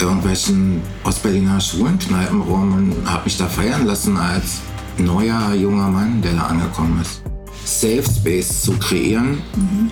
irgendwelchen 0.00 0.82
Ostberliner 1.04 1.60
Schwulenkneipen 1.60 2.40
rum 2.42 2.72
und 2.72 3.10
habe 3.10 3.24
mich 3.24 3.36
da 3.36 3.46
feiern 3.46 3.86
lassen 3.86 4.16
als 4.16 4.60
neuer 4.98 5.54
junger 5.54 5.88
Mann, 5.88 6.22
der 6.22 6.32
da 6.34 6.42
angekommen 6.46 7.00
ist. 7.00 7.22
Safe 7.64 8.02
Space 8.02 8.62
zu 8.62 8.72
kreieren, 8.72 9.42
mhm. 9.54 9.90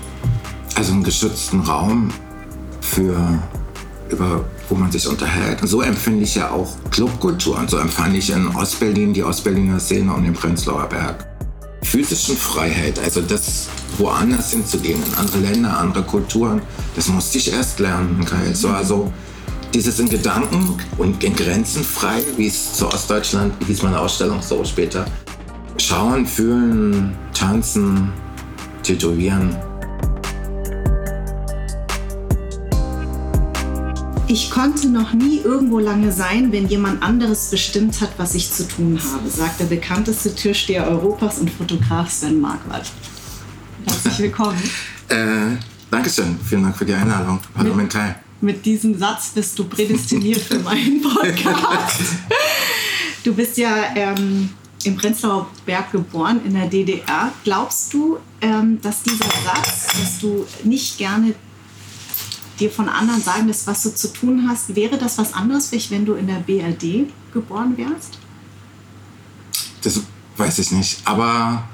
also 0.74 0.92
einen 0.92 1.04
geschützten 1.04 1.60
Raum 1.60 2.10
für 2.80 3.38
über 4.10 4.44
wo 4.68 4.74
man 4.74 4.90
sich 4.90 5.06
unterhält. 5.06 5.62
Und 5.62 5.68
so 5.68 5.80
empfinde 5.80 6.24
ich 6.24 6.34
ja 6.34 6.50
auch 6.50 6.68
Clubkultur 6.90 7.58
und 7.58 7.70
so 7.70 7.78
empfand 7.78 8.16
ich 8.16 8.30
in 8.30 8.48
Ostberlin 8.48 9.12
die 9.12 9.22
Ostberliner 9.22 9.80
Szene 9.80 10.12
um 10.12 10.22
den 10.22 10.34
Prenzlauer 10.34 10.86
Berg. 10.86 11.26
Physischen 11.82 12.36
Freiheit, 12.36 12.98
also 12.98 13.20
das 13.20 13.68
woanders 13.96 14.50
hinzugehen, 14.50 15.02
in 15.02 15.14
andere 15.14 15.38
Länder, 15.38 15.78
andere 15.78 16.02
Kulturen, 16.02 16.60
das 16.96 17.08
musste 17.08 17.38
ich 17.38 17.52
erst 17.52 17.78
lernen. 17.78 18.26
Es 18.50 18.62
war 18.64 18.84
so, 18.84 19.12
dieses 19.74 19.98
in 19.98 20.08
Gedanken 20.08 20.76
und 20.96 21.22
in 21.22 21.34
Grenzen 21.34 21.84
frei, 21.84 22.22
wie 22.36 22.46
es 22.46 22.74
zu 22.74 22.86
Ostdeutschland, 22.88 23.54
wie 23.66 23.72
es 23.72 23.82
meine 23.82 23.98
Ausstellung 23.98 24.40
so 24.42 24.64
später. 24.64 25.04
Schauen, 25.78 26.26
fühlen, 26.26 27.16
tanzen, 27.34 28.12
tätowieren. 28.82 29.56
Ich 34.26 34.50
konnte 34.50 34.88
noch 34.88 35.14
nie 35.14 35.38
irgendwo 35.38 35.78
lange 35.78 36.12
sein, 36.12 36.52
wenn 36.52 36.68
jemand 36.68 37.02
anderes 37.02 37.50
bestimmt 37.50 38.00
hat, 38.02 38.10
was 38.18 38.34
ich 38.34 38.52
zu 38.52 38.68
tun 38.68 39.00
habe, 39.12 39.30
sagt 39.30 39.60
der 39.60 39.66
bekannteste 39.66 40.34
Türsteher 40.34 40.86
Europas 40.86 41.38
und 41.38 41.50
Fotograf 41.50 42.10
Sven 42.10 42.38
Marquardt. 42.38 42.90
Herzlich 43.86 44.18
willkommen. 44.18 44.62
äh, 45.08 45.56
Dankeschön. 45.90 46.38
Vielen 46.44 46.64
Dank 46.64 46.76
für 46.76 46.84
die 46.84 46.92
Einladung. 46.92 47.40
Hallo, 47.56 47.72
Mental 47.72 48.16
mit 48.40 48.64
diesem 48.64 48.98
Satz 48.98 49.30
bist 49.30 49.58
du 49.58 49.64
prädestiniert 49.64 50.40
für 50.40 50.58
meinen 50.58 51.02
Podcast. 51.02 52.00
Du 53.24 53.34
bist 53.34 53.58
ja 53.58 53.94
ähm, 53.96 54.48
im 54.84 54.96
Prenzlauer 54.96 55.48
Berg 55.66 55.90
geboren, 55.92 56.40
in 56.46 56.54
der 56.54 56.66
DDR. 56.66 57.32
Glaubst 57.44 57.92
du, 57.92 58.18
ähm, 58.40 58.80
dass 58.80 59.02
dieser 59.02 59.24
Satz, 59.24 59.88
dass 60.00 60.20
du 60.20 60.46
nicht 60.62 60.96
gerne 60.98 61.34
dir 62.58 62.70
von 62.70 62.88
anderen 62.88 63.20
sagen 63.20 63.48
lässt, 63.48 63.66
was 63.66 63.82
du 63.82 63.94
zu 63.94 64.12
tun 64.12 64.48
hast, 64.48 64.74
wäre 64.74 64.96
das 64.96 65.18
was 65.18 65.34
anderes, 65.34 65.72
wenn 65.90 66.06
du 66.06 66.14
in 66.14 66.28
der 66.28 66.36
BRD 66.36 67.10
geboren 67.32 67.76
wärst? 67.76 68.18
Das 69.82 70.00
weiß 70.36 70.60
ich 70.60 70.70
nicht. 70.70 71.00
Aber 71.04 71.68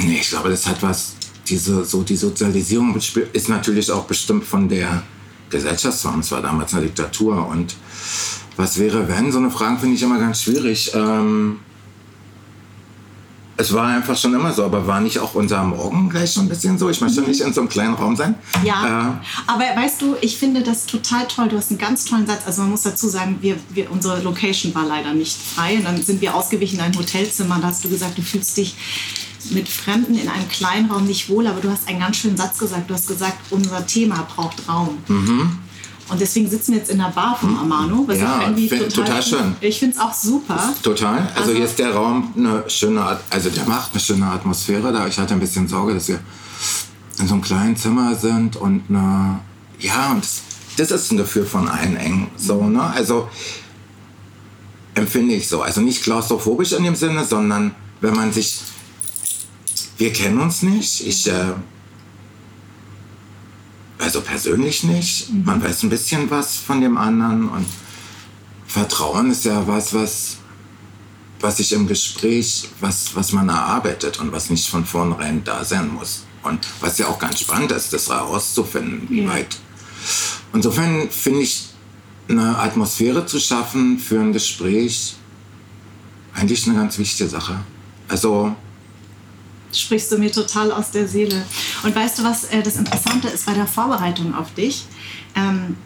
nee, 0.00 0.18
ich 0.20 0.30
glaube, 0.30 0.48
das 0.48 0.66
hat 0.66 0.82
was 0.82 1.14
diese, 1.50 1.84
so 1.84 2.02
die 2.02 2.16
Sozialisierung 2.16 2.96
ist 3.32 3.48
natürlich 3.48 3.90
auch 3.90 4.04
bestimmt 4.04 4.44
von 4.44 4.68
der 4.68 5.02
Gesellschaftsform. 5.50 6.20
Es 6.20 6.30
war 6.30 6.40
damals 6.40 6.72
eine 6.72 6.84
Diktatur. 6.84 7.46
Und 7.48 7.74
was 8.56 8.78
wäre, 8.78 9.08
wenn? 9.08 9.32
So 9.32 9.38
eine 9.38 9.50
Frage 9.50 9.78
finde 9.78 9.96
ich 9.96 10.02
immer 10.02 10.18
ganz 10.18 10.42
schwierig. 10.42 10.92
Ähm, 10.94 11.58
es 13.56 13.74
war 13.74 13.88
einfach 13.88 14.16
schon 14.16 14.32
immer 14.32 14.54
so, 14.54 14.64
aber 14.64 14.86
war 14.86 15.00
nicht 15.00 15.18
auch 15.18 15.34
unser 15.34 15.62
Morgen 15.64 16.08
gleich 16.08 16.32
schon 16.32 16.44
ein 16.44 16.48
bisschen 16.48 16.78
so? 16.78 16.88
Ich 16.88 17.00
möchte 17.02 17.20
mhm. 17.20 17.28
nicht 17.28 17.42
in 17.42 17.52
so 17.52 17.60
einem 17.60 17.68
kleinen 17.68 17.92
Raum 17.94 18.16
sein. 18.16 18.36
Ja, 18.64 19.18
äh, 19.20 19.50
aber 19.50 19.64
weißt 19.76 20.00
du, 20.00 20.16
ich 20.22 20.38
finde 20.38 20.62
das 20.62 20.86
total 20.86 21.26
toll. 21.26 21.48
Du 21.48 21.58
hast 21.58 21.70
einen 21.70 21.78
ganz 21.78 22.06
tollen 22.06 22.26
Satz. 22.26 22.42
Also 22.46 22.62
man 22.62 22.70
muss 22.70 22.82
dazu 22.82 23.08
sagen, 23.08 23.38
wir, 23.40 23.56
wir, 23.70 23.90
unsere 23.90 24.22
Location 24.22 24.74
war 24.74 24.86
leider 24.86 25.12
nicht 25.12 25.36
frei. 25.36 25.76
Und 25.76 25.84
dann 25.84 26.00
sind 26.00 26.22
wir 26.22 26.34
ausgewichen 26.34 26.78
in 26.78 26.84
ein 26.84 26.96
Hotelzimmer. 26.96 27.58
Da 27.60 27.68
hast 27.68 27.84
du 27.84 27.90
gesagt, 27.90 28.16
du 28.16 28.22
fühlst 28.22 28.56
dich 28.56 28.76
mit 29.50 29.68
Fremden 29.68 30.14
in 30.14 30.28
einem 30.28 30.48
kleinen 30.48 30.90
Raum 30.90 31.06
nicht 31.06 31.28
wohl, 31.28 31.46
aber 31.46 31.60
du 31.60 31.70
hast 31.70 31.88
einen 31.88 32.00
ganz 32.00 32.16
schönen 32.16 32.36
Satz 32.36 32.58
gesagt. 32.58 32.90
Du 32.90 32.94
hast 32.94 33.08
gesagt, 33.08 33.38
unser 33.50 33.86
Thema 33.86 34.26
braucht 34.34 34.68
Raum. 34.68 34.98
Mhm. 35.08 35.58
Und 36.08 36.20
deswegen 36.20 36.50
sitzen 36.50 36.72
wir 36.72 36.78
jetzt 36.80 36.90
in 36.90 36.98
der 36.98 37.10
Bar 37.10 37.36
von 37.40 37.56
Amano. 37.56 38.02
Was 38.06 38.18
ja, 38.18 38.40
ich 38.40 38.42
irgendwie 38.42 38.68
total, 38.68 38.88
total 38.88 39.22
schön. 39.22 39.56
Ich 39.60 39.78
finde 39.78 39.96
es 39.96 40.02
auch 40.02 40.12
super. 40.12 40.74
Total. 40.82 41.18
Also, 41.18 41.40
also, 41.40 41.52
hier 41.52 41.64
ist 41.64 41.78
der 41.78 41.94
Raum 41.94 42.34
eine 42.36 42.64
schöne 42.68 43.00
Art, 43.00 43.22
also 43.30 43.48
der 43.48 43.64
macht 43.66 43.92
eine 43.92 44.00
schöne 44.00 44.26
Atmosphäre 44.26 44.92
da. 44.92 45.06
Ich 45.06 45.18
hatte 45.18 45.34
ein 45.34 45.40
bisschen 45.40 45.68
Sorge, 45.68 45.94
dass 45.94 46.08
wir 46.08 46.18
in 47.18 47.28
so 47.28 47.34
einem 47.34 47.42
kleinen 47.42 47.76
Zimmer 47.76 48.16
sind 48.16 48.56
und 48.56 48.82
eine, 48.88 49.40
ja, 49.78 50.10
und 50.10 50.24
das, 50.24 50.42
das 50.76 50.90
ist 50.90 51.12
ein 51.12 51.16
Gefühl 51.16 51.46
von 51.46 51.68
einengen. 51.68 52.26
So, 52.36 52.64
ne? 52.64 52.82
Also 52.82 53.28
empfinde 54.94 55.34
ich 55.34 55.48
so. 55.48 55.62
Also 55.62 55.80
nicht 55.80 56.02
klaustrophobisch 56.02 56.72
in 56.72 56.82
dem 56.82 56.96
Sinne, 56.96 57.24
sondern 57.24 57.74
wenn 58.00 58.14
man 58.14 58.32
sich 58.32 58.60
wir 60.00 60.12
kennen 60.14 60.40
uns 60.40 60.62
nicht. 60.62 61.06
Ich, 61.06 61.28
äh, 61.28 61.52
also 63.98 64.22
persönlich 64.22 64.82
nicht. 64.82 65.30
Mhm. 65.30 65.44
Man 65.44 65.62
weiß 65.62 65.82
ein 65.82 65.90
bisschen 65.90 66.30
was 66.30 66.56
von 66.56 66.80
dem 66.80 66.96
anderen 66.96 67.48
und 67.50 67.66
Vertrauen 68.66 69.30
ist 69.30 69.44
ja 69.44 69.66
was, 69.66 69.92
was, 69.92 70.36
was 71.40 71.58
sich 71.58 71.72
im 71.72 71.86
Gespräch, 71.86 72.68
was, 72.80 73.14
was 73.14 73.32
man 73.32 73.48
erarbeitet 73.50 74.18
und 74.20 74.32
was 74.32 74.48
nicht 74.48 74.68
von 74.68 74.86
vornherein 74.86 75.44
da 75.44 75.64
sein 75.64 75.92
muss. 75.92 76.24
Und 76.42 76.66
was 76.80 76.96
ja 76.96 77.08
auch 77.08 77.18
ganz 77.18 77.40
spannend 77.40 77.72
ist, 77.72 77.92
das 77.92 78.08
herauszufinden, 78.08 79.06
wie 79.10 79.28
weit. 79.28 79.58
Insofern 80.54 81.10
finde 81.10 81.40
ich, 81.42 81.68
eine 82.28 82.58
Atmosphäre 82.58 83.26
zu 83.26 83.38
schaffen 83.38 83.98
für 83.98 84.20
ein 84.20 84.32
Gespräch 84.32 85.16
eigentlich 86.32 86.66
eine 86.66 86.76
ganz 86.76 86.96
wichtige 86.96 87.28
Sache. 87.28 87.60
Also 88.08 88.54
sprichst 89.72 90.10
du 90.12 90.18
mir 90.18 90.32
total 90.32 90.72
aus 90.72 90.90
der 90.90 91.06
Seele. 91.06 91.42
Und 91.82 91.94
weißt 91.94 92.18
du, 92.18 92.24
was 92.24 92.44
äh, 92.44 92.62
das 92.62 92.76
Interessante 92.76 93.28
ist 93.28 93.46
bei 93.46 93.54
der 93.54 93.66
Vorbereitung 93.66 94.34
auf 94.34 94.52
dich? 94.54 94.84
Ähm, 95.34 95.76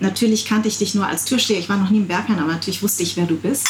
natürlich 0.00 0.44
kannte 0.44 0.68
ich 0.68 0.78
dich 0.78 0.94
nur 0.94 1.06
als 1.06 1.24
Türsteher. 1.24 1.58
Ich 1.58 1.68
war 1.68 1.76
noch 1.76 1.90
nie 1.90 1.98
im 1.98 2.08
Berghain, 2.08 2.38
aber 2.38 2.52
natürlich 2.52 2.82
wusste 2.82 3.02
ich, 3.02 3.16
wer 3.16 3.26
du 3.26 3.36
bist. 3.36 3.66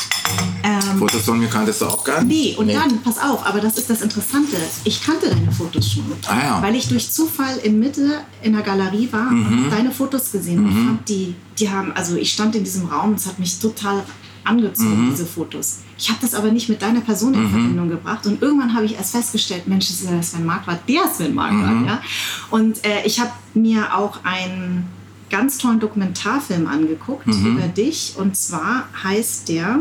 Ähm, 0.62 0.98
Fotos 0.98 1.22
von 1.22 1.38
mir 1.38 1.48
kanntest 1.48 1.80
du 1.80 1.86
auch 1.86 2.02
gar 2.04 2.22
nicht? 2.22 2.56
Nee, 2.56 2.56
und 2.56 2.66
nee. 2.66 2.74
dann, 2.74 3.02
pass 3.02 3.18
auf, 3.18 3.44
aber 3.46 3.60
das 3.60 3.78
ist 3.78 3.90
das 3.90 4.02
Interessante. 4.02 4.56
Ich 4.84 5.02
kannte 5.02 5.28
deine 5.28 5.52
Fotos 5.52 5.92
schon. 5.92 6.04
Ah, 6.26 6.38
ja. 6.38 6.62
Weil 6.62 6.74
ich 6.74 6.88
durch 6.88 7.10
Zufall 7.10 7.58
in 7.58 7.78
Mitte 7.78 8.20
in 8.42 8.52
der 8.52 8.62
Galerie 8.62 9.08
war 9.12 9.30
mhm. 9.30 9.64
und 9.64 9.70
deine 9.70 9.90
Fotos 9.90 10.32
gesehen 10.32 10.62
mhm. 10.62 10.66
und 10.66 10.86
fand 10.86 11.08
die, 11.08 11.34
die 11.58 11.70
haben, 11.70 11.92
also 11.92 12.16
ich 12.16 12.32
stand 12.32 12.54
in 12.56 12.64
diesem 12.64 12.86
Raum 12.86 13.10
und 13.10 13.16
es 13.16 13.26
hat 13.26 13.38
mich 13.38 13.58
total 13.58 14.02
angezogen, 14.44 15.06
mhm. 15.06 15.10
diese 15.10 15.26
Fotos. 15.26 15.80
Ich 15.98 16.08
habe 16.08 16.18
das 16.20 16.34
aber 16.34 16.50
nicht 16.50 16.68
mit 16.68 16.82
deiner 16.82 17.00
Person 17.00 17.34
in 17.34 17.44
mhm. 17.44 17.50
Verbindung 17.50 17.88
gebracht. 17.88 18.26
Und 18.26 18.42
irgendwann 18.42 18.74
habe 18.74 18.84
ich 18.84 18.94
erst 18.94 19.12
festgestellt, 19.12 19.66
Mensch, 19.66 19.88
das 19.88 20.00
ist 20.00 20.10
ja 20.10 20.22
Sven 20.22 20.46
Marquardt, 20.46 20.88
der 20.88 21.08
Sven 21.12 21.34
Marquardt. 21.34 21.80
Mhm. 21.80 21.86
Ja? 21.86 22.02
Und 22.50 22.84
äh, 22.84 23.04
ich 23.04 23.20
habe 23.20 23.30
mir 23.54 23.96
auch 23.96 24.24
einen 24.24 24.86
ganz 25.30 25.58
tollen 25.58 25.80
Dokumentarfilm 25.80 26.66
angeguckt 26.66 27.26
mhm. 27.26 27.56
über 27.56 27.68
dich. 27.68 28.14
Und 28.16 28.36
zwar 28.36 28.88
heißt 29.02 29.48
der... 29.48 29.80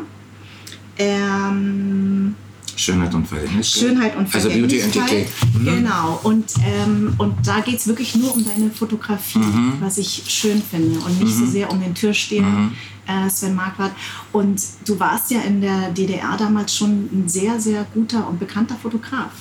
Ähm, 0.97 2.35
Schönheit 2.75 3.13
und 3.13 3.27
Verhältnismäßigkeit. 3.27 3.89
Schönheit 3.89 4.17
und 4.17 4.29
Verhältnismäßigkeit. 4.29 5.03
Also 5.03 5.11
Beauty 5.11 5.25
and 5.41 5.53
Mhm. 5.53 5.65
Genau. 5.65 6.19
Und, 6.23 6.45
ähm, 6.65 7.13
und 7.17 7.35
da 7.45 7.59
geht 7.59 7.77
es 7.77 7.87
wirklich 7.87 8.15
nur 8.15 8.33
um 8.33 8.43
deine 8.45 8.69
Fotografie, 8.71 9.39
mhm. 9.39 9.73
was 9.79 9.97
ich 9.97 10.23
schön 10.27 10.61
finde. 10.61 10.99
Und 10.99 11.19
nicht 11.19 11.35
mhm. 11.35 11.45
so 11.45 11.51
sehr 11.51 11.71
um 11.71 11.79
den 11.79 11.93
Türsteher 11.93 12.41
mhm. 12.41 12.71
äh, 13.07 13.29
Sven 13.29 13.55
Marquardt. 13.55 13.93
Und 14.31 14.61
du 14.85 14.99
warst 14.99 15.31
ja 15.31 15.41
in 15.41 15.61
der 15.61 15.91
DDR 15.91 16.35
damals 16.37 16.75
schon 16.75 17.09
ein 17.11 17.23
sehr, 17.27 17.59
sehr 17.59 17.85
guter 17.93 18.27
und 18.27 18.39
bekannter 18.39 18.75
Fotograf. 18.81 19.31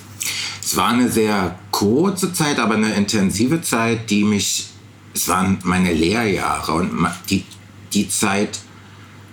Es 0.62 0.76
war 0.76 0.90
eine 0.90 1.10
sehr 1.10 1.58
kurze 1.70 2.32
Zeit, 2.32 2.58
aber 2.58 2.74
eine 2.74 2.94
intensive 2.94 3.62
Zeit, 3.62 4.10
die 4.10 4.24
mich, 4.24 4.68
es 5.14 5.28
waren 5.28 5.58
meine 5.64 5.92
Lehrjahre 5.92 6.72
und 6.72 7.06
die, 7.28 7.44
die 7.92 8.08
Zeit 8.08 8.60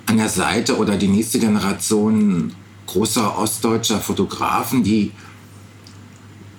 an 0.07 0.18
der 0.18 0.30
Seite 0.30 0.78
oder 0.78 0.98
die 0.98 1.07
nächste 1.07 1.40
Generation 1.40 2.54
großer 2.92 3.38
ostdeutscher 3.38 4.00
Fotografen, 4.00 4.84
die, 4.84 5.12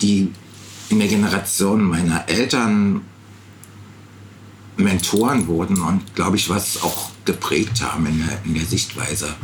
die 0.01 0.33
in 0.89 0.99
der 0.99 1.09
Generation 1.09 1.83
meiner 1.83 2.29
Eltern 2.29 3.03
Mentoren 4.77 5.47
wurden 5.47 5.81
und, 5.83 6.15
glaube 6.15 6.37
ich, 6.37 6.49
was 6.49 6.83
auch 6.83 7.11
geprägt 7.25 7.83
haben 7.83 8.07
in 8.07 8.25
der, 8.27 8.39
in 8.45 8.55
der 8.55 8.65
Sichtweise. 8.65 9.35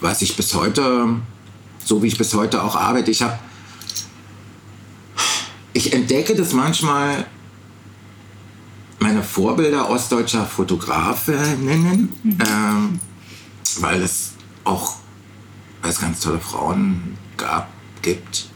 Was 0.00 0.22
ich 0.22 0.36
bis 0.36 0.54
heute, 0.54 1.16
so 1.84 2.02
wie 2.02 2.08
ich 2.08 2.18
bis 2.18 2.34
heute 2.34 2.62
auch 2.62 2.76
arbeite, 2.76 3.10
ich 3.10 3.22
habe, 3.22 3.38
ich 5.72 5.92
entdecke 5.92 6.34
das 6.34 6.52
manchmal, 6.52 7.26
meine 8.98 9.22
Vorbilder 9.22 9.88
ostdeutscher 9.88 10.46
Fotografinnen, 10.46 12.12
mhm. 12.22 12.38
ähm, 12.46 13.00
weil 13.80 14.02
es 14.02 14.32
auch 14.64 15.03
weil 15.84 15.90
es 15.90 16.00
ganz 16.00 16.20
tolle 16.20 16.40
Frauen 16.40 17.18
gab, 17.36 17.68
gibt. 18.00 18.46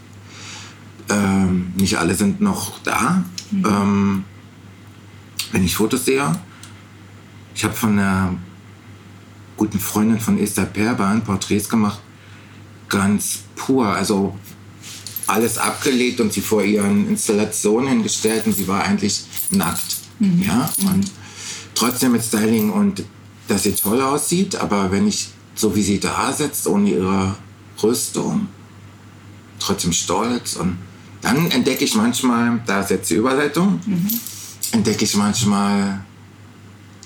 Ähm, 1.11 1.75
nicht 1.77 1.99
alle 1.99 2.15
sind 2.15 2.41
noch 2.41 2.79
da. 2.85 3.23
Mhm. 3.51 3.67
Ähm, 3.67 4.25
wenn 5.53 5.63
ich 5.63 5.77
Fotos 5.77 6.07
sehe, 6.07 6.41
ich 7.55 7.65
habe 7.65 7.75
von 7.75 7.99
einer 7.99 8.35
guten 9.59 9.79
Freundin 9.79 10.19
von 10.19 10.39
Esther 10.39 10.65
Perbahn 10.65 11.23
Porträts 11.23 11.69
gemacht, 11.69 12.01
ganz 12.89 13.41
pur, 13.57 13.87
also 13.89 14.35
alles 15.27 15.59
abgelegt 15.59 16.21
und 16.21 16.33
sie 16.33 16.41
vor 16.41 16.63
ihren 16.63 17.11
Installationen 17.11 17.91
hingestellt 17.91 18.47
und 18.47 18.55
sie 18.55 18.67
war 18.67 18.85
eigentlich 18.85 19.27
nackt. 19.51 19.99
Mhm. 20.19 20.45
Ja? 20.47 20.71
Und 20.91 21.13
trotzdem 21.75 22.13
mit 22.13 22.25
Styling 22.25 22.71
und 22.71 23.05
dass 23.49 23.65
sie 23.65 23.75
toll 23.75 24.01
aussieht, 24.01 24.57
aber 24.57 24.91
wenn 24.91 25.07
ich 25.07 25.29
so 25.59 25.75
wie 25.75 25.83
sie 25.83 25.99
da 25.99 26.33
sitzt, 26.33 26.69
ohne 26.69 26.91
ihre 26.91 27.35
Rüstung, 27.83 28.47
trotzdem 29.59 29.93
stolz. 29.93 30.55
Und 30.55 30.79
dann 31.21 31.51
entdecke 31.51 31.85
ich 31.85 31.97
manchmal, 31.97 32.61
da 32.65 32.81
ist 32.81 32.91
jetzt 32.91 33.11
die 33.11 33.15
Überleitung, 33.15 33.81
mhm. 33.85 34.07
entdecke 34.71 35.05
ich 35.05 35.17
manchmal 35.17 36.05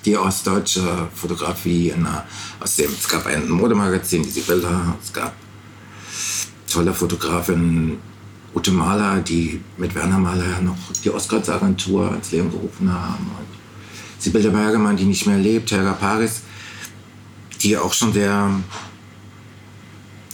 die 0.05 0.17
ostdeutsche 0.19 1.09
Fotografie 1.15 1.91
in 1.91 2.01
einer, 2.01 2.27
aus 2.61 2.77
dem, 2.77 2.91
es 2.93 3.09
gab 3.09 3.25
ein 3.27 3.49
Modemagazin, 3.49 4.23
die 4.23 4.31
Sibylla, 4.31 4.97
es 5.03 5.13
gab 5.13 5.33
tolle 6.71 6.93
Fotografin 6.93 7.99
Ute 8.55 8.71
Mahler, 8.71 9.21
die 9.21 9.63
mit 9.79 9.95
Werner 9.95 10.19
Mahler 10.19 10.45
ja 10.45 10.61
noch 10.61 10.77
die 11.03 11.09
Oscars-Agentur 11.09 12.15
ins 12.15 12.33
Leben 12.33 12.51
gerufen 12.51 12.93
haben. 12.93 13.31
Und 13.39 13.47
Sibylle 14.19 14.51
Bergemann, 14.51 14.99
die 14.99 15.05
nicht 15.05 15.27
mehr 15.27 15.39
lebt, 15.39 15.71
Helga 15.71 15.95
Paris, 15.95 16.43
die 17.63 17.77
auch 17.77 17.93
schon 17.93 18.13
sehr 18.13 18.51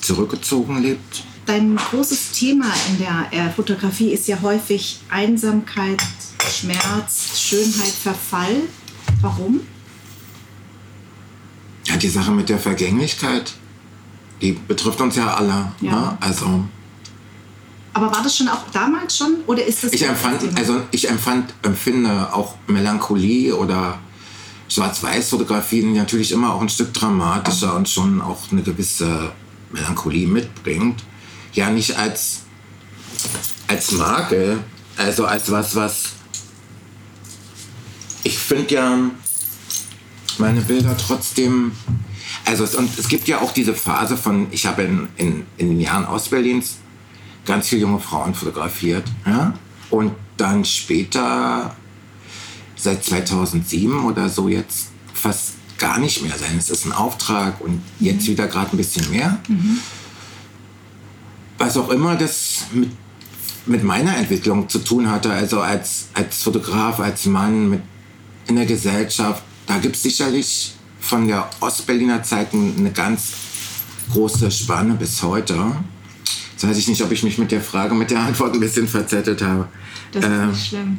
zurückgezogen 0.01 0.83
lebt. 0.83 1.25
Dein 1.47 1.77
großes 1.77 2.33
Thema 2.33 2.67
in 2.89 2.99
der 2.99 3.29
äh, 3.31 3.51
Fotografie 3.51 4.13
ist 4.13 4.29
ja 4.29 4.41
häufig 4.43 5.01
Einsamkeit, 5.09 6.03
Schmerz, 6.51 7.39
Schönheit, 7.39 7.93
Verfall. 8.03 8.63
Warum? 9.23 9.61
Ja, 11.87 11.97
die 11.97 12.09
Sache 12.09 12.33
mit 12.33 12.49
der 12.51 12.59
Vergänglichkeit, 12.59 13.55
die 14.43 14.53
betrifft 14.53 15.01
uns 15.01 15.17
ja 15.17 15.35
alle. 15.35 15.73
Ja. 15.81 15.91
Ne? 15.91 16.19
Also 16.21 16.65
aber 17.99 18.13
war 18.13 18.23
das 18.23 18.37
schon 18.37 18.47
auch 18.47 18.63
damals 18.73 19.17
schon 19.17 19.39
oder 19.49 19.65
ist 19.65 19.83
das? 19.83 19.93
Ich 19.93 20.07
empfand, 20.07 20.57
also 20.57 20.83
ich 20.93 21.09
empfand, 21.09 21.53
empfinde 21.63 22.33
auch 22.33 22.55
Melancholie 22.69 23.57
oder 23.57 23.99
Schwarz-Weiß-Fotografien 24.69 25.95
natürlich 25.95 26.33
immer 26.33 26.55
auch 26.55 26.61
ein 26.61 26.69
Stück 26.69 26.93
dramatischer 26.93 27.75
und 27.75 27.89
schon 27.89 28.21
auch 28.21 28.51
eine 28.51 28.63
gewisse 28.63 29.33
Melancholie 29.73 30.27
mitbringt. 30.27 31.05
Ja, 31.53 31.71
nicht 31.71 31.97
als, 31.97 32.43
als 33.67 33.93
Makel, 33.93 34.59
also 34.97 35.27
als 35.27 35.51
was, 35.51 35.75
was 35.75 36.05
ich 38.23 38.39
finde 38.39 38.75
ja 38.75 38.99
meine 40.39 40.61
Bilder 40.61 40.97
trotzdem, 40.97 41.73
also 42.45 42.65
es, 42.65 42.75
und 42.75 42.91
es 42.99 43.09
gibt 43.09 43.27
ja 43.29 43.41
auch 43.41 43.53
diese 43.53 43.75
Phase 43.75 44.17
von, 44.17 44.49
ich 44.51 44.67
habe 44.67 44.83
in, 44.83 45.09
in, 45.17 45.47
in 45.57 45.69
den 45.71 45.81
Jahren 45.81 46.05
Ostberlins 46.05 46.77
ganz 47.47 47.69
viele 47.69 47.83
junge 47.83 47.99
Frauen 47.99 48.35
fotografiert. 48.35 49.05
Ja? 49.27 49.55
Und 49.91 50.13
dann 50.37 50.65
später, 50.65 51.75
seit 52.79 53.05
2007 53.05 54.05
oder 54.05 54.29
so, 54.29 54.49
jetzt 54.49 54.89
fast 55.13 55.55
gar 55.79 55.99
nicht 55.99 56.23
mehr 56.23 56.37
sein. 56.37 56.57
Es 56.59 56.71
ist 56.71 56.87
ein 56.87 56.93
Auftrag 56.93 57.61
und 57.61 57.83
jetzt 58.01 58.23
mhm. 58.25 58.33
wieder 58.33 58.47
gerade 58.47 58.73
ein 58.73 58.77
bisschen 58.77 59.11
mehr. 59.11 59.39
Mhm. 59.49 59.79
Was 61.59 61.77
auch 61.77 61.89
immer 61.91 62.17
das 62.17 62.67
mit, 62.73 62.91
mit 63.67 63.83
meiner 63.85 64.17
Entwicklung 64.17 64.69
zu 64.69 64.79
tun 64.79 65.11
hatte, 65.11 65.31
also 65.31 65.61
als, 65.61 66.09
als 66.15 66.43
Fotograf, 66.43 67.01
als 67.01 67.27
Mann 67.27 67.71
mit, 67.71 67.83
in 68.47 68.57
der 68.57 68.67
Gesellschaft, 68.67 69.43
da 69.67 69.79
gibt 69.79 69.97
es 69.97 70.03
sicherlich 70.03 70.75
von 71.01 71.27
der 71.27 71.49
Ostberliner 71.61 72.23
Zeit 72.23 72.53
eine 72.53 72.91
ganz 72.93 73.33
große 74.13 74.51
Spanne 74.51 74.95
bis 74.95 75.23
heute. 75.23 75.55
Jetzt 76.53 76.67
weiß 76.67 76.79
ich 76.79 76.89
nicht, 76.89 77.03
ob 77.03 77.13
ich 77.13 77.23
mich 77.23 77.39
mit 77.39 77.53
der 77.53 77.61
Frage, 77.61 77.95
mit 77.95 78.11
der 78.11 78.21
Antwort 78.21 78.55
ein 78.55 78.61
bisschen 78.61 78.89
verzettelt 78.89 79.43
habe. 79.43 79.69
Das 80.13 80.25
ist 80.25 80.31
ähm, 80.31 80.51
nicht 80.51 80.67
schlimm. 80.67 80.99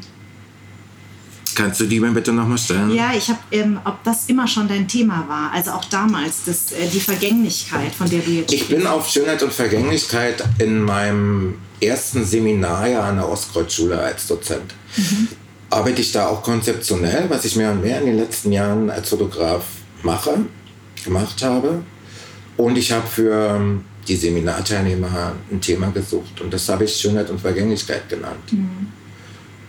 Kannst 1.59 1.81
du 1.81 1.85
die 1.87 1.99
mir 1.99 2.11
bitte 2.11 2.31
nochmal 2.31 2.57
stellen? 2.57 2.89
Ja, 2.95 3.11
ich 3.13 3.27
habe, 3.27 3.39
ähm, 3.51 3.81
ob 3.83 4.01
das 4.05 4.27
immer 4.27 4.47
schon 4.47 4.69
dein 4.69 4.87
Thema 4.87 5.25
war, 5.27 5.51
also 5.53 5.71
auch 5.71 5.83
damals, 5.83 6.45
das, 6.45 6.71
äh, 6.71 6.87
die 6.87 7.01
Vergänglichkeit, 7.01 7.93
von 7.93 8.09
der 8.09 8.21
du 8.21 8.31
jetzt 8.31 8.53
Ich 8.53 8.69
bin 8.69 8.87
auf 8.87 9.09
Schönheit 9.09 9.43
und 9.43 9.51
Vergänglichkeit 9.51 10.41
in 10.59 10.81
meinem 10.81 11.55
ersten 11.81 12.23
Seminarjahr 12.23 13.03
an 13.03 13.17
der 13.17 13.27
Ostkreuzschule 13.27 13.99
als 13.99 14.25
Dozent. 14.27 14.73
Mhm. 14.95 15.27
Arbeite 15.69 15.99
ich 15.99 16.13
da 16.13 16.27
auch 16.27 16.43
konzeptionell, 16.43 17.29
was 17.29 17.43
ich 17.43 17.57
mehr 17.57 17.71
und 17.71 17.81
mehr 17.81 17.99
in 17.99 18.05
den 18.05 18.17
letzten 18.17 18.53
Jahren 18.53 18.89
als 18.89 19.09
Fotograf 19.09 19.65
mache, 20.01 20.45
gemacht 21.03 21.43
habe. 21.43 21.83
Und 22.55 22.77
ich 22.77 22.93
habe 22.93 23.05
für 23.05 23.57
ähm, 23.57 23.83
die 24.07 24.15
Seminarteilnehmer 24.15 25.33
ein 25.51 25.59
Thema 25.59 25.91
gesucht 25.91 26.39
und 26.39 26.53
das 26.53 26.69
habe 26.69 26.85
ich 26.85 26.95
Schönheit 26.95 27.29
und 27.29 27.41
Vergänglichkeit 27.41 28.07
genannt. 28.07 28.53
Mhm. 28.53 28.87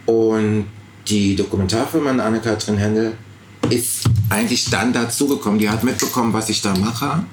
Und 0.06 0.66
die 1.08 1.36
Dokumentarfirma 1.36 2.10
Anne-Kathrin 2.10 2.76
Händel 2.76 3.16
ist 3.68 4.04
eigentlich 4.28 4.70
dann 4.70 4.92
dazugekommen. 4.92 5.58
Die 5.58 5.68
hat 5.68 5.84
mitbekommen, 5.84 6.32
was 6.32 6.48
ich 6.48 6.62
da 6.62 6.74
mache. 6.76 7.24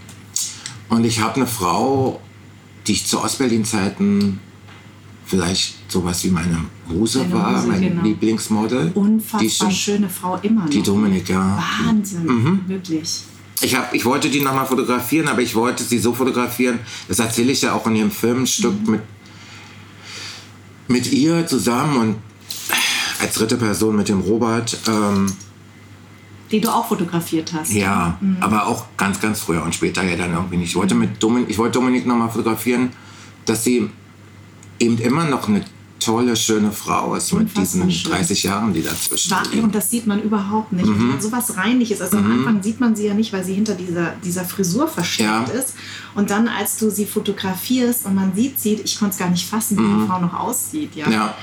Und 0.90 1.06
ich 1.06 1.20
habe 1.20 1.36
eine 1.36 1.48
Frau, 1.48 2.22
die 2.86 2.94
ich 2.94 3.06
zu 3.06 3.22
Ostberlin-Zeiten 3.22 4.40
vielleicht 5.26 5.92
sowas 5.92 6.24
wie 6.24 6.30
meine 6.30 6.64
Muse 6.88 7.20
Deine 7.20 7.34
war, 7.34 7.52
Muse, 7.52 7.68
mein 7.68 7.82
genau. 7.82 8.04
Lieblingsmodel. 8.04 8.92
Unfassbar 8.94 9.70
die 9.70 9.76
schöne 9.76 10.10
Frau 10.10 10.40
immer 10.42 10.64
noch. 10.64 10.70
Die 10.70 10.82
Dominik, 10.82 11.30
ja. 11.30 11.62
Wahnsinn, 11.86 12.26
mhm. 12.26 12.62
wirklich. 12.68 13.24
Ich, 13.62 13.76
hab, 13.76 13.94
ich 13.94 14.06
wollte 14.06 14.30
die 14.30 14.40
nochmal 14.40 14.66
fotografieren, 14.66 15.28
aber 15.28 15.42
ich 15.42 15.54
wollte 15.56 15.84
sie 15.84 16.00
so 16.00 16.14
fotografieren, 16.14 16.80
das 17.08 17.20
erzähle 17.20 17.52
ich 17.52 17.64
ja 17.64 17.74
auch 17.74 17.86
in 17.88 17.96
ihrem 17.96 18.12
Filmstück 18.12 18.80
mhm. 18.86 18.92
mit, 18.92 19.02
mit 20.88 21.12
ihr 21.12 21.46
zusammen 21.46 21.98
und 21.98 22.16
als 23.22 23.36
dritte 23.36 23.58
Person 23.58 23.96
mit 23.96 24.10
dem 24.10 24.22
Robert. 24.22 24.78
Ähm, 24.88 25.34
die 26.52 26.62
du 26.62 26.70
auch 26.70 26.88
fotografiert 26.88 27.52
hast. 27.54 27.74
Ja, 27.74 28.18
mhm. 28.22 28.38
aber 28.40 28.68
auch 28.68 28.86
ganz, 28.96 29.20
ganz 29.20 29.42
früher 29.42 29.64
und 29.64 29.76
später 29.76 30.04
ja 30.04 30.16
dann 30.16 30.32
irgendwie 30.34 30.58
nicht. 30.58 30.70
Ich 30.70 30.76
wollte, 30.76 30.96
mit 30.96 31.22
Dominik, 31.22 31.50
ich 31.50 31.58
wollte 31.58 31.80
Dominik 31.80 32.06
nochmal 32.06 32.30
fotografieren, 32.30 32.92
dass 33.46 33.64
sie 33.64 33.90
eben 34.80 34.98
immer 35.00 35.26
noch 35.26 35.48
eine 35.48 35.64
tolle, 36.00 36.36
schöne 36.36 36.72
Frau 36.72 37.16
ist 37.16 37.34
mit 37.34 37.58
diesen 37.58 37.92
schön. 37.92 38.12
30 38.12 38.44
Jahren, 38.44 38.74
die 38.74 38.82
dazwischen 38.82 39.32
War, 39.32 39.44
Und 39.62 39.74
das 39.74 39.90
sieht 39.90 40.08
man 40.08 40.22
überhaupt 40.22 40.72
nicht. 40.72 40.88
Mhm. 40.88 41.16
So 41.20 41.32
was 41.32 41.58
Reinliches. 41.58 42.02
Also 42.02 42.18
mhm. 42.18 42.26
am 42.26 42.32
Anfang 42.40 42.64
sieht 42.64 42.80
man 42.80 42.96
sie 42.96 43.08
ja 43.08 43.14
nicht, 43.14 43.34
weil 43.34 43.44
sie 43.44 43.54
hinter 43.54 43.74
dieser, 43.74 44.14
dieser 44.24 44.46
Frisur 44.46 44.88
versteckt 44.88 45.30
ja. 45.30 45.44
ist. 45.54 45.74
Und 46.18 46.32
dann, 46.32 46.48
als 46.48 46.78
du 46.78 46.90
sie 46.90 47.06
fotografierst 47.06 48.06
und 48.08 48.16
man 48.16 48.36
sieht 48.36 48.60
sie, 48.60 48.74
ich 48.74 48.98
konnte 48.98 49.14
es 49.14 49.20
gar 49.20 49.30
nicht 49.30 49.48
fassen, 49.48 49.78
wie 49.78 49.82
mhm. 49.82 50.02
die 50.02 50.08
Frau 50.08 50.20
noch 50.20 50.34
aussieht. 50.34 50.96
Ja? 50.96 51.10
ja. 51.10 51.36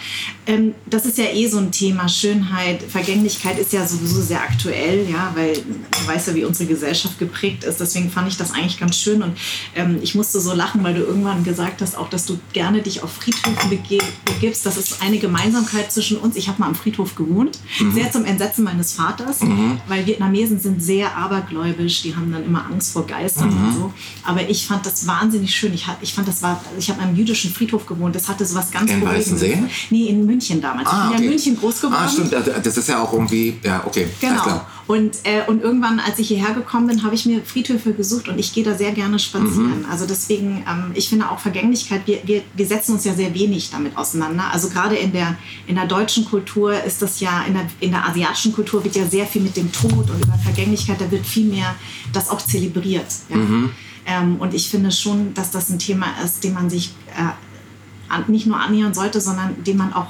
Ähm, 0.46 0.74
das 0.84 1.06
ist 1.06 1.16
ja 1.16 1.26
eh 1.32 1.46
so 1.46 1.58
ein 1.58 1.70
Thema. 1.70 2.08
Schönheit, 2.08 2.82
Vergänglichkeit 2.82 3.58
ist 3.58 3.72
ja 3.72 3.86
sowieso 3.86 4.20
sehr 4.20 4.42
aktuell, 4.42 5.08
ja, 5.08 5.32
weil 5.36 5.54
du 5.54 6.06
weißt 6.06 6.28
ja, 6.28 6.34
wie 6.34 6.44
unsere 6.44 6.68
Gesellschaft 6.68 7.18
geprägt 7.20 7.62
ist. 7.64 7.78
Deswegen 7.78 8.10
fand 8.10 8.28
ich 8.28 8.36
das 8.36 8.52
eigentlich 8.52 8.78
ganz 8.80 8.98
schön. 8.98 9.22
Und 9.22 9.38
ähm, 9.76 10.00
ich 10.02 10.14
musste 10.14 10.40
so 10.40 10.52
lachen, 10.52 10.82
weil 10.82 10.94
du 10.94 11.02
irgendwann 11.02 11.44
gesagt 11.44 11.80
hast, 11.80 11.96
auch, 11.96 12.10
dass 12.10 12.26
du 12.26 12.38
gerne 12.52 12.82
dich 12.82 13.02
auf 13.02 13.12
Friedhöfen 13.12 13.70
begibst 13.70 14.24
gibst. 14.40 14.66
Das 14.66 14.76
ist 14.76 15.00
eine 15.02 15.18
Gemeinsamkeit 15.18 15.92
zwischen 15.92 16.18
uns. 16.18 16.36
Ich 16.36 16.48
habe 16.48 16.60
mal 16.60 16.66
am 16.66 16.74
Friedhof 16.74 17.14
gewohnt, 17.14 17.58
mhm. 17.80 17.92
sehr 17.92 18.10
zum 18.10 18.24
Entsetzen 18.24 18.64
meines 18.64 18.92
Vaters, 18.92 19.40
mhm. 19.40 19.80
weil 19.86 20.06
Vietnamesen 20.06 20.60
sind 20.60 20.82
sehr 20.82 21.16
abergläubisch. 21.16 22.02
Die 22.02 22.14
haben 22.14 22.32
dann 22.32 22.44
immer 22.44 22.66
Angst 22.66 22.92
vor 22.92 23.06
Geistern 23.06 23.50
mhm. 23.50 23.64
und 23.64 23.74
so. 23.74 23.92
Aber 24.24 24.48
ich 24.48 24.63
fand 24.66 24.84
das 24.86 25.06
wahnsinnig 25.06 25.54
schön. 25.54 25.74
Ich, 25.74 25.86
ich 26.00 26.14
fand 26.14 26.28
das 26.28 26.42
war, 26.42 26.62
ich 26.78 26.90
habe 26.90 27.02
am 27.02 27.14
jüdischen 27.14 27.52
Friedhof 27.52 27.86
gewohnt. 27.86 28.14
Das 28.14 28.28
hatte 28.28 28.44
so 28.44 28.54
was 28.56 28.70
ganz 28.70 28.90
In 28.90 29.04
Weißensee? 29.04 29.58
Nee, 29.90 30.06
in 30.06 30.26
München 30.26 30.60
damals. 30.60 30.88
Ah, 30.88 30.92
ich 30.92 31.00
bin 31.00 31.08
okay. 31.08 31.16
ja 31.16 31.24
in 31.24 31.30
München 31.30 31.56
groß 31.56 31.80
geworden. 31.80 32.02
Ah, 32.04 32.08
stimmt. 32.08 32.32
Das 32.32 32.76
ist 32.76 32.88
ja 32.88 33.02
auch 33.02 33.12
irgendwie, 33.12 33.56
ja, 33.62 33.82
okay. 33.86 34.08
Genau. 34.20 34.62
Und, 34.86 35.16
äh, 35.24 35.42
und 35.46 35.62
irgendwann, 35.62 35.98
als 35.98 36.18
ich 36.18 36.28
hierher 36.28 36.52
gekommen 36.52 36.88
bin, 36.88 37.02
habe 37.02 37.14
ich 37.14 37.24
mir 37.24 37.40
Friedhöfe 37.42 37.94
gesucht 37.94 38.28
und 38.28 38.38
ich 38.38 38.52
gehe 38.52 38.64
da 38.64 38.74
sehr 38.74 38.92
gerne 38.92 39.18
spazieren. 39.18 39.80
Mhm. 39.80 39.90
Also 39.90 40.04
deswegen, 40.06 40.62
ähm, 40.68 40.92
ich 40.94 41.08
finde 41.08 41.30
auch 41.30 41.38
Vergänglichkeit, 41.38 42.02
wir, 42.06 42.18
wir, 42.24 42.42
wir 42.54 42.66
setzen 42.66 42.92
uns 42.92 43.04
ja 43.04 43.14
sehr 43.14 43.32
wenig 43.34 43.70
damit 43.70 43.96
auseinander. 43.96 44.44
Also 44.52 44.68
gerade 44.68 44.96
in 44.96 45.12
der, 45.12 45.36
in 45.66 45.76
der 45.76 45.86
deutschen 45.86 46.26
Kultur 46.26 46.82
ist 46.84 47.00
das 47.00 47.20
ja, 47.20 47.44
in 47.48 47.54
der, 47.54 47.66
in 47.80 47.92
der 47.92 48.06
asiatischen 48.06 48.52
Kultur 48.52 48.84
wird 48.84 48.94
ja 48.94 49.06
sehr 49.06 49.26
viel 49.26 49.40
mit 49.40 49.56
dem 49.56 49.72
Tod 49.72 50.10
und 50.10 50.22
über 50.22 50.38
Vergänglichkeit, 50.42 51.00
da 51.00 51.10
wird 51.10 51.24
viel 51.24 51.46
mehr 51.46 51.74
das 52.12 52.28
auch 52.28 52.42
zelebriert. 52.42 53.06
Ja? 53.30 53.36
Mhm. 53.36 53.70
Ähm, 54.06 54.36
und 54.36 54.54
ich 54.54 54.68
finde 54.68 54.92
schon, 54.92 55.34
dass 55.34 55.50
das 55.50 55.70
ein 55.70 55.78
Thema 55.78 56.06
ist, 56.24 56.44
dem 56.44 56.54
man 56.54 56.68
sich 56.68 56.94
äh, 57.16 58.30
nicht 58.30 58.46
nur 58.46 58.60
annähern 58.60 58.94
sollte, 58.94 59.20
sondern 59.20 59.62
dem 59.64 59.78
man 59.78 59.92
auch 59.92 60.08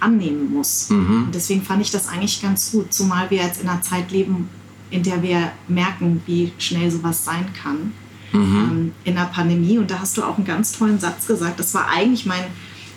annehmen 0.00 0.52
muss. 0.52 0.90
Mhm. 0.90 1.24
Und 1.24 1.34
deswegen 1.34 1.62
fand 1.62 1.82
ich 1.82 1.90
das 1.90 2.08
eigentlich 2.08 2.42
ganz 2.42 2.72
gut, 2.72 2.92
zumal 2.92 3.30
wir 3.30 3.38
jetzt 3.38 3.62
in 3.62 3.68
einer 3.68 3.82
Zeit 3.82 4.10
leben, 4.10 4.48
in 4.90 5.02
der 5.02 5.22
wir 5.22 5.52
merken, 5.68 6.22
wie 6.26 6.52
schnell 6.58 6.90
sowas 6.90 7.24
sein 7.24 7.46
kann. 7.60 7.92
Mhm. 8.32 8.56
Ähm, 8.56 8.92
in 9.04 9.14
der 9.14 9.26
Pandemie. 9.26 9.78
Und 9.78 9.90
da 9.90 10.00
hast 10.00 10.16
du 10.16 10.22
auch 10.22 10.36
einen 10.36 10.46
ganz 10.46 10.72
tollen 10.72 10.98
Satz 10.98 11.26
gesagt. 11.26 11.60
Das 11.60 11.74
war 11.74 11.88
eigentlich 11.88 12.26
mein 12.26 12.44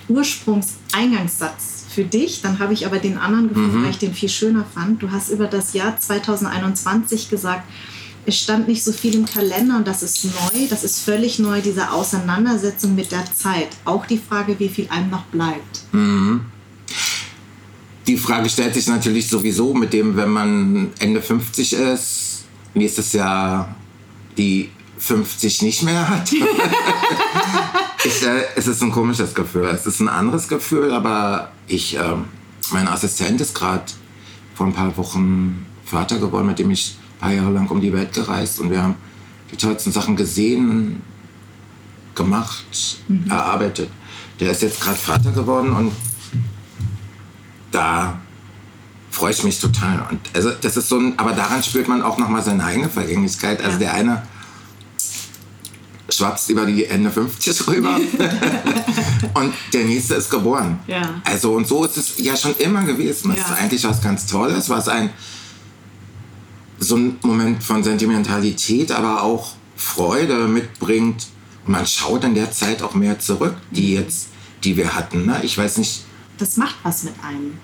Ursprungseingangssatz 0.08 1.86
für 1.90 2.04
dich. 2.04 2.42
Dann 2.42 2.60
habe 2.60 2.74
ich 2.74 2.86
aber 2.86 3.00
den 3.00 3.18
anderen 3.18 3.50
gefunden, 3.50 3.80
mhm. 3.80 3.84
weil 3.84 3.92
ich 3.92 4.00
den 4.00 4.14
viel 4.14 4.30
schöner 4.30 4.66
fand. 4.74 5.02
Du 5.02 5.12
hast 5.12 5.30
über 5.30 5.48
das 5.48 5.74
Jahr 5.74 5.98
2021 6.00 7.30
gesagt, 7.30 7.64
es 8.30 8.40
stand 8.40 8.68
nicht 8.68 8.84
so 8.84 8.92
viel 8.92 9.16
im 9.16 9.26
Kalender 9.26 9.76
und 9.78 9.88
das 9.88 10.04
ist 10.04 10.24
neu, 10.24 10.68
das 10.70 10.84
ist 10.84 11.00
völlig 11.00 11.40
neu, 11.40 11.62
diese 11.62 11.92
Auseinandersetzung 11.92 12.96
mit 12.96 13.12
der 13.12 13.26
Zeit. 13.34 13.70
Auch 13.86 14.06
die 14.06 14.18
Frage, 14.18 14.58
wie 14.60 14.70
viel 14.70 14.88
einem 14.90 15.10
noch 15.10 15.24
bleibt. 15.26 15.82
Mhm. 15.92 16.46
Die 18.08 18.18
Frage 18.18 18.50
stellt 18.50 18.74
sich 18.74 18.88
natürlich 18.88 19.28
sowieso 19.28 19.74
mit 19.74 19.94
dem, 19.94 20.16
wenn 20.16 20.30
man 20.30 20.92
Ende 21.00 21.22
50 21.22 21.74
ist, 21.74 22.46
nächstes 22.74 23.14
Jahr 23.14 23.76
die 24.38 24.70
50 24.98 25.62
nicht 25.62 25.84
mehr 25.84 26.08
hat. 26.08 26.32
ich, 28.04 28.24
äh, 28.24 28.44
es 28.56 28.68
ist 28.68 28.82
ein 28.82 28.92
komisches 28.92 29.34
Gefühl. 29.34 29.66
Es 29.66 29.86
ist 29.86 30.00
ein 30.00 30.10
anderes 30.10 30.48
Gefühl, 30.48 30.92
aber 30.92 31.52
ich, 31.68 31.98
äh, 31.98 32.16
mein 32.72 32.88
Assistent 32.88 33.42
ist 33.42 33.56
gerade 33.56 33.86
vor 34.56 34.68
ein 34.68 34.74
paar 34.74 34.96
Wochen 34.98 35.66
Vater 35.86 36.20
geworden, 36.20 36.48
mit 36.48 36.60
dem 36.60 36.72
ich 36.72 36.96
ein 37.20 37.22
paar 37.22 37.32
Jahre 37.34 37.52
lang 37.52 37.70
um 37.70 37.82
die 37.82 37.92
Welt 37.92 38.14
gereist 38.14 38.60
und 38.60 38.72
wir 38.72 38.82
haben 38.82 38.96
die 39.52 39.58
tollsten 39.58 39.92
Sachen 39.92 40.16
gesehen, 40.16 41.02
gemacht, 42.16 42.66
mhm. 43.08 43.30
erarbeitet. 43.30 43.90
Der 44.40 44.52
ist 44.52 44.62
jetzt 44.62 44.80
gerade 44.80 44.98
Vater 44.98 45.32
geworden 45.32 45.72
und 45.74 45.92
da 47.72 48.20
freue 49.12 49.32
ich 49.32 49.44
mich 49.44 49.60
total. 49.60 50.08
Und 50.10 50.20
also 50.34 50.52
das 50.62 50.78
ist 50.78 50.88
so 50.88 50.98
ein, 50.98 51.18
aber 51.18 51.34
daran 51.34 51.62
spürt 51.64 51.88
man 51.88 52.02
auch 52.02 52.18
nochmal 52.18 52.44
seine 52.44 52.64
eigene 52.64 52.90
Vergänglichkeit. 52.90 53.60
Also 53.60 53.74
ja. 53.74 53.80
der 53.80 53.94
eine 53.96 54.24
schwappt 56.10 56.50
über 56.50 56.66
die 56.66 56.86
Ende 56.86 57.12
50 57.12 57.68
rüber 57.68 57.96
und 59.36 59.54
der 59.74 59.86
nächste 59.86 60.16
ist 60.16 60.30
geboren. 60.30 60.80
Ja. 60.88 61.22
Also 61.24 61.54
und 61.54 61.68
so 61.68 61.86
ist 61.86 61.98
es 61.98 62.18
ja 62.18 62.36
schon 62.36 62.56
immer 62.58 62.84
gewesen. 62.84 63.30
Das 63.30 63.40
ja. 63.40 63.54
ist 63.54 63.62
eigentlich 63.62 63.84
was 63.84 64.02
ganz 64.02 64.26
Tolles, 64.26 64.70
was 64.70 64.88
ein 64.88 65.10
so 66.90 66.98
ein 66.98 67.18
Moment 67.22 67.64
von 67.64 67.84
Sentimentalität, 67.84 68.92
aber 68.92 69.24
auch 69.24 69.54
Freude 69.76 70.48
mitbringt. 70.48 71.28
Und 71.66 71.72
man 71.74 71.86
schaut 71.86 72.24
in 72.24 72.36
der 72.36 72.52
Zeit 72.52 72.82
auch 72.82 72.94
mehr 72.96 73.20
zurück, 73.20 73.56
die 73.72 73.92
mhm. 73.92 74.02
jetzt, 74.02 74.30
die 74.64 74.76
wir 74.76 74.96
hatten. 74.96 75.26
Ne? 75.26 75.40
Ich 75.44 75.58
weiß 75.58 75.78
nicht. 75.78 76.04
Das 76.38 76.58
macht 76.58 76.76
was 76.84 77.04
mit 77.04 77.14
einem. 77.24 77.58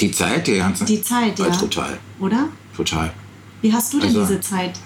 Die 0.00 0.10
Zeit, 0.10 0.46
die 0.46 0.58
ganze 0.58 0.84
Die 0.84 1.02
Zeit, 1.02 1.38
ja. 1.38 1.50
Total. 1.50 1.98
Oder? 2.20 2.48
Total. 2.76 3.12
Wie 3.60 3.72
hast 3.72 3.92
du 3.92 4.00
denn 4.00 4.08
also, 4.08 4.26
diese 4.26 4.40
Zeit 4.40 4.78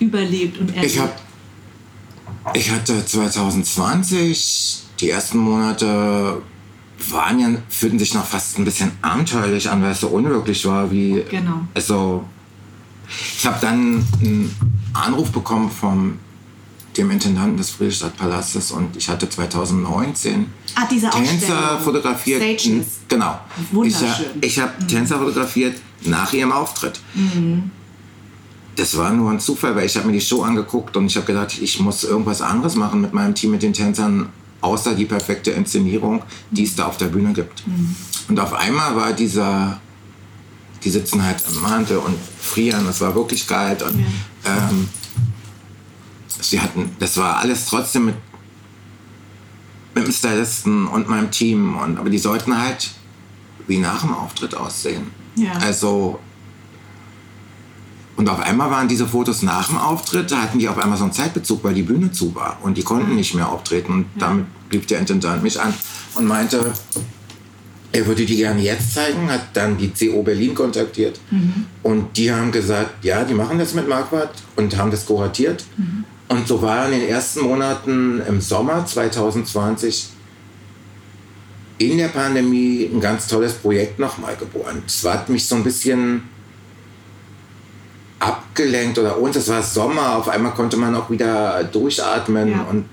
überlebt 0.00 0.58
und 0.58 0.70
erlebt? 0.70 0.92
Ich 0.92 0.98
habe 0.98 1.12
ich 2.54 2.70
hatte 2.70 3.04
2020, 3.04 4.82
die 5.00 5.10
ersten 5.10 5.38
Monate 5.38 6.42
waren 7.10 7.38
ja, 7.38 7.48
fühlten 7.68 7.98
sich 7.98 8.14
noch 8.14 8.26
fast 8.26 8.58
ein 8.58 8.64
bisschen 8.64 8.92
abenteuerlich 9.00 9.70
an, 9.70 9.82
weil 9.82 9.92
es 9.92 10.00
so 10.00 10.08
unwirklich 10.08 10.64
war, 10.66 10.90
wie. 10.90 11.22
Genau. 11.30 11.66
Also, 11.74 12.24
ich 13.36 13.46
habe 13.46 13.58
dann 13.60 14.06
einen 14.20 14.54
Anruf 14.92 15.30
bekommen 15.30 15.70
vom 15.70 16.18
dem 16.96 17.10
Intendanten 17.10 17.56
des 17.56 17.70
Friedrichstadtpalastes 17.70 18.70
und 18.70 18.96
ich 18.96 19.08
hatte 19.08 19.28
2019 19.28 20.46
ah, 20.74 20.84
Tänzer 20.84 21.80
fotografiert. 21.82 22.42
Stages. 22.42 22.86
Genau. 23.08 23.40
Wunderschön. 23.70 24.26
Ich, 24.42 24.48
ich 24.48 24.60
habe 24.60 24.72
mhm. 24.78 24.88
Tänzer 24.88 25.18
fotografiert 25.18 25.80
nach 26.02 26.32
ihrem 26.34 26.52
Auftritt. 26.52 27.00
Mhm 27.14 27.70
das 28.76 28.96
war 28.96 29.12
nur 29.12 29.30
ein 29.30 29.40
Zufall, 29.40 29.76
weil 29.76 29.86
ich 29.86 29.96
habe 29.96 30.06
mir 30.06 30.12
die 30.12 30.20
Show 30.20 30.42
angeguckt 30.42 30.96
und 30.96 31.06
ich 31.06 31.16
habe 31.16 31.26
gedacht, 31.26 31.58
ich 31.60 31.78
muss 31.80 32.04
irgendwas 32.04 32.40
anderes 32.40 32.74
machen 32.74 33.00
mit 33.00 33.12
meinem 33.12 33.34
Team, 33.34 33.50
mit 33.50 33.62
den 33.62 33.72
Tänzern, 33.72 34.30
außer 34.60 34.94
die 34.94 35.04
perfekte 35.04 35.50
Inszenierung, 35.50 36.22
die 36.50 36.64
es 36.64 36.74
da 36.74 36.86
auf 36.86 36.96
der 36.96 37.06
Bühne 37.06 37.32
gibt. 37.32 37.66
Mhm. 37.66 37.94
Und 38.28 38.40
auf 38.40 38.54
einmal 38.54 38.96
war 38.96 39.12
dieser, 39.12 39.80
die 40.84 40.90
sitzen 40.90 41.22
halt 41.22 41.42
im 41.48 41.60
Mantel 41.60 41.98
und 41.98 42.16
frieren, 42.40 42.86
es 42.88 43.00
war 43.00 43.14
wirklich 43.14 43.46
kalt 43.46 43.82
und 43.82 44.00
ja. 44.44 44.68
ähm, 44.70 44.88
sie 46.40 46.60
hatten, 46.60 46.90
das 46.98 47.16
war 47.16 47.38
alles 47.38 47.66
trotzdem 47.66 48.06
mit, 48.06 48.16
mit 49.94 50.06
dem 50.06 50.12
Stylisten 50.12 50.86
und 50.86 51.08
meinem 51.08 51.30
Team 51.30 51.76
und 51.76 51.98
aber 51.98 52.10
die 52.10 52.18
sollten 52.18 52.58
halt 52.58 52.90
wie 53.66 53.78
nach 53.78 54.00
dem 54.02 54.14
Auftritt 54.14 54.54
aussehen. 54.54 55.10
Ja. 55.36 55.52
Also 55.52 56.18
und 58.16 58.28
auf 58.28 58.40
einmal 58.40 58.70
waren 58.70 58.88
diese 58.88 59.06
Fotos 59.06 59.42
nach 59.42 59.68
dem 59.68 59.78
Auftritt, 59.78 60.30
da 60.30 60.42
hatten 60.42 60.58
die 60.58 60.68
auf 60.68 60.78
einmal 60.78 60.98
so 60.98 61.04
einen 61.04 61.12
Zeitbezug, 61.12 61.64
weil 61.64 61.74
die 61.74 61.82
Bühne 61.82 62.12
zu 62.12 62.34
war 62.34 62.58
und 62.62 62.76
die 62.76 62.82
konnten 62.82 63.14
nicht 63.16 63.34
mehr 63.34 63.48
auftreten. 63.48 63.92
Und 63.92 64.06
ja. 64.16 64.28
damit 64.28 64.46
blieb 64.68 64.86
der 64.86 64.98
Intendant 64.98 65.42
mich 65.42 65.60
an 65.60 65.72
und 66.14 66.26
meinte, 66.26 66.72
er 67.92 68.06
würde 68.06 68.24
die 68.24 68.36
gerne 68.36 68.62
jetzt 68.62 68.94
zeigen, 68.94 69.30
hat 69.30 69.48
dann 69.52 69.76
die 69.76 69.90
CO 69.90 70.22
Berlin 70.22 70.54
kontaktiert 70.54 71.20
mhm. 71.30 71.66
und 71.82 72.16
die 72.16 72.32
haben 72.32 72.50
gesagt, 72.50 73.04
ja, 73.04 73.22
die 73.24 73.34
machen 73.34 73.58
das 73.58 73.74
mit 73.74 73.86
Marquardt 73.86 74.34
und 74.56 74.76
haben 74.76 74.90
das 74.90 75.04
kuratiert. 75.04 75.64
Mhm. 75.76 76.04
Und 76.28 76.48
so 76.48 76.62
war 76.62 76.86
in 76.86 76.92
den 76.92 77.08
ersten 77.08 77.40
Monaten 77.40 78.22
im 78.26 78.40
Sommer 78.40 78.86
2020 78.86 80.08
in 81.76 81.98
der 81.98 82.08
Pandemie 82.08 82.88
ein 82.92 83.00
ganz 83.00 83.26
tolles 83.26 83.52
Projekt 83.54 83.98
nochmal 83.98 84.36
geboren. 84.36 84.82
Es 84.86 85.04
hat 85.04 85.28
mich 85.28 85.46
so 85.46 85.56
ein 85.56 85.64
bisschen 85.64 86.22
abgelenkt 88.18 88.98
oder 88.98 89.18
uns, 89.18 89.36
es 89.36 89.48
war 89.48 89.62
Sommer, 89.62 90.16
auf 90.16 90.28
einmal 90.28 90.54
konnte 90.54 90.76
man 90.76 90.94
auch 90.94 91.10
wieder 91.10 91.64
durchatmen 91.64 92.52
ja. 92.52 92.62
und 92.62 92.84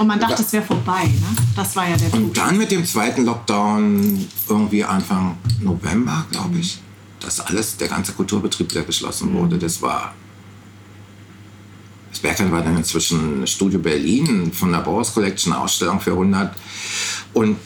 und 0.00 0.06
man 0.06 0.18
dachte, 0.18 0.42
es 0.42 0.50
wäre 0.54 0.64
vorbei, 0.64 1.04
ne? 1.04 1.36
Das 1.54 1.76
war 1.76 1.86
ja 1.86 1.94
der 1.94 2.14
Und 2.14 2.34
dann 2.34 2.56
mit 2.56 2.70
dem 2.70 2.86
zweiten 2.86 3.26
Lockdown, 3.26 4.26
irgendwie 4.48 4.82
Anfang 4.82 5.36
November, 5.60 6.24
glaube 6.30 6.56
ich, 6.58 6.76
mhm. 6.76 7.22
dass 7.22 7.38
alles, 7.40 7.76
der 7.76 7.88
ganze 7.88 8.12
Kulturbetrieb, 8.12 8.70
der 8.70 8.84
geschlossen 8.84 9.30
mhm. 9.30 9.38
wurde, 9.38 9.58
das 9.58 9.82
war. 9.82 10.14
Das 12.10 12.20
Bergheim 12.20 12.50
war 12.50 12.62
dann 12.62 12.78
inzwischen 12.78 13.46
Studio 13.46 13.78
Berlin 13.78 14.50
von 14.54 14.72
der 14.72 14.78
Bauhaus 14.78 15.12
Collection, 15.12 15.52
Ausstellung 15.52 16.00
für 16.00 16.12
100. 16.12 16.56
Und 17.34 17.58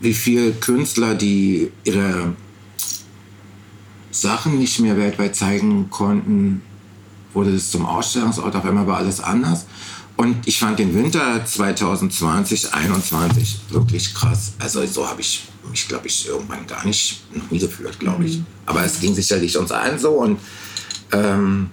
wie 0.00 0.14
viele 0.14 0.52
Künstler, 0.52 1.14
die 1.14 1.70
ihre 1.84 2.32
Sachen 4.10 4.58
nicht 4.58 4.80
mehr 4.80 4.96
weltweit 4.96 5.36
zeigen 5.36 5.90
konnten, 5.90 6.62
wurde 7.34 7.52
das 7.52 7.70
zum 7.70 7.84
Ausstellungsort. 7.84 8.56
Auf 8.56 8.64
einmal 8.64 8.86
war 8.86 8.96
alles 8.96 9.20
anders. 9.20 9.66
Und 10.16 10.46
ich 10.46 10.58
fand 10.58 10.78
den 10.78 10.94
Winter 10.94 11.44
2020, 11.44 12.62
2021 12.62 13.60
wirklich 13.70 14.14
krass. 14.14 14.52
Also 14.58 14.84
so 14.86 15.08
habe 15.08 15.20
ich 15.20 15.44
mich, 15.70 15.88
glaube 15.88 16.06
ich, 16.06 16.28
irgendwann 16.28 16.66
gar 16.66 16.84
nicht, 16.84 17.22
noch 17.34 17.50
nie 17.50 17.58
geführt, 17.58 17.98
glaube 17.98 18.24
ich. 18.24 18.38
Mhm. 18.38 18.46
Aber 18.66 18.84
es 18.84 19.00
ging 19.00 19.14
sicherlich 19.14 19.56
uns 19.56 19.72
allen 19.72 19.98
so 19.98 20.10
und 20.10 20.38
ähm, 21.12 21.70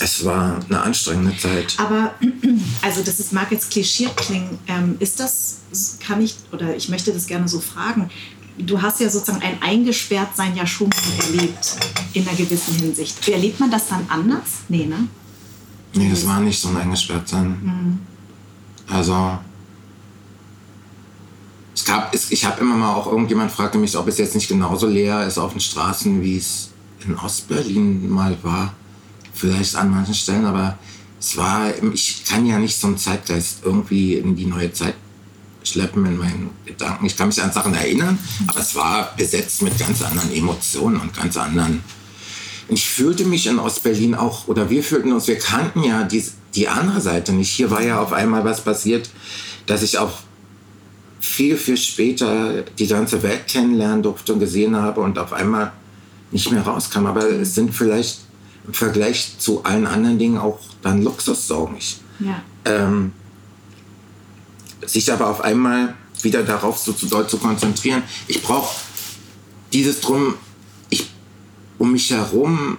es 0.00 0.24
war 0.24 0.60
eine 0.68 0.80
anstrengende 0.80 1.36
Zeit. 1.36 1.74
Aber, 1.78 2.14
also 2.82 3.02
das 3.02 3.18
ist, 3.18 3.32
mag 3.32 3.50
jetzt 3.50 3.70
klischiert 3.70 4.16
klingen, 4.16 4.58
ähm, 4.68 4.96
ist 5.00 5.20
das, 5.20 5.60
kann 6.00 6.22
ich, 6.22 6.36
oder 6.52 6.76
ich 6.76 6.88
möchte 6.88 7.12
das 7.12 7.26
gerne 7.26 7.48
so 7.48 7.60
fragen, 7.60 8.10
du 8.58 8.80
hast 8.82 9.00
ja 9.00 9.08
sozusagen 9.08 9.42
ein 9.42 9.60
Eingesperrtsein 9.62 10.56
ja 10.56 10.66
schon 10.66 10.90
erlebt, 11.20 11.76
in 12.14 12.26
einer 12.26 12.36
gewissen 12.36 12.74
Hinsicht. 12.74 13.28
Erlebt 13.28 13.60
man 13.60 13.70
das 13.70 13.88
dann 13.88 14.06
anders? 14.08 14.48
Nee, 14.68 14.86
ne? 14.86 15.08
Nee, 15.94 16.10
das 16.10 16.26
war 16.26 16.40
nicht 16.40 16.60
so 16.60 16.68
ein 16.68 16.76
Eingesperrtsein. 16.76 17.48
Mhm. 17.48 17.98
Also, 18.88 19.38
es 21.74 21.84
gab, 21.84 22.14
ich 22.14 22.44
habe 22.44 22.60
immer 22.60 22.76
mal 22.76 22.94
auch 22.94 23.06
irgendjemand 23.06 23.52
fragte 23.52 23.78
mich, 23.78 23.96
ob 23.96 24.08
es 24.08 24.18
jetzt 24.18 24.34
nicht 24.34 24.48
genauso 24.48 24.86
leer 24.86 25.26
ist 25.26 25.38
auf 25.38 25.52
den 25.52 25.60
Straßen, 25.60 26.22
wie 26.22 26.36
es 26.36 26.70
in 27.06 27.16
Ostberlin 27.16 28.08
mal 28.10 28.36
war. 28.42 28.74
Vielleicht 29.32 29.76
an 29.76 29.90
manchen 29.90 30.14
Stellen, 30.14 30.44
aber 30.44 30.78
es 31.20 31.36
war, 31.36 31.72
ich 31.92 32.24
kann 32.24 32.46
ja 32.46 32.58
nicht 32.58 32.78
so 32.78 32.88
einen 32.88 32.98
Zeitgeist 32.98 33.60
irgendwie 33.64 34.14
in 34.14 34.36
die 34.36 34.46
neue 34.46 34.72
Zeit 34.72 34.94
schleppen 35.62 36.06
in 36.06 36.16
meinen 36.16 36.50
Gedanken. 36.64 37.06
Ich 37.06 37.16
kann 37.16 37.28
mich 37.28 37.42
an 37.42 37.52
Sachen 37.52 37.74
erinnern, 37.74 38.18
aber 38.46 38.60
es 38.60 38.74
war 38.74 39.14
besetzt 39.16 39.62
mit 39.62 39.78
ganz 39.78 40.02
anderen 40.02 40.32
Emotionen 40.32 41.00
und 41.00 41.14
ganz 41.14 41.36
anderen. 41.36 41.82
Ich 42.68 42.88
fühlte 42.88 43.24
mich 43.24 43.46
in 43.46 43.58
Ostberlin 43.58 44.14
auch, 44.14 44.46
oder 44.46 44.68
wir 44.68 44.82
fühlten 44.82 45.12
uns, 45.12 45.26
wir 45.26 45.38
kannten 45.38 45.82
ja 45.82 46.02
die, 46.04 46.22
die 46.54 46.68
andere 46.68 47.00
Seite 47.00 47.32
nicht. 47.32 47.50
Hier 47.50 47.70
war 47.70 47.82
ja 47.82 48.00
auf 48.00 48.12
einmal 48.12 48.44
was 48.44 48.60
passiert, 48.60 49.08
dass 49.66 49.82
ich 49.82 49.98
auch 49.98 50.12
viel, 51.20 51.56
viel 51.56 51.76
später 51.76 52.62
die 52.62 52.86
ganze 52.86 53.22
Welt 53.22 53.46
kennenlernen 53.48 54.02
durfte 54.02 54.34
und 54.34 54.40
gesehen 54.40 54.76
habe 54.76 55.00
und 55.00 55.18
auf 55.18 55.32
einmal 55.32 55.72
nicht 56.30 56.50
mehr 56.50 56.62
rauskam. 56.62 57.06
Aber 57.06 57.24
es 57.24 57.54
sind 57.54 57.74
vielleicht 57.74 58.20
im 58.66 58.74
Vergleich 58.74 59.38
zu 59.38 59.64
allen 59.64 59.86
anderen 59.86 60.18
Dingen 60.18 60.38
auch 60.38 60.60
dann 60.82 61.02
Luxussorgen. 61.02 61.78
Ja. 62.20 62.42
Ähm, 62.64 63.12
sich 64.84 65.12
aber 65.12 65.28
auf 65.28 65.40
einmal 65.40 65.94
wieder 66.22 66.42
darauf 66.42 66.78
so 66.78 66.92
zu 66.92 67.06
doll 67.06 67.26
zu 67.26 67.38
konzentrieren. 67.38 68.02
Ich 68.26 68.42
brauche 68.42 68.74
dieses 69.72 70.00
drum, 70.00 70.34
um 71.78 71.92
mich 71.92 72.10
herum 72.10 72.78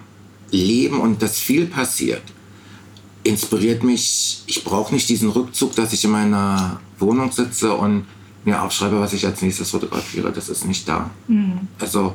leben 0.50 1.00
und 1.00 1.22
dass 1.22 1.38
viel 1.38 1.66
passiert, 1.66 2.22
inspiriert 3.22 3.82
mich. 3.82 4.42
Ich 4.46 4.64
brauche 4.64 4.94
nicht 4.94 5.08
diesen 5.08 5.30
Rückzug, 5.30 5.74
dass 5.74 5.92
ich 5.92 6.04
in 6.04 6.10
meiner 6.10 6.80
Wohnung 6.98 7.32
sitze 7.32 7.74
und 7.74 8.06
mir 8.44 8.62
aufschreibe, 8.62 8.98
was 9.00 9.12
ich 9.12 9.26
als 9.26 9.42
nächstes 9.42 9.70
fotografiere. 9.70 10.32
Das 10.32 10.48
ist 10.48 10.66
nicht 10.66 10.88
da. 10.88 11.10
Mhm. 11.28 11.68
Also 11.78 12.14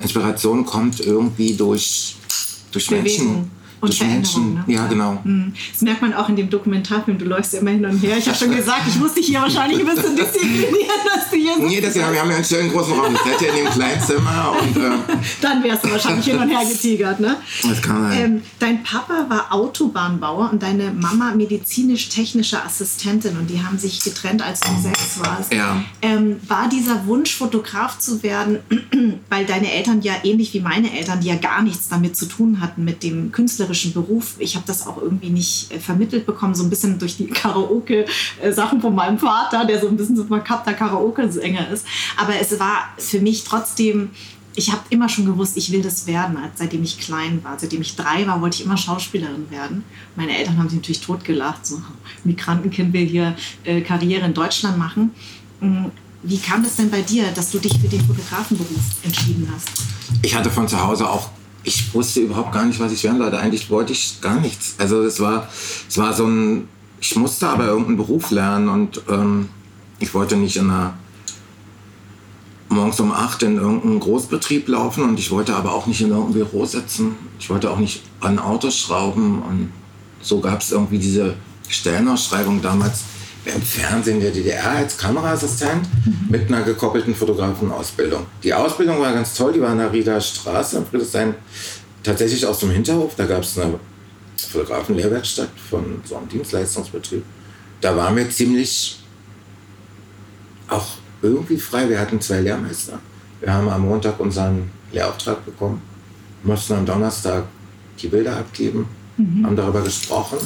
Inspiration 0.00 0.66
kommt 0.66 1.00
irgendwie 1.00 1.54
durch, 1.54 2.16
durch 2.72 2.90
Menschen 2.90 3.50
und 3.82 3.92
Veränderung. 3.92 4.54
Ne? 4.54 4.64
Ja, 4.68 4.86
genau. 4.86 5.18
Mhm. 5.24 5.52
Das 5.72 5.82
merkt 5.82 6.02
man 6.02 6.14
auch 6.14 6.28
in 6.28 6.36
dem 6.36 6.48
Dokumentarfilm. 6.48 7.18
Du 7.18 7.24
läufst 7.24 7.52
ja 7.52 7.58
immer 7.58 7.72
hin 7.72 7.84
und 7.84 8.00
her. 8.00 8.16
Ich 8.16 8.28
habe 8.28 8.38
schon 8.38 8.54
gesagt, 8.54 8.82
ich 8.86 8.96
muss 8.96 9.14
dich 9.14 9.26
hier 9.26 9.40
wahrscheinlich 9.40 9.80
ein 9.80 9.86
bisschen 9.86 10.14
disziplinieren, 10.14 11.00
dass 11.12 11.30
du 11.30 11.36
hier 11.36 11.58
Nee, 11.58 11.80
das, 11.80 11.96
ja, 11.96 12.12
wir 12.12 12.20
haben 12.20 12.30
ja 12.30 12.36
einen 12.36 12.44
schönen 12.44 12.70
großen 12.70 12.92
Raum. 12.92 13.12
Das 13.12 13.24
hätte 13.24 13.46
in 13.46 13.56
dem 13.56 13.72
Kleinzimmer. 13.72 14.54
Und, 14.60 14.76
äh 14.76 14.90
Dann 15.40 15.64
wärst 15.64 15.84
du 15.84 15.90
wahrscheinlich 15.90 16.24
hin 16.24 16.38
und 16.38 16.48
her 16.48 16.64
getigert, 16.64 17.18
ne? 17.18 17.36
Das 17.68 17.82
kann 17.82 18.02
sein. 18.02 18.24
Ähm, 18.24 18.42
dein 18.60 18.84
Papa 18.84 19.26
war 19.28 19.52
Autobahnbauer 19.52 20.50
und 20.52 20.62
deine 20.62 20.92
Mama 20.92 21.34
medizinisch-technische 21.34 22.62
Assistentin. 22.62 23.36
Und 23.36 23.50
die 23.50 23.64
haben 23.64 23.78
sich 23.78 24.04
getrennt, 24.04 24.42
als 24.42 24.60
du 24.60 24.68
sechs 24.80 25.18
warst. 25.18 25.52
Ja. 25.52 25.82
Ähm, 26.02 26.36
war 26.46 26.68
dieser 26.68 27.04
Wunsch, 27.06 27.34
Fotograf 27.34 27.98
zu 27.98 28.22
werden, 28.22 28.60
weil 29.28 29.44
deine 29.44 29.72
Eltern 29.72 30.02
ja 30.02 30.12
ähnlich 30.22 30.54
wie 30.54 30.60
meine 30.60 30.96
Eltern, 30.96 31.20
die 31.20 31.26
ja 31.26 31.34
gar 31.34 31.62
nichts 31.62 31.88
damit 31.88 32.16
zu 32.16 32.26
tun 32.26 32.60
hatten, 32.60 32.84
mit 32.84 33.02
dem 33.02 33.32
künstlerischen 33.32 33.71
künstlerischen 33.72 33.92
Beruf. 33.92 34.34
Ich 34.38 34.54
habe 34.54 34.66
das 34.66 34.86
auch 34.86 35.00
irgendwie 35.00 35.30
nicht 35.30 35.72
äh, 35.72 35.78
vermittelt 35.78 36.26
bekommen, 36.26 36.54
so 36.54 36.62
ein 36.62 36.70
bisschen 36.70 36.98
durch 36.98 37.16
die 37.16 37.26
Karaoke-Sachen 37.42 38.80
von 38.80 38.94
meinem 38.94 39.18
Vater, 39.18 39.64
der 39.64 39.80
so 39.80 39.88
ein 39.88 39.96
bisschen 39.96 40.16
so 40.16 40.24
verkappter 40.24 40.74
Karaoke-Sänger 40.74 41.70
ist. 41.70 41.86
Aber 42.16 42.34
es 42.38 42.58
war 42.60 42.90
für 42.98 43.20
mich 43.20 43.44
trotzdem 43.44 44.10
ich 44.54 44.70
habe 44.70 44.82
immer 44.90 45.08
schon 45.08 45.24
gewusst, 45.24 45.56
ich 45.56 45.72
will 45.72 45.80
das 45.80 46.06
werden, 46.06 46.36
seitdem 46.56 46.82
ich 46.82 46.98
klein 47.00 47.42
war. 47.42 47.58
Seitdem 47.58 47.80
ich 47.80 47.96
drei 47.96 48.26
war, 48.26 48.42
wollte 48.42 48.58
ich 48.58 48.66
immer 48.66 48.76
Schauspielerin 48.76 49.50
werden. 49.50 49.82
Meine 50.14 50.36
Eltern 50.36 50.58
haben 50.58 50.68
sich 50.68 50.76
natürlich 50.76 51.00
totgelacht. 51.00 51.64
So, 51.64 51.80
Migrantenkind 52.24 52.92
will 52.92 53.06
hier 53.06 53.34
äh, 53.64 53.80
Karriere 53.80 54.26
in 54.26 54.34
Deutschland 54.34 54.76
machen. 54.76 55.12
Mm, 55.62 55.86
wie 56.22 56.36
kam 56.36 56.62
das 56.62 56.76
denn 56.76 56.90
bei 56.90 57.00
dir, 57.00 57.28
dass 57.34 57.50
du 57.50 57.60
dich 57.60 57.72
für 57.80 57.88
den 57.88 58.02
Fotografenberuf 58.02 58.84
entschieden 59.02 59.50
hast? 59.54 59.70
Ich 60.20 60.34
hatte 60.34 60.50
von 60.50 60.68
zu 60.68 60.78
Hause 60.84 61.08
auch 61.08 61.30
ich 61.64 61.94
wusste 61.94 62.20
überhaupt 62.20 62.52
gar 62.52 62.64
nicht, 62.64 62.80
was 62.80 62.92
ich 62.92 63.04
werden 63.04 63.20
wollte. 63.20 63.38
Eigentlich 63.38 63.70
wollte 63.70 63.92
ich 63.92 64.20
gar 64.20 64.40
nichts. 64.40 64.74
Also 64.78 65.02
es 65.02 65.20
war, 65.20 65.48
es 65.88 65.96
war 65.98 66.12
so 66.12 66.26
ein, 66.26 66.68
ich 67.00 67.16
musste 67.16 67.48
aber 67.48 67.66
irgendeinen 67.66 67.96
Beruf 67.96 68.30
lernen 68.30 68.68
und 68.68 69.02
ähm, 69.08 69.48
ich 69.98 70.12
wollte 70.14 70.36
nicht 70.36 70.56
in 70.56 70.70
einer 70.70 70.94
morgens 72.68 72.98
um 73.00 73.12
acht 73.12 73.42
in 73.42 73.58
irgendeinen 73.58 74.00
Großbetrieb 74.00 74.66
laufen 74.68 75.04
und 75.04 75.18
ich 75.18 75.30
wollte 75.30 75.54
aber 75.54 75.74
auch 75.74 75.86
nicht 75.86 76.00
in 76.00 76.08
irgendeinem 76.08 76.34
Büro 76.34 76.64
sitzen. 76.64 77.16
Ich 77.38 77.50
wollte 77.50 77.70
auch 77.70 77.78
nicht 77.78 78.02
an 78.20 78.38
Autos 78.38 78.78
schrauben 78.78 79.42
und 79.42 79.72
so 80.20 80.40
gab 80.40 80.60
es 80.60 80.72
irgendwie 80.72 80.98
diese 80.98 81.34
Stellenausschreibung 81.68 82.62
damals 82.62 83.04
im 83.44 83.60
Fernsehen 83.60 84.20
der 84.20 84.30
DDR 84.30 84.70
als 84.70 84.96
Kameraassistent 84.96 85.82
mhm. 86.04 86.30
mit 86.30 86.48
einer 86.48 86.62
gekoppelten 86.62 87.14
Fotografenausbildung. 87.14 88.26
Die 88.42 88.54
Ausbildung 88.54 89.00
war 89.00 89.12
ganz 89.12 89.34
toll, 89.34 89.52
die 89.52 89.60
war 89.60 89.72
in 89.72 89.78
der 89.78 89.92
Rieder 89.92 90.20
Straße 90.20 90.78
in 90.78 90.86
Friedrichshain, 90.86 91.34
tatsächlich 92.02 92.46
aus 92.46 92.60
dem 92.60 92.70
Hinterhof. 92.70 93.14
Da 93.16 93.26
gab 93.26 93.42
es 93.42 93.58
eine 93.58 93.78
Fotografenlehrwerkstatt 94.36 95.50
von 95.70 96.00
so 96.04 96.16
einem 96.16 96.28
Dienstleistungsbetrieb. 96.28 97.24
Da 97.80 97.96
waren 97.96 98.16
wir 98.16 98.30
ziemlich 98.30 99.00
auch 100.68 100.86
irgendwie 101.20 101.56
frei. 101.56 101.88
Wir 101.88 101.98
hatten 101.98 102.20
zwei 102.20 102.40
Lehrmeister. 102.40 102.98
Wir 103.40 103.52
haben 103.52 103.68
am 103.68 103.82
Montag 103.82 104.20
unseren 104.20 104.70
Lehrauftrag 104.92 105.44
bekommen, 105.44 105.82
mussten 106.44 106.74
am 106.74 106.86
Donnerstag 106.86 107.44
die 107.98 108.06
Bilder 108.06 108.36
abgeben, 108.36 108.86
mhm. 109.16 109.44
haben 109.44 109.56
darüber 109.56 109.82
gesprochen 109.82 110.38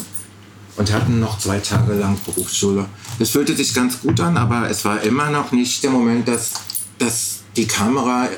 und 0.76 0.92
hatten 0.92 1.20
noch 1.20 1.38
zwei 1.38 1.58
Tage 1.58 1.94
lang 1.94 2.18
Berufsschule. 2.24 2.86
Das 3.18 3.30
fühlte 3.30 3.56
sich 3.56 3.74
ganz 3.74 4.00
gut 4.00 4.20
an, 4.20 4.36
aber 4.36 4.68
es 4.68 4.84
war 4.84 5.00
immer 5.02 5.30
noch 5.30 5.52
nicht 5.52 5.82
der 5.82 5.90
Moment, 5.90 6.28
dass, 6.28 6.52
dass 6.98 7.40
die 7.56 7.66
Kamera 7.66 8.28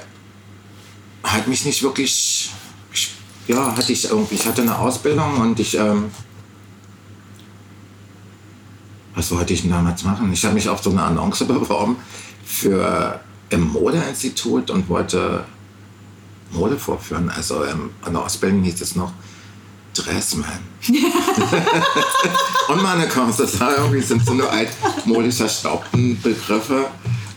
hat 1.24 1.48
mich 1.48 1.64
nicht 1.64 1.82
wirklich, 1.82 2.50
ja, 3.48 3.76
hatte 3.76 3.92
ich 3.92 4.08
irgendwie, 4.10 4.36
ich 4.36 4.46
hatte 4.46 4.62
eine 4.62 4.78
Ausbildung 4.78 5.38
und 5.38 5.58
ich, 5.58 5.76
ähm, 5.76 6.10
was 9.14 9.30
wollte 9.32 9.52
ich 9.52 9.62
denn 9.62 9.70
damals 9.70 10.04
machen? 10.04 10.32
Ich 10.32 10.44
habe 10.44 10.54
mich 10.54 10.68
auf 10.68 10.82
so 10.82 10.90
eine 10.90 11.02
Annonce 11.02 11.44
beworben 11.48 11.96
für 12.44 13.20
im 13.50 13.72
Modeinstitut 13.72 14.70
und 14.70 14.88
wollte 14.88 15.44
Mode 16.52 16.78
vorführen. 16.78 17.30
Also 17.30 17.64
ähm, 17.64 17.90
an 18.02 18.12
der 18.12 18.22
Ausbildung 18.22 18.62
hieß 18.62 18.80
es 18.80 18.94
noch 18.94 19.12
Dressman. 20.02 20.58
und 22.68 22.82
Mannequins, 22.82 23.36
das 23.36 23.58
war 23.60 23.76
irgendwie, 23.76 24.00
sind 24.00 24.24
so 24.24 24.34
nur 24.34 24.50
altmodisch 24.50 25.36
verstaubten 25.36 26.20
Begriffe. 26.20 26.86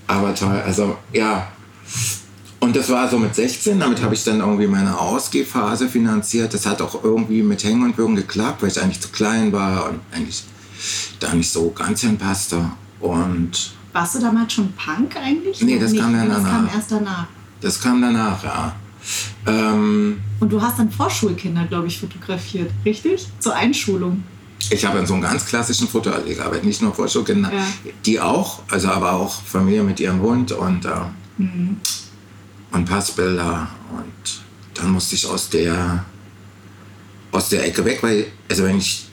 Aber 0.08 0.34
toll, 0.36 0.62
also 0.66 0.98
ja. 1.14 1.48
Und 2.60 2.76
das 2.76 2.90
war 2.90 3.10
so 3.10 3.18
mit 3.18 3.34
16, 3.34 3.80
damit 3.80 4.02
habe 4.04 4.14
ich 4.14 4.24
dann 4.24 4.40
irgendwie 4.40 4.68
meine 4.68 5.00
Ausgehphase 5.00 5.90
finanziert. 5.90 6.54
Das 6.54 6.66
hat 6.66 6.82
auch 6.82 7.04
irgendwie 7.04 7.42
mit 7.42 7.64
Hängen 7.64 7.84
und 7.84 7.98
Würgen 7.98 8.16
geklappt, 8.16 8.62
weil 8.62 8.70
ich 8.70 8.80
eigentlich 8.82 9.02
zu 9.02 9.10
klein 9.10 9.52
war 9.52 9.90
und 9.90 10.00
eigentlich 10.12 10.44
da 11.20 11.34
nicht 11.34 11.52
so 11.52 11.72
ganz 11.72 12.02
hinpasste. 12.02 12.72
Und 13.00 13.74
Warst 13.94 14.16
du 14.16 14.20
damals 14.20 14.54
schon 14.54 14.72
Punk 14.74 15.18
eigentlich? 15.18 15.62
Nee, 15.62 15.80
das 15.80 15.96
kam 15.96 16.14
dann 16.14 16.30
danach. 16.30 16.44
Das 16.44 16.52
kam 16.52 16.70
erst 16.76 16.92
danach. 16.92 17.28
Das 17.62 17.82
kam 17.82 18.02
danach, 18.02 18.44
ja. 18.44 18.76
Ähm, 19.48 20.22
und 20.40 20.52
du 20.52 20.62
hast 20.62 20.80
dann 20.80 20.92
Vorschulkinder, 20.92 21.66
glaube 21.66 21.88
ich, 21.88 22.00
fotografiert, 22.00 22.72
richtig? 22.86 23.28
Zur 23.40 23.56
Einschulung. 23.56 24.24
Ich 24.70 24.86
habe 24.86 25.00
in 25.00 25.06
so 25.06 25.14
einem 25.14 25.24
ganz 25.24 25.46
klassischen 25.46 25.88
Fotoatelier 25.88 26.36
gearbeitet, 26.36 26.66
nicht 26.66 26.82
nur 26.82 26.94
Vorschulkinder, 26.94 27.52
ja. 27.52 27.66
die 28.06 28.20
auch, 28.20 28.62
also 28.70 28.90
aber 28.90 29.14
auch 29.14 29.42
Familie 29.42 29.84
mit 29.84 30.00
ihrem 30.00 30.22
Hund 30.22 30.52
und, 30.52 30.86
äh, 30.86 30.90
mhm. 31.38 31.78
und 32.72 32.86
Passbilder. 32.86 33.68
Und 33.92 34.42
dann 34.76 34.92
musste 34.92 35.16
ich 35.16 35.26
aus 35.26 35.50
der, 35.50 36.06
aus 37.32 37.50
der 37.50 37.66
Ecke 37.66 37.84
weg, 37.86 38.00
weil, 38.02 38.28
also 38.50 38.64
wenn 38.64 38.78
ich, 38.78 39.08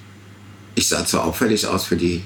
ich 0.75 0.87
sah 0.87 1.05
zwar 1.05 1.25
auffällig 1.25 1.67
aus 1.67 1.85
für 1.85 1.97
die 1.97 2.23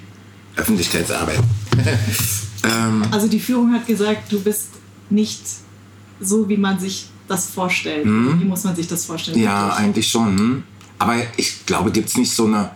Öffentlichkeitsarbeit. 0.56 1.40
ähm, 2.64 3.04
also 3.10 3.28
die 3.28 3.40
Führung 3.40 3.72
hat 3.72 3.86
gesagt, 3.86 4.32
du 4.32 4.40
bist 4.40 4.68
nicht 5.10 5.42
so, 6.20 6.48
wie 6.48 6.56
man 6.56 6.78
sich 6.78 7.06
das 7.28 7.50
vorstellt? 7.50 8.04
Mhm. 8.04 8.40
Wie 8.40 8.44
muss 8.44 8.64
man 8.64 8.76
sich 8.76 8.88
das 8.88 9.04
vorstellen? 9.04 9.38
Ja, 9.38 9.62
wirklich? 9.62 9.78
eigentlich 9.78 10.08
schon. 10.10 10.38
Hm. 10.38 10.62
Aber 10.98 11.14
ich 11.36 11.66
glaube, 11.66 11.90
gibt 11.90 12.08
es 12.08 12.16
nicht 12.16 12.32
so 12.34 12.46
eine 12.46 12.70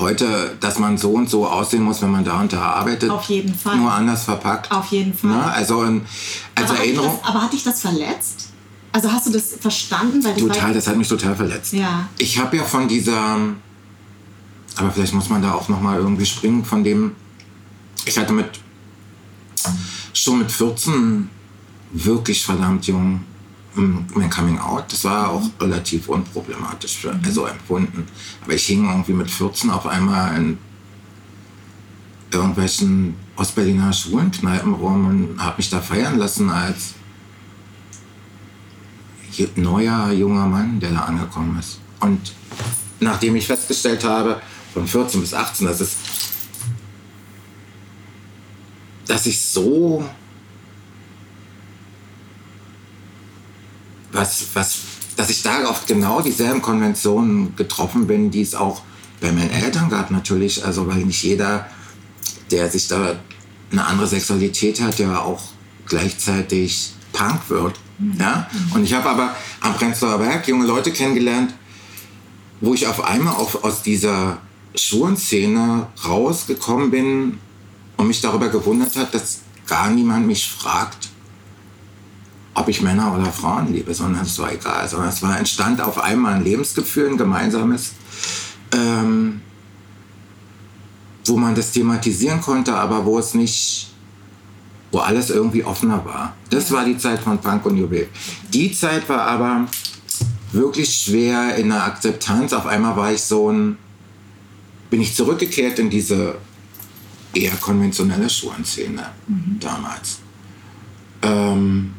heute, 0.00 0.56
dass 0.60 0.78
man 0.78 0.98
so 0.98 1.12
und 1.12 1.30
so 1.30 1.46
aussehen 1.46 1.82
muss, 1.82 2.02
wenn 2.02 2.10
man 2.10 2.24
da 2.24 2.40
und 2.40 2.52
da 2.52 2.62
arbeitet. 2.62 3.10
Auf 3.10 3.24
jeden 3.24 3.54
Fall. 3.54 3.76
Nur 3.76 3.92
anders 3.92 4.24
verpackt. 4.24 4.72
Auf 4.72 4.86
jeden 4.86 5.14
Fall. 5.14 5.30
Na, 5.30 5.50
also 5.50 5.82
in, 5.84 6.02
als 6.54 6.70
aber 6.70 6.78
Erinnerung. 6.80 7.08
Hat 7.08 7.20
das, 7.20 7.28
aber 7.28 7.42
hat 7.42 7.52
dich 7.52 7.62
das 7.62 7.80
verletzt? 7.80 8.48
Also 8.92 9.12
hast 9.12 9.26
du 9.26 9.30
das 9.30 9.54
verstanden? 9.60 10.20
Total, 10.36 10.74
das 10.74 10.88
hat 10.88 10.96
mich 10.96 11.08
total 11.08 11.36
verletzt. 11.36 11.72
Ja. 11.72 12.08
Ich 12.18 12.38
habe 12.38 12.56
ja 12.56 12.64
von 12.64 12.88
dieser, 12.88 13.36
aber 14.76 14.90
vielleicht 14.90 15.14
muss 15.14 15.28
man 15.28 15.42
da 15.42 15.52
auch 15.54 15.68
noch 15.68 15.80
mal 15.80 15.98
irgendwie 15.98 16.26
springen 16.26 16.64
von 16.64 16.82
dem. 16.82 17.12
Ich 18.04 18.18
hatte 18.18 18.32
mit 18.32 18.48
schon 20.12 20.38
mit 20.38 20.50
14 20.50 21.28
wirklich 21.92 22.44
verdammt 22.44 22.86
jung 22.86 23.20
mein 23.74 24.30
Coming 24.30 24.58
Out, 24.58 24.92
das 24.92 25.04
war 25.04 25.30
auch 25.30 25.42
relativ 25.60 26.08
unproblematisch, 26.08 26.98
für, 26.98 27.12
mhm. 27.12 27.20
also 27.24 27.46
empfunden. 27.46 28.06
Aber 28.42 28.54
ich 28.54 28.66
hing 28.66 28.88
irgendwie 28.88 29.12
mit 29.12 29.30
14 29.30 29.70
auf 29.70 29.86
einmal 29.86 30.36
in 30.36 30.58
irgendwelchen 32.32 33.14
Ostberliner 33.36 33.92
Schwulenkneipen 33.92 34.74
rum 34.74 35.06
und 35.06 35.42
habe 35.42 35.56
mich 35.58 35.70
da 35.70 35.80
feiern 35.80 36.18
lassen 36.18 36.50
als 36.50 36.94
neuer 39.54 40.12
junger 40.12 40.46
Mann, 40.46 40.80
der 40.80 40.90
da 40.90 41.00
angekommen 41.00 41.58
ist. 41.58 41.80
Und 42.00 42.34
nachdem 42.98 43.36
ich 43.36 43.46
festgestellt 43.46 44.04
habe, 44.04 44.40
von 44.74 44.86
14 44.86 45.20
bis 45.20 45.34
18, 45.34 45.66
dass 45.66 45.80
es 45.80 45.96
dass 49.06 49.26
ich 49.26 49.40
so 49.40 50.04
was, 54.20 54.46
was, 54.52 54.78
dass 55.16 55.30
ich 55.30 55.42
da 55.42 55.64
auf 55.64 55.86
genau 55.86 56.20
dieselben 56.20 56.60
Konventionen 56.60 57.56
getroffen 57.56 58.06
bin, 58.06 58.30
die 58.30 58.42
es 58.42 58.54
auch 58.54 58.82
bei 59.20 59.32
meinen 59.32 59.50
Eltern 59.50 59.88
gab 59.88 60.10
natürlich. 60.10 60.64
Also 60.64 60.86
weil 60.86 60.98
nicht 60.98 61.22
jeder, 61.22 61.66
der 62.50 62.70
sich 62.70 62.86
da 62.88 63.18
eine 63.72 63.84
andere 63.84 64.06
Sexualität 64.06 64.80
hat, 64.80 64.98
der 64.98 65.22
auch 65.24 65.42
gleichzeitig 65.86 66.92
Punk 67.12 67.48
wird. 67.48 67.80
Mhm. 67.98 68.16
Ja? 68.20 68.48
Und 68.74 68.84
ich 68.84 68.92
habe 68.92 69.08
aber 69.08 69.34
am 69.60 69.74
Prenzlauer 69.74 70.18
Berg 70.18 70.46
junge 70.46 70.66
Leute 70.66 70.92
kennengelernt, 70.92 71.54
wo 72.60 72.74
ich 72.74 72.86
auf 72.86 73.02
einmal 73.02 73.34
auf, 73.34 73.64
aus 73.64 73.82
dieser 73.82 74.38
Schulenszene 74.74 75.86
rausgekommen 76.04 76.90
bin 76.90 77.38
und 77.96 78.06
mich 78.06 78.20
darüber 78.20 78.48
gewundert 78.48 78.96
hat, 78.96 79.14
dass 79.14 79.40
gar 79.66 79.90
niemand 79.90 80.26
mich 80.26 80.50
fragt, 80.50 81.09
ob 82.60 82.68
ich 82.68 82.82
Männer 82.82 83.14
oder 83.14 83.32
Frauen 83.32 83.72
liebe, 83.72 83.94
sondern 83.94 84.22
es 84.22 84.38
war 84.38 84.52
egal. 84.52 84.86
Sondern 84.86 85.08
es 85.08 85.22
war 85.22 85.38
entstand 85.38 85.80
auf 85.80 85.98
einmal 85.98 86.34
ein 86.34 86.44
Lebensgefühl, 86.44 87.08
ein 87.08 87.16
gemeinsames, 87.16 87.92
ähm, 88.72 89.40
wo 91.24 91.36
man 91.36 91.54
das 91.54 91.72
thematisieren 91.72 92.40
konnte, 92.40 92.74
aber 92.74 93.04
wo 93.06 93.18
es 93.18 93.34
nicht, 93.34 93.90
wo 94.92 94.98
alles 94.98 95.30
irgendwie 95.30 95.64
offener 95.64 96.04
war. 96.04 96.34
Das 96.50 96.70
war 96.70 96.84
die 96.84 96.98
Zeit 96.98 97.20
von 97.20 97.38
Punk 97.38 97.64
und 97.64 97.78
Juwel. 97.78 98.08
Die 98.52 98.72
Zeit 98.72 99.08
war 99.08 99.22
aber 99.22 99.66
wirklich 100.52 100.94
schwer 100.94 101.56
in 101.56 101.68
der 101.68 101.84
Akzeptanz. 101.84 102.52
Auf 102.52 102.66
einmal 102.66 102.96
war 102.96 103.12
ich 103.12 103.22
so 103.22 103.50
ein, 103.50 103.78
bin 104.90 105.00
ich 105.00 105.14
zurückgekehrt 105.14 105.78
in 105.78 105.88
diese 105.88 106.36
eher 107.32 107.54
konventionelle 107.56 108.28
Schulenszene 108.28 109.06
mhm. 109.28 109.58
damals. 109.60 110.18
Ähm, 111.22 111.92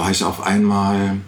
war 0.00 0.10
ich 0.10 0.24
auf 0.24 0.42
einmal 0.42 1.20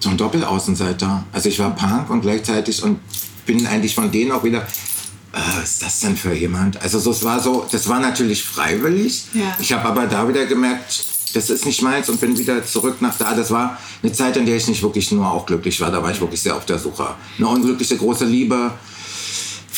so 0.00 0.08
ein 0.08 0.16
Doppelaußenseiter. 0.16 1.24
Also 1.32 1.48
ich 1.50 1.58
war 1.58 1.74
Punk 1.76 2.08
und 2.08 2.22
gleichzeitig 2.22 2.82
und 2.82 2.98
bin 3.44 3.66
eigentlich 3.66 3.94
von 3.94 4.10
denen 4.10 4.32
auch 4.32 4.44
wieder, 4.44 4.60
äh, 4.60 5.58
was 5.60 5.72
ist 5.72 5.82
das 5.82 6.00
denn 6.00 6.16
für 6.16 6.32
jemand? 6.32 6.80
Also 6.80 6.98
so, 6.98 7.10
es 7.10 7.22
war 7.22 7.40
so, 7.40 7.66
das 7.70 7.86
war 7.86 8.00
natürlich 8.00 8.42
freiwillig. 8.44 9.26
Ja. 9.34 9.56
Ich 9.60 9.72
habe 9.72 9.86
aber 9.86 10.06
da 10.06 10.26
wieder 10.26 10.46
gemerkt, 10.46 11.04
das 11.34 11.50
ist 11.50 11.66
nicht 11.66 11.82
meins 11.82 12.08
und 12.08 12.18
bin 12.18 12.38
wieder 12.38 12.64
zurück 12.64 13.02
nach 13.02 13.18
da. 13.18 13.34
Das 13.34 13.50
war 13.50 13.76
eine 14.02 14.12
Zeit, 14.12 14.38
in 14.38 14.46
der 14.46 14.56
ich 14.56 14.68
nicht 14.68 14.82
wirklich 14.82 15.12
nur 15.12 15.30
auch 15.30 15.44
glücklich 15.44 15.78
war. 15.82 15.90
Da 15.90 16.02
war 16.02 16.10
ich 16.10 16.20
wirklich 16.20 16.40
sehr 16.40 16.56
auf 16.56 16.64
der 16.64 16.78
Suche. 16.78 17.14
Eine 17.36 17.48
unglückliche 17.48 17.98
große 17.98 18.24
Liebe, 18.24 18.72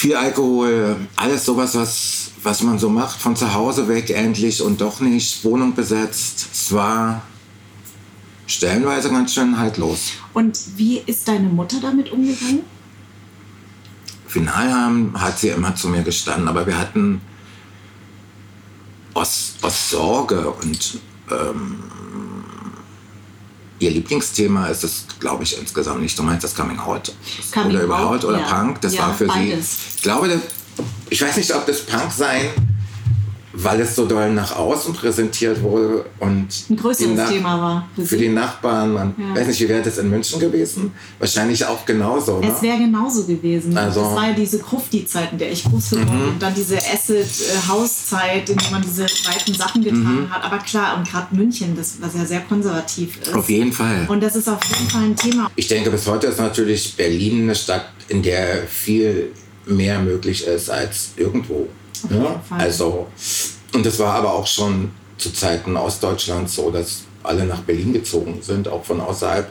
viel 0.00 0.16
Alkohol, 0.16 0.96
alles 1.14 1.44
sowas, 1.44 1.74
was, 1.74 2.30
was 2.42 2.62
man 2.62 2.78
so 2.78 2.88
macht, 2.88 3.20
von 3.20 3.36
zu 3.36 3.52
Hause 3.52 3.86
weg 3.86 4.08
endlich 4.08 4.62
und 4.62 4.80
doch 4.80 5.00
nicht, 5.00 5.44
Wohnung 5.44 5.74
besetzt. 5.74 6.48
Es 6.52 6.72
war 6.72 7.20
stellenweise 8.46 9.10
ganz 9.10 9.34
schön 9.34 9.58
haltlos. 9.58 10.12
Und 10.32 10.58
wie 10.76 11.02
ist 11.04 11.28
deine 11.28 11.50
Mutter 11.50 11.80
damit 11.82 12.10
umgegangen? 12.12 12.60
Final 14.26 14.72
haben 14.72 15.20
hat 15.20 15.38
sie 15.38 15.48
immer 15.48 15.74
zu 15.74 15.88
mir 15.88 16.02
gestanden, 16.02 16.48
aber 16.48 16.66
wir 16.66 16.78
hatten 16.78 17.20
aus, 19.12 19.56
aus 19.60 19.90
Sorge 19.90 20.50
und 20.50 20.98
ähm, 21.30 21.78
ihr 23.80 23.90
Lieblingsthema 23.90 24.68
ist 24.68 24.84
es, 24.84 25.06
glaube 25.18 25.42
ich, 25.42 25.58
insgesamt 25.58 26.02
nicht. 26.02 26.18
Du 26.18 26.22
meinst 26.22 26.44
das 26.44 26.54
Coming 26.54 26.78
Out? 26.78 27.12
Coming 27.52 27.72
oder 27.72 27.82
überhaupt? 27.82 28.24
Oder 28.24 28.40
ja. 28.40 28.46
Punk? 28.46 28.80
Das 28.82 28.94
ja, 28.94 29.02
war 29.02 29.14
für 29.14 29.26
beides. 29.26 29.70
sie. 29.70 29.96
Ich 29.96 30.02
glaube, 30.02 30.40
ich 31.08 31.20
weiß 31.20 31.36
nicht, 31.36 31.54
ob 31.54 31.66
das 31.66 31.80
Punk 31.80 32.12
sein 32.12 32.50
weil 33.52 33.80
es 33.80 33.96
so 33.96 34.06
doll 34.06 34.32
nach 34.32 34.56
außen 34.56 34.94
präsentiert 34.94 35.60
wurde 35.62 36.04
und 36.20 36.48
ein 36.70 36.76
größeres 36.76 37.28
Thema 37.28 37.60
war. 37.60 37.88
Für, 37.96 38.06
für 38.06 38.16
die 38.16 38.28
Nachbarn. 38.28 38.92
Man 38.92 39.14
ja. 39.18 39.34
weiß 39.34 39.48
nicht, 39.48 39.60
wie 39.60 39.68
wäre 39.68 39.82
das 39.82 39.98
in 39.98 40.08
München 40.08 40.38
gewesen? 40.38 40.92
Wahrscheinlich 41.18 41.64
auch 41.64 41.84
genauso. 41.84 42.36
Oder? 42.36 42.48
Es 42.48 42.62
wäre 42.62 42.78
genauso 42.78 43.24
gewesen. 43.24 43.76
Also, 43.76 44.02
das 44.02 44.14
war 44.14 44.28
ja 44.28 44.34
diese 44.34 44.60
Krufti-Zeit, 44.60 45.32
in 45.32 45.38
der 45.38 45.50
ich 45.50 45.64
groß 45.64 45.90
geworden 45.90 46.08
bin. 46.08 46.22
Mhm. 46.22 46.28
Und 46.28 46.42
dann 46.42 46.54
diese 46.54 46.78
Acid-Hauszeit, 46.78 48.50
in 48.50 48.56
der 48.56 48.70
man 48.70 48.82
diese 48.82 49.06
breiten 49.24 49.54
Sachen 49.54 49.82
getan 49.82 50.22
mhm. 50.22 50.30
hat. 50.30 50.44
Aber 50.44 50.58
klar, 50.58 50.96
und 50.96 51.08
gerade 51.08 51.34
München, 51.34 51.74
das 51.76 51.96
was 52.00 52.14
ja 52.14 52.24
sehr 52.24 52.40
konservativ 52.40 53.20
ist. 53.20 53.34
Auf 53.34 53.50
jeden 53.50 53.72
Fall. 53.72 54.06
Und 54.08 54.22
das 54.22 54.36
ist 54.36 54.48
auf 54.48 54.60
jeden 54.64 54.88
Fall 54.88 55.02
ein 55.02 55.16
Thema. 55.16 55.50
Ich 55.56 55.66
denke, 55.66 55.90
bis 55.90 56.06
heute 56.06 56.28
ist 56.28 56.38
natürlich 56.38 56.94
Berlin 56.96 57.42
eine 57.42 57.54
Stadt, 57.54 57.86
in 58.08 58.22
der 58.22 58.66
viel 58.66 59.32
mehr 59.66 59.98
möglich 59.98 60.46
ist 60.46 60.70
als 60.70 61.10
irgendwo. 61.16 61.68
Ja? 62.08 62.42
Also, 62.50 63.06
und 63.74 63.84
das 63.84 63.98
war 63.98 64.14
aber 64.14 64.32
auch 64.32 64.46
schon 64.46 64.90
zu 65.18 65.32
Zeiten 65.32 65.76
Ostdeutschlands 65.76 66.54
so, 66.54 66.70
dass 66.70 67.02
alle 67.22 67.44
nach 67.44 67.60
Berlin 67.60 67.92
gezogen 67.92 68.38
sind, 68.40 68.68
auch 68.68 68.84
von 68.84 69.00
außerhalb. 69.00 69.50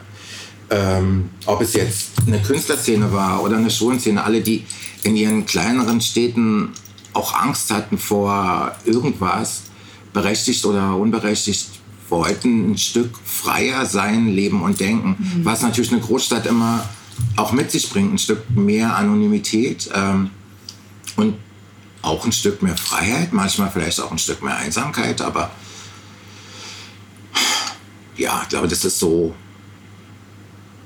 Ähm, 0.72 1.30
ob 1.46 1.60
es 1.62 1.72
jetzt 1.72 2.10
eine 2.26 2.40
Künstlerszene 2.40 3.12
war 3.12 3.42
oder 3.42 3.56
eine 3.56 3.70
Schulenszene, 3.70 4.22
alle, 4.22 4.40
die 4.40 4.64
in 5.02 5.16
ihren 5.16 5.46
kleineren 5.46 6.00
Städten 6.00 6.70
auch 7.12 7.34
Angst 7.34 7.72
hatten 7.72 7.98
vor 7.98 8.76
irgendwas, 8.84 9.62
berechtigt 10.12 10.64
oder 10.64 10.96
unberechtigt, 10.96 11.68
wollten 12.08 12.72
ein 12.72 12.78
Stück 12.78 13.10
freier 13.24 13.86
sein, 13.86 14.28
leben 14.28 14.62
und 14.62 14.80
denken. 14.80 15.16
Mhm. 15.18 15.44
Was 15.44 15.62
natürlich 15.62 15.92
eine 15.92 16.00
Großstadt 16.00 16.46
immer 16.46 16.88
auch 17.36 17.52
mit 17.52 17.70
sich 17.70 17.90
bringt, 17.90 18.12
ein 18.12 18.18
Stück 18.18 18.50
mehr 18.50 18.96
Anonymität. 18.96 19.90
Ähm, 19.94 20.30
und 21.16 21.34
auch 22.02 22.24
ein 22.24 22.32
Stück 22.32 22.62
mehr 22.62 22.76
Freiheit, 22.76 23.32
manchmal 23.32 23.70
vielleicht 23.70 24.00
auch 24.00 24.10
ein 24.10 24.18
Stück 24.18 24.42
mehr 24.42 24.56
Einsamkeit, 24.56 25.20
aber 25.20 25.50
ja, 28.16 28.40
ich 28.42 28.48
glaube, 28.48 28.68
das 28.68 28.84
ist 28.84 28.98
so 28.98 29.34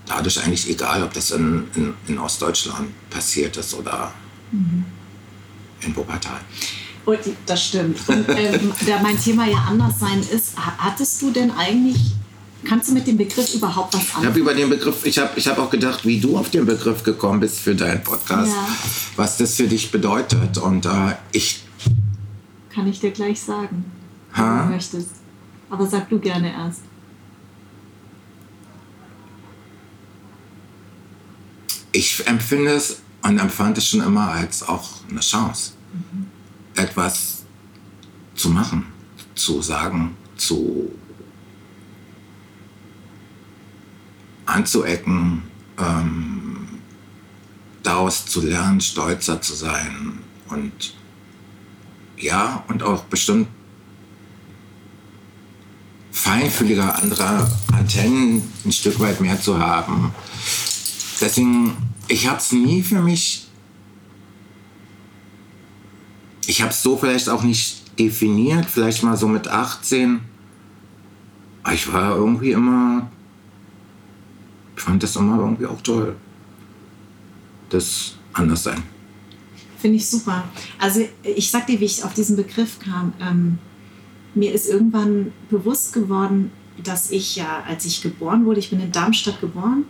dadurch 0.06 0.42
eigentlich 0.42 0.68
egal, 0.68 1.02
ob 1.02 1.12
das 1.12 1.30
in, 1.30 1.68
in, 1.74 1.94
in 2.06 2.18
Ostdeutschland 2.18 2.88
passiert 3.10 3.56
ist 3.56 3.74
oder 3.74 4.12
mhm. 4.52 4.84
in 5.80 5.96
Wuppertal. 5.96 6.40
Und 7.04 7.20
das 7.46 7.66
stimmt. 7.66 7.98
Und 8.08 8.28
ähm, 8.30 8.72
da 8.86 9.02
mein 9.02 9.20
Thema 9.20 9.46
ja 9.46 9.58
anders 9.68 10.00
sein 10.00 10.20
ist, 10.20 10.54
hattest 10.56 11.20
du 11.20 11.30
denn 11.30 11.50
eigentlich 11.50 12.14
Kannst 12.64 12.88
du 12.88 12.94
mit 12.94 13.06
dem 13.06 13.16
Begriff 13.16 13.54
überhaupt 13.54 13.94
was 13.94 14.00
anfangen? 14.00 14.24
Ich 14.24 14.28
habe 14.30 14.40
über 14.40 14.54
den 14.54 14.70
Begriff, 14.70 15.04
ich 15.04 15.18
habe 15.18 15.30
ich 15.36 15.46
hab 15.46 15.58
auch 15.58 15.70
gedacht, 15.70 16.06
wie 16.06 16.18
du 16.18 16.36
auf 16.36 16.50
den 16.50 16.64
Begriff 16.64 17.02
gekommen 17.02 17.40
bist 17.40 17.60
für 17.60 17.74
deinen 17.74 18.02
Podcast, 18.02 18.52
ja. 18.52 18.68
was 19.16 19.36
das 19.36 19.54
für 19.54 19.68
dich 19.68 19.90
bedeutet. 19.90 20.58
Und 20.58 20.86
äh, 20.86 21.14
ich. 21.32 21.62
Kann 22.70 22.86
ich 22.86 23.00
dir 23.00 23.10
gleich 23.10 23.40
sagen, 23.40 23.84
ha? 24.32 24.58
wenn 24.58 24.66
du 24.66 24.74
möchtest. 24.74 25.10
Aber 25.70 25.86
sag 25.86 26.08
du 26.08 26.18
gerne 26.18 26.52
erst. 26.52 26.82
Ich 31.92 32.26
empfinde 32.26 32.72
es 32.72 33.02
und 33.22 33.38
empfand 33.38 33.78
es 33.78 33.88
schon 33.88 34.00
immer 34.00 34.28
als 34.28 34.62
auch 34.62 34.88
eine 35.08 35.20
Chance, 35.20 35.72
mhm. 35.92 36.26
etwas 36.74 37.44
zu 38.34 38.50
machen, 38.50 38.86
zu 39.34 39.62
sagen, 39.62 40.16
zu 40.36 40.90
anzuecken, 44.46 45.42
ähm, 45.78 46.68
daraus 47.82 48.26
zu 48.26 48.40
lernen, 48.40 48.80
stolzer 48.80 49.40
zu 49.40 49.54
sein 49.54 50.18
und 50.48 50.94
ja, 52.16 52.64
und 52.68 52.82
auch 52.82 53.04
bestimmt 53.04 53.48
feinfühliger 56.12 57.02
anderer 57.02 57.50
Antennen 57.72 58.42
ein 58.64 58.72
Stück 58.72 59.00
weit 59.00 59.20
mehr 59.20 59.40
zu 59.40 59.58
haben. 59.58 60.14
Deswegen, 61.20 61.76
ich 62.08 62.28
habe 62.28 62.38
es 62.38 62.52
nie 62.52 62.82
für 62.82 63.02
mich, 63.02 63.48
ich 66.46 66.62
habe 66.62 66.70
es 66.70 66.82
so 66.82 66.96
vielleicht 66.96 67.28
auch 67.28 67.42
nicht 67.42 67.98
definiert, 67.98 68.66
vielleicht 68.66 69.02
mal 69.02 69.16
so 69.16 69.28
mit 69.28 69.48
18. 69.48 70.20
Aber 71.62 71.74
ich 71.74 71.92
war 71.92 72.16
irgendwie 72.16 72.52
immer 72.52 73.10
ich 74.76 74.82
fand 74.82 75.02
das 75.02 75.16
immer 75.16 75.38
irgendwie 75.38 75.66
auch 75.66 75.80
toll. 75.82 76.16
Das 77.70 78.16
Anderssein. 78.32 78.82
Finde 79.78 79.96
ich 79.96 80.08
super. 80.08 80.44
Also 80.78 81.06
ich 81.22 81.50
sag 81.50 81.66
dir, 81.66 81.80
wie 81.80 81.84
ich 81.84 82.04
auf 82.04 82.14
diesen 82.14 82.36
Begriff 82.36 82.78
kam. 82.78 83.12
Ähm, 83.20 83.58
mir 84.34 84.52
ist 84.52 84.68
irgendwann 84.68 85.32
bewusst 85.50 85.92
geworden, 85.92 86.50
dass 86.82 87.10
ich 87.10 87.36
ja, 87.36 87.62
als 87.68 87.84
ich 87.84 88.02
geboren 88.02 88.46
wurde, 88.46 88.60
ich 88.60 88.70
bin 88.70 88.80
in 88.80 88.90
Darmstadt 88.90 89.40
geboren. 89.40 89.84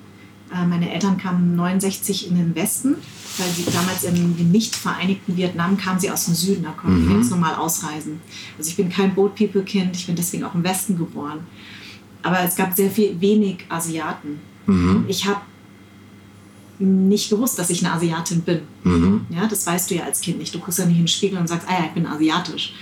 Äh, 0.52 0.66
meine 0.66 0.92
Eltern 0.92 1.16
kamen 1.16 1.56
69 1.56 2.28
in 2.28 2.36
den 2.36 2.54
Westen, 2.54 2.96
weil 3.38 3.48
sie 3.50 3.64
damals 3.70 4.04
im, 4.04 4.36
im 4.38 4.50
nicht 4.50 4.74
vereinigten 4.74 5.36
Vietnam 5.36 5.76
kamen 5.78 5.98
sie 5.98 6.10
aus 6.10 6.26
dem 6.26 6.34
Süden, 6.34 6.64
da 6.64 6.70
konnten 6.70 7.04
mhm. 7.04 7.08
wir 7.08 7.14
ganz 7.16 7.30
normal 7.30 7.54
ausreisen. 7.54 8.20
Also 8.58 8.70
ich 8.70 8.76
bin 8.76 8.90
kein 8.90 9.14
Boat 9.14 9.34
People 9.34 9.62
Kind, 9.62 9.96
ich 9.96 10.06
bin 10.06 10.16
deswegen 10.16 10.44
auch 10.44 10.54
im 10.54 10.64
Westen 10.64 10.98
geboren. 10.98 11.46
Aber 12.22 12.40
es 12.40 12.56
gab 12.56 12.74
sehr 12.74 12.90
viel 12.90 13.20
wenig 13.20 13.64
Asiaten 13.68 14.40
Mhm. 14.66 15.04
Ich 15.08 15.26
habe 15.26 15.40
nicht 16.78 17.30
gewusst, 17.30 17.58
dass 17.58 17.70
ich 17.70 17.84
eine 17.84 17.94
Asiatin 17.94 18.40
bin. 18.42 18.60
Mhm. 18.82 19.26
Ja, 19.30 19.46
das 19.46 19.66
weißt 19.66 19.90
du 19.90 19.94
ja 19.94 20.04
als 20.04 20.20
Kind 20.20 20.38
nicht. 20.38 20.54
Du 20.54 20.58
guckst 20.58 20.78
ja 20.78 20.86
nicht 20.86 20.96
in 20.96 21.02
den 21.02 21.08
Spiegel 21.08 21.38
und 21.38 21.48
sagst, 21.48 21.68
ah 21.68 21.72
ja, 21.72 21.84
ich 21.86 21.92
bin 21.92 22.06
asiatisch. 22.06 22.74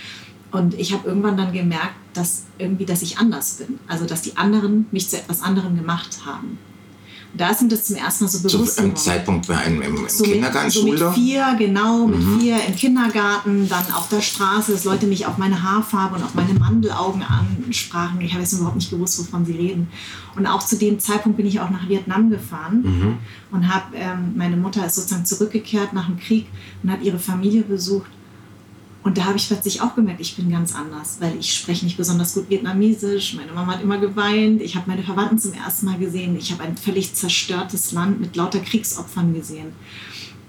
Und 0.51 0.75
ich 0.75 0.93
habe 0.93 1.09
irgendwann 1.09 1.37
dann 1.37 1.53
gemerkt, 1.53 1.95
dass 2.15 2.45
irgendwie, 2.59 2.85
dass 2.85 3.03
ich 3.03 3.19
anders 3.19 3.55
bin. 3.55 3.79
Also, 3.87 4.07
dass 4.07 4.23
die 4.23 4.37
anderen 4.37 4.87
mich 4.93 5.09
zu 5.09 5.17
etwas 5.17 5.43
anderem 5.43 5.77
gemacht 5.77 6.21
haben 6.27 6.59
da 7.35 7.57
mir 7.63 7.69
das 7.69 7.85
zum 7.85 7.97
ersten 7.97 8.25
Mal 8.25 8.31
so 8.31 8.39
bewusst 8.41 8.77
Zu 8.77 8.83
einem 8.83 8.97
Zeitpunkt 8.97 9.49
im, 9.49 9.83
im, 9.83 9.97
im 9.97 10.09
so 10.09 10.25
Kindergarten, 10.25 10.67
mit, 10.67 10.99
so 10.99 11.07
mit 11.07 11.15
vier, 11.15 11.55
genau, 11.59 12.07
mit 12.07 12.21
mhm. 12.21 12.41
vier 12.41 12.57
im 12.67 12.77
Kindergarten, 12.77 13.69
dann 13.69 13.93
auf 13.93 14.09
der 14.09 14.21
Straße, 14.21 14.73
dass 14.73 14.85
Leute 14.85 15.07
mich 15.07 15.27
auf 15.27 15.39
meine 15.39 15.63
Haarfarbe 15.63 16.17
und 16.17 16.25
auf 16.25 16.35
meine 16.35 16.55
Mandelaugen 16.55 17.23
ansprachen. 17.23 18.21
Ich 18.21 18.33
habe 18.33 18.43
jetzt 18.43 18.53
überhaupt 18.53 18.77
nicht 18.77 18.91
gewusst, 18.91 19.19
wovon 19.19 19.47
sie 19.47 19.53
reden. 19.53 19.89
Und 20.37 20.47
auch 20.47 20.65
zu 20.65 20.77
dem 20.77 20.99
Zeitpunkt 20.99 21.37
bin 21.37 21.47
ich 21.47 21.61
auch 21.61 21.71
nach 21.71 21.89
Vietnam 21.89 22.31
gefahren 22.31 22.83
mhm. 22.83 23.19
und 23.51 23.73
habe, 23.73 23.97
ähm, 23.97 24.33
meine 24.37 24.57
Mutter 24.57 24.85
ist 24.85 24.97
sozusagen 24.97 25.25
zurückgekehrt 25.25 25.93
nach 25.93 26.07
dem 26.07 26.19
Krieg 26.19 26.47
und 26.83 26.91
hat 26.91 27.03
ihre 27.03 27.19
Familie 27.19 27.63
besucht. 27.63 28.11
Und 29.03 29.19
da 29.19 29.25
habe 29.25 29.37
ich 29.37 29.49
plötzlich 29.49 29.81
auch 29.81 29.97
gemerkt, 29.97 30.21
ich 30.21 30.37
bin 30.37 30.49
ganz 30.51 30.75
anders, 30.75 31.17
weil 31.19 31.37
ich 31.39 31.57
spreche 31.57 31.85
nicht 31.85 31.97
besonders 31.97 32.35
gut 32.35 32.49
Vietnamesisch. 32.49 33.35
Meine 33.35 33.53
Mama 33.53 33.73
hat 33.73 33.83
immer 33.83 33.99
geweint. 33.99 34.63
Ich 34.63 34.77
habe 34.77 34.89
meine 34.89 35.03
Verwandten 35.03 35.39
zum 35.39 35.55
ersten 35.55 35.87
Mal 35.87 35.99
gesehen. 35.99 36.37
Ich 36.37 36.53
habe 36.53 36.63
ein 36.63 36.77
völlig 36.77 37.13
zerstörtes 37.15 37.91
Land 37.93 38.21
mit 38.21 38.37
lauter 38.37 38.61
Kriegsopfern 38.61 39.35
gesehen. 39.35 39.73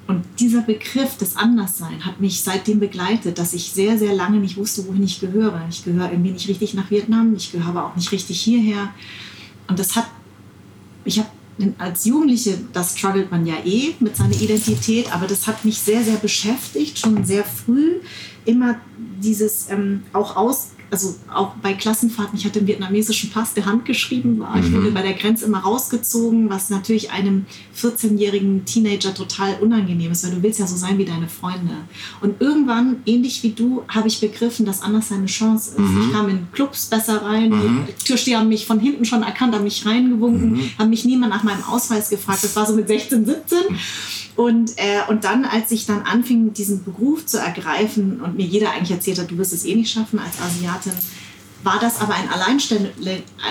Und 0.05 0.23
dieser 0.39 0.61
Begriff 0.61 1.17
des 1.17 1.37
Anderssein 1.37 2.05
hat 2.05 2.19
mich 2.19 2.41
seitdem 2.41 2.79
begleitet, 2.79 3.39
dass 3.39 3.53
ich 3.53 3.71
sehr, 3.71 3.97
sehr 3.97 4.13
lange 4.13 4.37
nicht 4.37 4.57
wusste, 4.57 4.85
wohin 4.87 5.03
ich 5.03 5.19
gehöre. 5.19 5.65
Ich 5.69 5.83
gehöre 5.83 6.11
irgendwie 6.11 6.31
nicht 6.31 6.47
richtig 6.47 6.73
nach 6.73 6.91
Vietnam, 6.91 7.33
ich 7.35 7.51
gehöre 7.51 7.69
aber 7.69 7.85
auch 7.85 7.95
nicht 7.95 8.11
richtig 8.11 8.39
hierher. 8.39 8.89
Und 9.67 9.79
das 9.79 9.95
hat, 9.95 10.07
ich 11.05 11.19
habe 11.19 11.29
als 11.77 12.05
Jugendliche, 12.05 12.57
das 12.73 12.97
struggelt 12.97 13.31
man 13.31 13.45
ja 13.45 13.55
eh 13.63 13.93
mit 13.99 14.17
seiner 14.17 14.35
Identität, 14.35 15.13
aber 15.13 15.27
das 15.27 15.47
hat 15.47 15.63
mich 15.63 15.79
sehr, 15.79 16.03
sehr 16.03 16.17
beschäftigt, 16.17 16.99
schon 16.99 17.23
sehr 17.23 17.43
früh. 17.43 17.99
Immer 18.45 18.75
dieses 19.21 19.69
ähm, 19.69 20.03
auch 20.13 20.36
aus, 20.36 20.71
also 20.91 21.15
auch 21.34 21.53
bei 21.62 21.73
Klassenfahrten, 21.73 22.38
ich 22.38 22.45
hatte 22.45 22.60
einen 22.60 22.67
vietnamesischen 22.67 23.32
Pass, 23.32 23.53
der 23.53 23.65
handgeschrieben 23.65 24.39
war. 24.39 24.58
Ich 24.60 24.71
wurde 24.71 24.89
mhm. 24.89 24.93
bei 24.93 25.01
der 25.01 25.13
Grenze 25.13 25.45
immer 25.45 25.60
rausgezogen, 25.60 26.49
was 26.49 26.69
natürlich 26.69 27.12
einem 27.12 27.45
14-jährigen 27.75 28.65
Teenager 28.65 29.13
total 29.13 29.56
unangenehm 29.60 30.12
ist, 30.12 30.23
weil 30.23 30.36
du 30.36 30.43
willst 30.43 30.60
ja 30.60 30.67
so 30.67 30.75
sein 30.75 30.97
wie 30.99 31.06
deine 31.06 31.27
Freunde. 31.27 31.73
Und 32.21 32.39
irgendwann, 32.41 32.97
ähnlich 33.06 33.41
wie 33.41 33.51
du, 33.51 33.84
habe 33.88 34.08
ich 34.08 34.19
begriffen, 34.19 34.65
dass 34.65 34.84
anders 34.84 35.12
eine 35.12 35.25
Chance 35.25 35.71
ist. 35.71 35.79
Mhm. 35.79 36.01
Ich 36.01 36.13
kam 36.13 36.29
in 36.29 36.47
Clubs 36.51 36.86
besser 36.86 37.23
rein, 37.23 37.49
mhm. 37.49 37.88
die 37.88 38.03
Türsteher 38.06 38.39
haben 38.39 38.49
mich 38.49 38.67
von 38.67 38.79
hinten 38.79 39.06
schon 39.06 39.23
erkannt, 39.23 39.56
haben 39.56 39.63
mich 39.63 39.86
reingewunken, 39.86 40.53
mhm. 40.53 40.69
haben 40.77 40.89
mich 40.89 41.06
niemand 41.06 41.34
nach 41.34 41.43
meinem 41.43 41.63
Ausweis 41.63 42.10
gefragt. 42.10 42.43
Das 42.43 42.56
war 42.56 42.67
so 42.67 42.75
mit 42.75 42.88
16, 42.88 43.25
17. 43.25 43.58
Und, 44.36 44.72
äh, 44.78 45.02
und 45.10 45.24
dann, 45.24 45.46
als 45.46 45.72
ich 45.72 45.86
dann 45.86 46.02
anfing, 46.02 46.54
diesen 46.54 46.84
Beruf 46.84 47.26
zu 47.26 47.38
ergreifen 47.38 48.19
und 48.19 48.36
mir 48.36 48.46
jeder 48.46 48.72
eigentlich 48.72 48.91
erzählt 48.91 49.19
hat, 49.19 49.30
du 49.30 49.38
wirst 49.38 49.54
es 49.54 49.63
eh 49.63 49.76
nicht 49.76 49.91
schaffen 49.91 50.19
als 50.19 50.41
Asiatin, 50.41 50.93
war 51.63 51.80
das 51.80 52.02
aber 52.02 52.15
ein 52.15 52.30
Alleinstell 52.30 52.91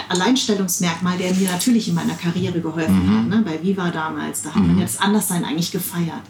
Alleinstellungsmerkmal, 0.08 1.16
der 1.18 1.32
mir 1.34 1.50
natürlich 1.50 1.88
in 1.88 1.94
meiner 1.94 2.14
Karriere 2.14 2.60
geholfen 2.60 3.06
mhm. 3.06 3.18
hat. 3.18 3.28
Ne? 3.28 3.42
Bei 3.44 3.62
Viva 3.62 3.90
damals, 3.90 4.42
da 4.42 4.50
hat 4.50 4.56
man 4.56 4.72
mhm. 4.72 4.78
ja 4.78 4.84
das 4.84 4.98
Anderssein 5.00 5.44
eigentlich 5.44 5.70
gefeiert. 5.70 6.22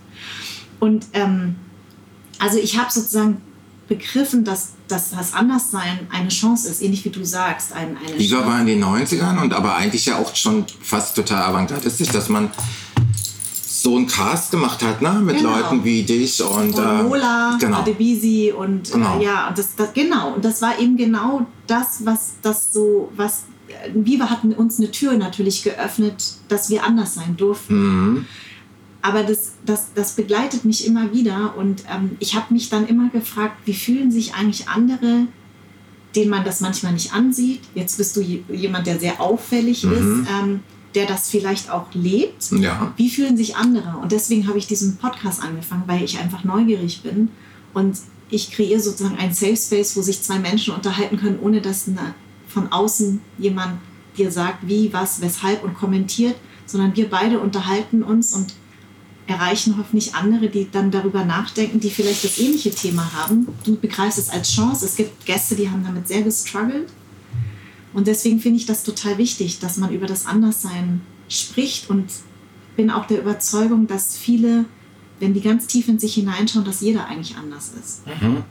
Und 0.79 1.07
ähm, 1.13 1.57
also 2.39 2.59
ich 2.59 2.79
habe 2.79 2.91
sozusagen 2.91 3.41
begriffen, 3.89 4.45
dass, 4.45 4.73
dass 4.89 5.11
das 5.11 5.35
Anderssein 5.35 6.07
eine 6.11 6.29
Chance 6.29 6.69
ist, 6.69 6.83
ähnlich 6.83 7.05
wie 7.05 7.11
du 7.11 7.25
sagst. 7.25 7.73
Ein, 7.73 7.97
eine 7.97 8.19
Viva 8.19 8.47
war 8.47 8.61
in 8.61 8.67
den 8.67 8.85
90ern 8.85 9.41
und 9.41 9.53
aber 9.53 9.75
eigentlich 9.77 10.07
ja 10.07 10.19
auch 10.19 10.35
schon 10.35 10.65
fast 10.81 11.17
total 11.17 11.43
avantgardistisch, 11.43 12.09
dass 12.09 12.29
man 12.29 12.51
so 13.83 13.97
einen 13.97 14.07
Cast 14.07 14.51
gemacht 14.51 14.83
hat, 14.83 15.03
ne? 15.03 15.21
Mit 15.23 15.39
genau. 15.39 15.57
Leuten 15.57 15.85
wie 15.85 16.03
dich 16.03 16.43
und, 16.43 16.75
und 16.75 16.79
äh, 16.79 17.03
Mola, 17.03 17.57
genau. 17.61 17.79
Adebisi 17.79 18.53
und 18.57 18.89
äh, 18.89 18.93
genau. 18.93 19.19
Äh, 19.19 19.25
ja, 19.25 19.49
und 19.49 19.59
das, 19.59 19.75
das, 19.77 19.93
genau. 19.93 20.35
Und 20.35 20.45
das 20.45 20.63
war 20.63 20.79
eben 20.79 20.97
genau 20.97 21.47
das, 21.67 22.05
was 22.05 22.35
das 22.43 22.73
so, 22.73 23.11
was 23.17 23.45
Viva 23.95 24.31
hatten 24.31 24.53
uns 24.53 24.79
eine 24.79 24.91
Tür 24.91 25.15
natürlich 25.15 25.63
geöffnet, 25.63 26.35
dass 26.49 26.71
wir 26.71 26.85
anders 26.85 27.15
sein 27.15 27.37
durften. 27.37 27.75
Mhm. 27.75 28.27
Aber 29.01 29.25
das, 29.25 29.55
das, 29.67 29.89
das 29.95 30.13
begleitet 30.13 30.65
mich 30.65 30.87
immer 30.87 31.13
wieder 31.13 31.55
und 31.57 31.83
ähm, 31.93 32.17
ich 32.21 32.37
habe 32.37 32.55
mich 32.55 32.71
dann 32.71 32.87
immer 32.87 33.09
gefragt, 33.09 33.57
wie 33.65 33.75
fühlen 33.75 34.13
sich 34.13 34.35
eigentlich 34.35 34.69
andere, 34.69 35.27
denen 36.15 36.31
man 36.31 36.45
das 36.45 36.61
manchmal 36.61 36.93
nicht 36.93 37.13
ansieht. 37.13 37.63
Jetzt 37.75 37.97
bist 37.97 38.17
du 38.17 38.21
jemand, 38.21 38.87
der 38.87 39.01
sehr 39.01 39.21
auffällig 39.21 39.83
mhm. 39.83 39.93
ist. 39.93 40.31
Ähm, 40.31 40.61
der 40.95 41.07
das 41.07 41.29
vielleicht 41.29 41.71
auch 41.71 41.87
lebt. 41.95 42.51
Ja. 42.53 42.93
Wie 42.97 43.11
fühlen 43.11 43.37
sich 43.37 43.57
andere? 43.57 43.99
Und 43.99 44.13
deswegen 44.13 44.47
habe 44.49 44.59
ich 44.59 44.67
diesen 44.67 44.97
Podcast 44.97 45.43
angefangen, 45.43 45.85
weil 45.87 46.03
ich 46.03 46.19
einfach 46.19 46.45
neugierig 46.45 47.03
bin 47.03 47.31
und 47.75 47.97
ich 48.31 48.51
kreiere 48.51 48.81
sozusagen 48.81 49.19
ein 49.19 49.35
Safe 49.35 49.57
Space, 49.57 49.97
wo 49.97 50.03
sich 50.03 50.23
zwei 50.23 50.39
Menschen 50.39 50.75
unterhalten 50.75 51.19
können, 51.19 51.39
ohne 51.41 51.61
dass 51.61 51.87
eine, 51.89 52.15
von 52.47 52.73
außen 52.73 53.21
jemand 53.39 53.79
dir 54.17 54.31
sagt, 54.31 54.67
wie, 54.67 54.93
was, 54.93 55.21
weshalb 55.21 55.65
und 55.65 55.75
kommentiert, 55.75 56.37
sondern 56.67 56.97
wir 56.97 57.09
beide 57.09 57.41
unterhalten 57.41 58.03
uns 58.03 58.35
und 58.35 58.55
erreichen 59.27 59.77
hoffentlich 59.79 60.15
andere, 60.15 60.49
die 60.49 60.69
dann 60.71 60.91
darüber 60.91 61.25
nachdenken, 61.25 61.81
die 61.81 61.91
vielleicht 61.91 62.25
das 62.25 62.39
ähnliche 62.39 62.71
Thema 62.71 63.13
haben. 63.13 63.49
Du 63.65 63.77
begreifst 63.77 64.19
es 64.19 64.29
als 64.29 64.53
Chance. 64.53 64.85
Es 64.85 64.97
gibt 64.97 65.25
Gäste, 65.25 65.55
die 65.55 65.71
haben 65.71 65.85
damit 65.85 66.09
sehr 66.09 66.23
gestruggelt 66.23 66.89
und 67.95 68.07
deswegen 68.07 68.41
finde 68.41 68.59
ich 68.59 68.67
das 68.67 68.85
total 68.85 69.19
wichtig, 69.19 69.59
dass 69.59 69.77
man 69.77 69.93
über 69.93 70.07
das 70.07 70.27
Anderssein 70.27 71.03
spricht 71.29 71.91
und 71.91 72.07
bin 72.77 72.91
auch 72.91 73.07
der 73.07 73.21
Überzeugung, 73.21 73.87
dass 73.87 74.17
viele, 74.17 74.65
wenn 75.21 75.35
die 75.35 75.41
ganz 75.41 75.67
tief 75.67 75.89
in 75.89 75.99
sich 75.99 76.15
hineinschauen, 76.15 76.65
dass 76.65 76.81
jeder 76.81 77.07
eigentlich 77.07 77.37
anders 77.37 77.73
ist. 77.79 78.07
Mhm. 78.07 78.45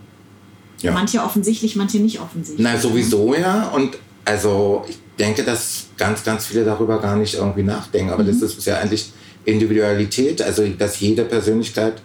Ja. 0.82 0.92
Manche 0.92 1.24
offensichtlich, 1.24 1.76
manche 1.76 2.00
nicht 2.00 2.20
offensichtlich. 2.20 2.64
Na, 2.64 2.78
sowieso 2.78 3.36
ja. 3.36 3.68
Und 3.70 3.98
also 4.26 4.86
ich 4.88 4.98
denke, 5.18 5.44
dass 5.44 5.88
ganz, 5.98 6.24
ganz 6.24 6.46
viele 6.46 6.66
darüber 6.66 7.00
gar 7.00 7.16
nicht 7.16 7.36
irgendwie 7.36 7.64
nachdenken. 7.64 8.12
Aber 8.12 8.24
mhm. 8.24 8.28
das 8.28 8.42
ist 8.42 8.66
ja 8.66 8.78
eigentlich 8.78 9.12
Individualität, 9.46 10.42
also 10.42 10.68
dass 10.68 11.00
jede 11.00 11.26
Persönlichkeit 11.26 12.02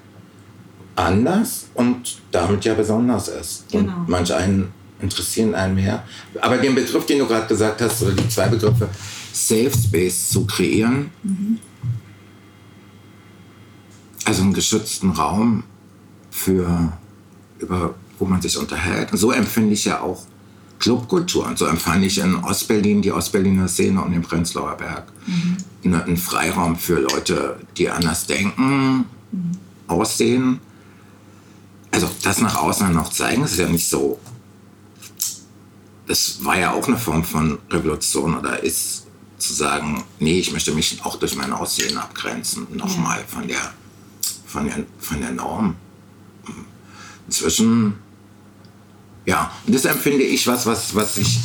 anders 0.94 1.66
und 1.75 2.18
damit 2.33 2.64
ja 2.64 2.75
besonders 2.75 3.29
ist. 3.29 3.64
Genau. 3.70 3.92
Und 3.92 4.09
manch 4.09 4.33
einen 4.33 4.72
interessieren 5.01 5.55
einen 5.55 5.75
mehr. 5.75 6.05
Aber 6.41 6.59
den 6.59 6.75
Begriff, 6.75 7.07
den 7.07 7.19
du 7.19 7.27
gerade 7.27 7.47
gesagt 7.47 7.81
hast, 7.81 8.03
oder 8.03 8.13
die 8.13 8.29
zwei 8.29 8.49
Begriffe, 8.49 8.89
Safe 9.33 9.71
Space 9.71 10.31
zu 10.31 10.47
kreieren, 10.47 11.11
mhm. 11.23 11.59
also 14.25 14.43
einen 14.43 14.55
geschützten 14.55 15.11
Raum 15.11 15.65
für, 16.31 16.93
über, 17.59 17.95
wo 18.19 18.25
man 18.25 18.41
sich 18.41 18.57
unterhält. 18.57 19.13
Und 19.13 19.19
so 19.19 19.33
empfinde 19.33 19.75
ich 19.75 19.85
ja 19.85 20.01
auch 20.01 20.25
Clubkultur. 20.79 21.47
Und 21.47 21.59
so 21.59 21.67
empfand 21.67 22.05
ich 22.05 22.19
in 22.19 22.37
Ostberlin 22.37 23.03
die 23.03 23.13
Ostberliner 23.13 23.69
Szene 23.69 24.03
um 24.03 24.13
den 24.13 24.23
Prenzlauer 24.23 24.77
Berg. 24.77 25.05
Mhm. 25.27 25.57
Einen 25.95 26.17
Freiraum 26.17 26.77
für 26.77 27.01
Leute, 27.01 27.61
die 27.77 27.89
anders 27.89 28.27
denken, 28.27 29.05
mhm. 29.31 29.53
aussehen. 29.87 30.61
Also 31.91 32.11
das 32.23 32.41
nach 32.41 32.57
außen 32.57 32.93
noch 32.93 33.11
zeigen, 33.11 33.43
das 33.43 33.53
ist 33.53 33.59
ja 33.59 33.69
nicht 33.69 33.89
so 33.89 34.19
das 36.07 36.45
war 36.45 36.59
ja 36.59 36.73
auch 36.73 36.87
eine 36.87 36.99
Form 36.99 37.25
von 37.25 37.59
Revolution 37.71 38.37
oder 38.37 38.62
ist 38.62 39.07
zu 39.38 39.53
sagen, 39.53 40.05
nee, 40.19 40.38
ich 40.38 40.53
möchte 40.53 40.73
mich 40.73 41.05
auch 41.05 41.16
durch 41.16 41.37
mein 41.37 41.53
Aussehen 41.53 41.99
abgrenzen, 41.99 42.66
nochmal 42.73 43.23
von 43.27 43.47
der, 43.47 43.73
von, 44.47 44.66
der, 44.66 44.85
von 44.99 45.21
der 45.21 45.33
Norm. 45.33 45.75
Inzwischen, 47.27 47.95
ja, 49.27 49.53
und 49.66 49.75
das 49.75 49.85
empfinde 49.85 50.23
ich 50.23 50.47
was, 50.47 50.64
was, 50.64 50.95
was 50.95 51.19
ich 51.19 51.38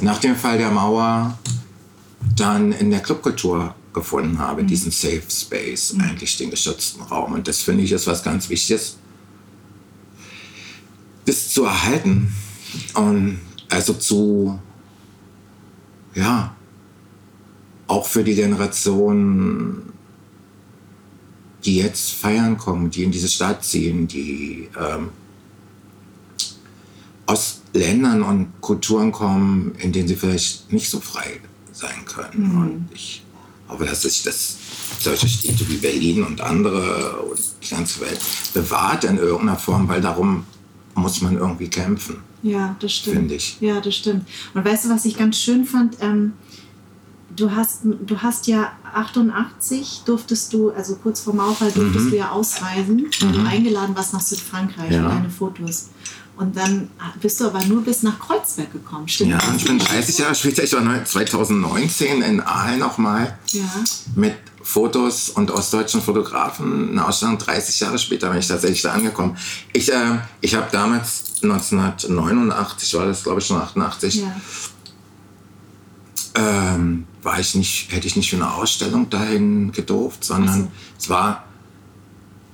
nach 0.00 0.18
dem 0.18 0.36
Fall 0.36 0.58
der 0.58 0.70
Mauer 0.70 1.38
dann 2.36 2.72
in 2.72 2.90
der 2.90 3.00
Clubkultur 3.00 3.74
gefunden 3.92 4.38
habe, 4.38 4.62
mhm. 4.62 4.66
diesen 4.66 4.90
Safe 4.90 5.22
Space, 5.30 5.92
mhm. 5.92 6.02
eigentlich 6.02 6.36
den 6.36 6.50
geschützten 6.50 7.02
Raum. 7.02 7.32
Und 7.32 7.48
das 7.48 7.62
finde 7.62 7.84
ich 7.84 7.92
ist 7.92 8.06
was 8.06 8.22
ganz 8.22 8.48
Wichtiges, 8.48 8.96
das 11.26 11.50
zu 11.50 11.64
erhalten. 11.64 12.34
Und 12.94 13.40
also 13.74 13.94
zu, 13.94 14.58
ja, 16.14 16.54
auch 17.86 18.06
für 18.06 18.24
die 18.24 18.34
Generation, 18.34 19.92
die 21.64 21.78
jetzt 21.78 22.12
feiern 22.12 22.56
kommen, 22.56 22.90
die 22.90 23.04
in 23.04 23.10
diese 23.10 23.28
Stadt 23.28 23.64
ziehen, 23.64 24.06
die 24.06 24.68
ähm, 24.78 25.10
aus 27.26 27.62
Ländern 27.72 28.22
und 28.22 28.60
Kulturen 28.60 29.10
kommen, 29.10 29.74
in 29.78 29.92
denen 29.92 30.08
sie 30.08 30.16
vielleicht 30.16 30.72
nicht 30.72 30.88
so 30.88 31.00
frei 31.00 31.40
sein 31.72 32.04
können. 32.04 32.52
Mhm. 32.52 32.62
Und 32.62 32.88
ich 32.94 33.22
hoffe, 33.68 33.84
dass 33.86 34.02
sich 34.02 34.22
das 34.22 34.56
solche 35.00 35.28
Städte 35.28 35.68
wie 35.68 35.78
Berlin 35.78 36.22
und 36.22 36.40
andere 36.40 37.22
und 37.22 37.40
die 37.62 37.70
ganze 37.70 38.00
Welt 38.00 38.20
bewahrt 38.52 39.04
in 39.04 39.18
irgendeiner 39.18 39.58
Form, 39.58 39.88
weil 39.88 40.00
darum 40.00 40.46
muss 40.94 41.20
man 41.20 41.36
irgendwie 41.36 41.68
kämpfen. 41.68 42.16
Ja, 42.42 42.76
das 42.80 42.92
stimmt. 42.92 43.16
Finde 43.16 43.34
ich. 43.34 43.56
Ja, 43.60 43.80
das 43.80 43.94
stimmt. 43.94 44.26
Und 44.52 44.64
weißt 44.64 44.84
du, 44.84 44.90
was 44.90 45.04
ich 45.04 45.16
ganz 45.16 45.38
schön 45.38 45.64
fand? 45.64 45.96
Ähm, 46.00 46.34
du, 47.34 47.50
hast, 47.50 47.80
du 47.84 48.22
hast 48.22 48.46
ja 48.46 48.72
88 48.92 50.02
durftest 50.04 50.52
du, 50.52 50.70
also 50.70 50.96
kurz 50.96 51.20
vor 51.20 51.34
Mauerfall 51.34 51.72
durftest 51.72 52.06
mhm. 52.06 52.10
du 52.10 52.16
ja 52.16 52.30
ausreisen, 52.30 53.06
weil 53.20 53.28
mhm. 53.28 53.32
du 53.32 53.40
eingeladen 53.48 53.96
warst 53.96 54.12
nach 54.12 54.20
Südfrankreich 54.20 54.90
ja. 54.90 55.02
für 55.02 55.14
deine 55.14 55.30
Fotos. 55.30 55.90
Und 56.36 56.56
dann 56.56 56.90
bist 57.20 57.40
du 57.40 57.46
aber 57.46 57.64
nur 57.64 57.82
bis 57.82 58.02
nach 58.02 58.18
Kreuzberg 58.18 58.72
gekommen, 58.72 59.06
stimmt 59.06 59.30
Ja, 59.30 59.40
ich 59.56 59.64
bin 59.64 59.78
30 59.78 60.18
Jahre 60.18 60.34
später, 60.34 60.64
ich 60.64 60.72
war 60.72 61.04
2019 61.04 62.22
in 62.22 62.40
Aal 62.40 62.76
nochmal 62.76 63.38
ja. 63.52 63.62
mit 64.16 64.34
Fotos 64.64 65.28
und 65.28 65.50
ostdeutschen 65.50 66.00
Fotografen. 66.00 66.90
Eine 66.92 67.06
Ausstellung 67.06 67.36
30 67.36 67.80
Jahre 67.80 67.98
später 67.98 68.30
bin 68.30 68.38
ich 68.38 68.48
tatsächlich 68.48 68.80
da 68.80 68.92
angekommen. 68.92 69.36
Ich, 69.74 69.92
äh, 69.92 70.18
ich 70.40 70.54
habe 70.54 70.68
damals 70.72 71.34
1989, 71.42 72.94
war 72.94 73.04
das 73.04 73.22
glaube 73.22 73.40
ich 73.40 73.46
schon 73.46 73.58
88, 73.60 74.22
ja. 74.22 74.36
ähm, 76.34 77.06
war 77.22 77.38
ich 77.38 77.54
nicht, 77.54 77.92
hätte 77.92 78.06
ich 78.06 78.16
nicht 78.16 78.30
für 78.30 78.36
eine 78.36 78.54
Ausstellung 78.54 79.10
dahin 79.10 79.70
gedurft, 79.70 80.24
sondern 80.24 80.62
so. 80.62 80.70
es 80.98 81.10
war 81.10 81.44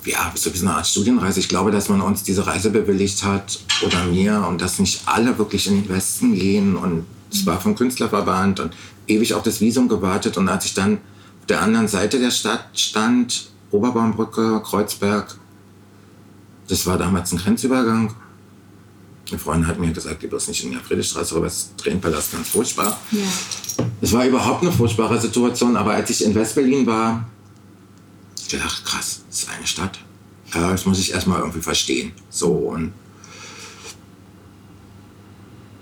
ja, 0.05 0.33
so 0.35 0.53
wie 0.53 0.59
eine 0.59 0.75
Art 0.75 0.87
Studienreise. 0.89 1.39
Ich 1.39 1.49
glaube, 1.49 1.71
dass 1.71 1.89
man 1.89 2.01
uns 2.01 2.25
diese 2.25 2.45
Reise 2.45 2.71
bewilligt 2.71 3.23
hat 3.23 3.61
oder 3.87 4.05
mir 4.07 4.45
und 4.49 4.61
dass 4.61 4.81
nicht 4.81 5.03
alle 5.07 5.39
wirklich 5.39 5.69
in 5.69 5.83
den 5.83 5.89
Westen 5.89 6.35
gehen. 6.35 6.75
Und 6.75 7.07
es 7.31 7.47
war 7.47 7.61
vom 7.61 7.77
Künstlerverband 7.77 8.59
und 8.59 8.75
ewig 9.07 9.35
auf 9.35 9.43
das 9.43 9.61
Visum 9.61 9.89
gewartet. 9.89 10.37
Und 10.37 10.49
als 10.49 10.65
ich 10.65 10.75
dann 10.75 10.99
der 11.49 11.63
anderen 11.63 11.89
Seite 11.89 12.19
der 12.19 12.31
Stadt 12.31 12.67
stand, 12.75 13.51
Oberbaumbrücke, 13.71 14.63
Kreuzberg, 14.65 15.37
das 16.69 16.87
war 16.87 16.99
damals 16.99 17.33
ein 17.33 17.39
Grenzübergang. 17.39 18.15
Eine 19.29 19.39
Freundin 19.39 19.69
hat 19.69 19.79
mir 19.79 19.93
gesagt, 19.93 20.21
geh 20.21 20.27
bloß 20.27 20.49
nicht 20.49 20.65
in 20.65 20.73
der 20.73 20.81
Friedrichstraße 20.81 21.35
rüber, 21.35 21.47
das 21.47 21.71
Tränenpalast 21.77 22.33
ganz 22.33 22.49
furchtbar. 22.49 22.99
Ja. 23.11 23.21
Es 24.01 24.13
war 24.13 24.25
überhaupt 24.27 24.63
eine 24.63 24.73
furchtbare 24.73 25.21
Situation, 25.21 25.77
aber 25.77 25.93
als 25.93 26.11
ich 26.11 26.25
in 26.25 26.35
Westberlin 26.35 26.87
war, 26.87 27.29
ich 28.41 28.49
gedacht, 28.49 28.85
krass, 28.85 29.23
das 29.29 29.43
ist 29.43 29.49
eine 29.51 29.67
Stadt. 29.67 29.99
Ja, 30.55 30.71
das 30.71 30.87
muss 30.87 30.99
ich 30.99 31.13
erstmal 31.13 31.41
irgendwie 31.41 31.61
verstehen. 31.61 32.13
So 32.29 32.53
und 32.53 32.93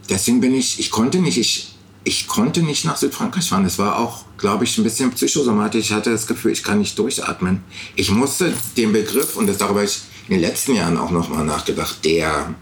deswegen 0.09 0.41
bin 0.41 0.55
ich, 0.55 0.79
ich 0.81 0.91
konnte 0.91 1.19
nicht, 1.19 1.39
ich, 1.39 1.75
ich 2.05 2.27
konnte 2.27 2.63
nicht 2.63 2.85
nach 2.85 2.97
Südfrankreich 2.97 3.49
fahren. 3.49 3.65
Das 3.65 3.79
war 3.79 3.99
auch, 3.99 4.25
glaube 4.39 4.65
ich, 4.65 4.79
ein 4.79 4.85
bisschen 4.85 5.11
psychosomatisch. 5.11 5.87
Ich 5.87 5.93
hatte 5.93 6.11
das 6.11 6.27
Gefühl, 6.27 6.53
ich 6.53 6.63
kann 6.63 6.79
nicht 6.79 6.99
durchatmen. 6.99 7.63
Ich 7.97 8.11
musste 8.11 8.53
den 8.77 8.93
Begriff, 8.93 9.37
und 9.37 9.47
das 9.47 9.59
darüber 9.59 9.85
ich 9.85 10.01
in 10.29 10.35
den 10.35 10.41
letzten 10.41 10.75
Jahren 10.75 10.97
auch 10.97 11.11
nochmal 11.11 11.45
nachgedacht, 11.45 12.05
der 12.05 12.55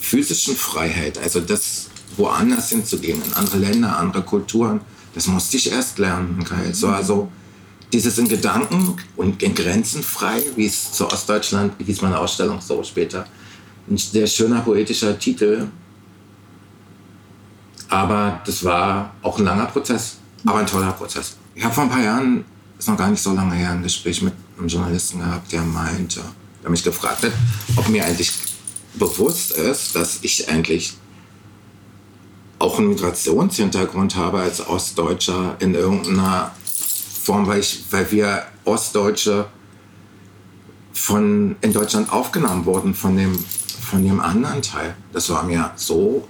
physischen 0.00 0.56
Freiheit, 0.56 1.18
also 1.18 1.40
das 1.40 1.88
woanders 2.16 2.70
hinzugehen, 2.70 3.22
in 3.24 3.32
andere 3.34 3.58
Länder, 3.58 3.98
andere 3.98 4.22
Kulturen, 4.22 4.80
das 5.14 5.26
musste 5.26 5.56
ich 5.56 5.70
erst 5.70 5.98
lernen. 5.98 6.38
Okay? 6.40 6.72
So, 6.72 6.88
also 6.88 7.30
dieses 7.92 8.18
in 8.18 8.28
Gedanken 8.28 8.96
und 9.16 9.42
in 9.42 9.54
Grenzen 9.54 10.02
frei, 10.02 10.42
wie 10.56 10.66
es 10.66 10.92
zu 10.92 11.06
Ostdeutschland, 11.06 11.74
wie 11.78 11.84
hieß 11.84 12.02
meine 12.02 12.18
Ausstellung 12.18 12.60
so 12.60 12.82
später, 12.82 13.26
ein 13.88 13.96
sehr 13.96 14.26
schöner 14.26 14.60
poetischer 14.60 15.18
Titel. 15.18 15.66
Aber 17.90 18.40
das 18.46 18.64
war 18.64 19.12
auch 19.22 19.38
ein 19.38 19.44
langer 19.44 19.66
Prozess, 19.66 20.18
aber 20.46 20.60
ein 20.60 20.66
toller 20.66 20.92
Prozess. 20.92 21.36
Ich 21.54 21.64
habe 21.64 21.74
vor 21.74 21.84
ein 21.84 21.90
paar 21.90 22.02
Jahren, 22.02 22.44
ist 22.78 22.88
noch 22.88 22.96
gar 22.96 23.10
nicht 23.10 23.22
so 23.22 23.32
lange 23.32 23.54
her, 23.54 23.72
ein 23.72 23.82
Gespräch 23.82 24.22
mit 24.22 24.32
einem 24.56 24.68
Journalisten 24.68 25.18
gehabt, 25.18 25.50
der 25.52 25.62
meinte, 25.62 26.22
der 26.62 26.70
mich 26.70 26.84
gefragt 26.84 27.24
hat, 27.24 27.32
ob 27.76 27.88
mir 27.88 28.04
eigentlich 28.04 28.32
bewusst 28.94 29.52
ist, 29.52 29.94
dass 29.96 30.20
ich 30.22 30.48
eigentlich 30.48 30.96
auch 32.60 32.78
einen 32.78 32.90
Migrationshintergrund 32.90 34.16
habe 34.16 34.40
als 34.40 34.66
Ostdeutscher 34.66 35.56
in 35.58 35.74
irgendeiner 35.74 36.52
Form, 37.22 37.46
weil, 37.46 37.60
ich, 37.60 37.84
weil 37.90 38.10
wir 38.12 38.44
Ostdeutsche 38.64 39.46
von, 40.92 41.56
in 41.60 41.72
Deutschland 41.72 42.12
aufgenommen 42.12 42.66
wurden 42.66 42.94
von 42.94 43.16
dem, 43.16 43.44
von 43.80 44.04
dem 44.04 44.20
anderen 44.20 44.62
Teil. 44.62 44.94
Das 45.12 45.28
war 45.30 45.42
mir 45.42 45.70
so, 45.76 46.28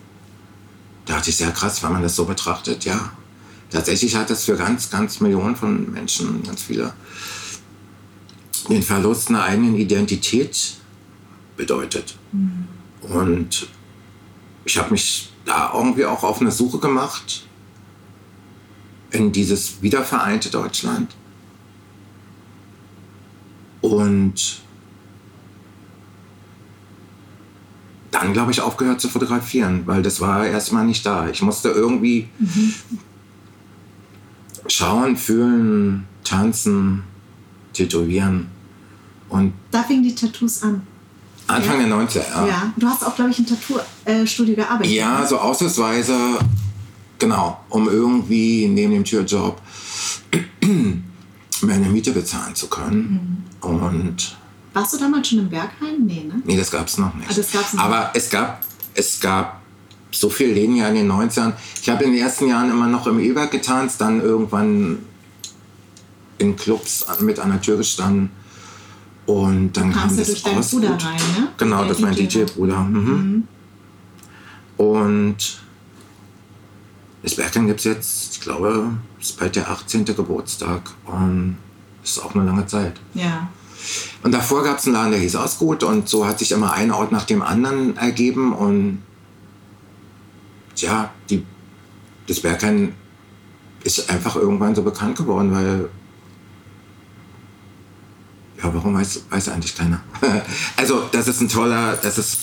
dachte 1.11 1.31
ich 1.31 1.37
sehr 1.37 1.51
krass, 1.51 1.83
wenn 1.83 1.93
man 1.93 2.03
das 2.03 2.17
so 2.17 2.25
betrachtet, 2.25 2.85
ja. 2.85 3.13
Tatsächlich 3.71 4.17
hat 4.17 4.31
das 4.31 4.45
für 4.45 4.57
ganz, 4.57 4.91
ganz 4.91 5.21
Millionen 5.21 5.55
von 5.55 5.93
Menschen, 5.93 6.43
ganz 6.43 6.63
viele, 6.63 6.93
den 8.69 8.83
Verlust 8.83 9.29
einer 9.29 9.45
eigenen 9.45 9.77
Identität 9.77 10.75
bedeutet. 11.57 12.17
Mhm. 12.33 12.67
Und 13.03 13.69
ich 14.65 14.77
habe 14.79 14.91
mich 14.91 15.33
da 15.45 15.73
irgendwie 15.75 16.05
auch 16.05 16.23
auf 16.23 16.41
eine 16.41 16.51
Suche 16.51 16.79
gemacht 16.79 17.47
in 19.11 19.33
dieses 19.33 19.83
wiedervereinte 19.83 20.51
Deutschland. 20.51 21.15
Und 23.81 24.63
dann, 28.11 28.33
glaube 28.33 28.51
ich, 28.51 28.61
aufgehört 28.61 29.01
zu 29.01 29.09
fotografieren, 29.09 29.83
weil 29.87 30.03
das 30.03 30.21
war 30.21 30.47
erstmal 30.47 30.85
nicht 30.85 31.07
da. 31.07 31.29
Ich 31.29 31.43
musste 31.43 31.69
irgendwie 31.69 32.29
mhm. 32.39 32.75
schauen, 34.67 35.17
fühlen, 35.17 36.07
tanzen, 36.25 37.05
tätowieren. 37.73 38.49
Und 39.29 39.53
da 39.71 39.83
fingen 39.83 40.03
die 40.03 40.15
Tattoos 40.15 40.63
an. 40.63 40.83
Anfang 41.47 41.81
ja. 41.81 41.87
der 41.87 41.97
90er, 41.97 42.17
ja. 42.17 42.47
ja. 42.47 42.73
Du 42.77 42.87
hast 42.87 43.05
auch, 43.05 43.15
glaube 43.15 43.31
ich, 43.31 43.39
im 43.39 43.47
Tattoo-Studio 43.47 44.55
gearbeitet. 44.55 44.93
Ja, 44.93 45.27
so 45.27 45.39
ausnahmsweise, 45.39 46.15
genau, 47.19 47.61
um 47.69 47.89
irgendwie 47.89 48.69
neben 48.69 48.93
dem 48.93 49.05
Türjob 49.05 49.61
meine 51.63 51.89
Miete 51.89 52.13
bezahlen 52.13 52.55
zu 52.55 52.69
können. 52.69 53.45
Mhm. 53.61 53.69
Und 53.69 54.37
Warst 54.73 54.95
du 54.95 54.99
damals 54.99 55.29
schon 55.29 55.41
im 55.41 55.49
Bergheim? 55.49 56.07
Nee, 56.07 56.25
ne? 56.25 56.43
Nee, 56.45 56.57
das 56.57 56.71
gab 56.71 56.87
es 56.87 56.99
noch 56.99 57.15
nicht. 57.15 57.29
Ah, 57.31 57.59
noch 57.77 57.85
Aber 57.85 58.11
es 58.15 58.31
gab, 58.31 58.65
es 58.95 59.21
gab 59.21 59.61
so 60.13 60.31
viele 60.31 60.55
Läden 60.55 60.77
ja 60.77 60.89
in 60.89 60.95
den 60.95 61.11
90ern. 61.11 61.53
Ich 61.81 61.89
habe 61.89 62.05
in 62.05 62.13
den 62.13 62.21
ersten 62.21 62.49
Jahren 62.49 62.71
immer 62.71 62.87
noch 62.87 63.07
im 63.07 63.19
E-Werk 63.19 63.51
getanzt, 63.51 64.01
dann 64.01 64.21
irgendwann 64.21 64.99
in 66.39 66.57
Clubs 66.57 67.07
mit 67.21 67.39
an 67.39 67.51
der 67.51 67.61
Tür 67.61 67.77
gestanden 67.77 68.31
und 69.31 69.77
dann 69.77 69.93
kam 69.93 70.17
das 70.17 70.27
durch 70.27 70.43
deinen 70.43 70.61
Bruder 70.61 70.91
rein, 70.91 71.21
ne? 71.39 71.49
Genau, 71.57 71.85
das 71.85 71.99
ist 71.99 72.03
mein 72.03 72.15
DJ-Bruder. 72.15 72.81
Mhm. 72.81 73.45
Mhm. 74.77 74.85
Und 74.85 75.61
das 77.23 77.37
Bergheim 77.37 77.67
gibt 77.69 77.81
es 77.81 77.85
jetzt, 77.85 78.35
ich 78.35 78.41
glaube, 78.41 78.93
es 79.21 79.31
ist 79.31 79.39
bald 79.39 79.55
der 79.55 79.71
18. 79.71 80.05
Geburtstag. 80.05 80.83
Und 81.05 81.59
das 82.01 82.13
ist 82.13 82.19
auch 82.19 82.35
eine 82.35 82.45
lange 82.45 82.67
Zeit. 82.67 82.99
Ja. 83.15 83.49
Und 84.23 84.33
davor 84.33 84.63
gab 84.63 84.79
es 84.79 84.87
einen 84.87 84.95
Laden, 84.95 85.13
der 85.13 85.21
hieß 85.21 85.37
Ausgut. 85.37 85.83
Und 85.83 86.09
so 86.09 86.27
hat 86.27 86.39
sich 86.39 86.53
immer 86.53 86.73
ein 86.73 86.91
Ort 86.91 87.13
nach 87.13 87.25
dem 87.25 87.43
anderen 87.43 87.97
ergeben. 87.97 88.53
Und 88.53 89.03
ja, 90.77 91.13
die, 91.29 91.45
das 92.27 92.41
Bergheim 92.41 92.93
ist 93.85 94.11
einfach 94.11 94.37
irgendwann 94.37 94.75
so 94.75 94.83
bekannt 94.83 95.17
geworden, 95.17 95.53
weil 95.53 95.89
ja, 98.63 98.75
warum 98.75 98.95
weiß, 98.95 99.23
weiß 99.31 99.49
eigentlich 99.49 99.75
keiner? 99.75 100.03
also, 100.77 101.09
das 101.13 101.29
ist 101.29 101.41
ein 101.41 101.49
toller, 101.49 101.97
das 101.97 102.19
ist, 102.19 102.39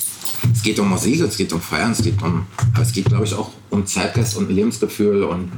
es 0.52 0.62
geht 0.64 0.80
um 0.80 0.90
Musik, 0.90 1.22
es 1.22 1.38
geht 1.38 1.54
um 1.54 1.62
Feiern, 1.62 1.92
es 1.92 2.02
geht 2.02 2.22
um, 2.22 2.48
aber 2.74 2.82
es 2.82 2.92
geht, 2.92 3.06
glaube 3.06 3.26
ich, 3.26 3.34
auch 3.34 3.52
um 3.70 3.86
Zeitgeist 3.86 4.36
und 4.38 4.50
Lebensgefühl 4.50 5.24
und 5.24 5.52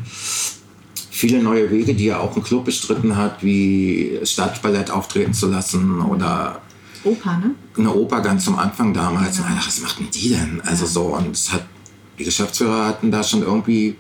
viele 1.20 1.44
neue 1.44 1.70
Wege, 1.70 1.94
die 1.94 2.06
ja 2.06 2.20
auch 2.20 2.34
ein 2.38 2.44
Club 2.44 2.64
bestritten 2.64 3.18
hat, 3.18 3.44
wie 3.44 4.20
Stadtballett 4.24 4.90
auftreten 4.90 5.34
zu 5.34 5.48
lassen 5.48 6.00
oder 6.02 6.62
Oper, 7.04 7.38
ne? 7.38 7.56
Eine 7.78 7.94
Oper 7.94 8.22
ganz 8.22 8.46
zum 8.46 8.58
Anfang 8.58 8.94
damals. 8.94 9.38
Ja. 9.38 9.46
Ach, 9.50 9.68
was 9.68 9.82
machten 9.82 10.08
die 10.14 10.30
denn? 10.30 10.62
Also 10.62 10.86
ja. 10.86 10.92
so, 10.92 11.02
und 11.18 11.32
es 11.32 11.52
hat, 11.52 11.66
die 12.18 12.24
Geschäftsführer 12.24 12.86
hatten 12.86 13.12
da 13.12 13.22
schon 13.24 13.42
irgendwie 13.42 13.98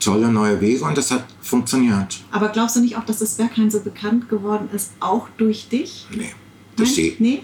tolle 0.00 0.32
neue 0.32 0.58
Wege 0.60 0.84
und 0.84 0.96
das 0.96 1.10
hat 1.10 1.24
funktioniert. 1.42 2.18
Aber 2.30 2.48
glaubst 2.48 2.76
du 2.76 2.80
nicht 2.80 2.96
auch, 2.96 3.04
dass 3.04 3.18
das 3.18 3.34
Berghain 3.34 3.70
so 3.70 3.80
bekannt 3.80 4.30
geworden 4.30 4.70
ist, 4.74 4.92
auch 5.00 5.28
durch 5.36 5.68
dich? 5.68 6.06
Nee. 6.10 6.32
Durch 6.76 6.94
die? 6.94 7.16
Nee? 7.18 7.42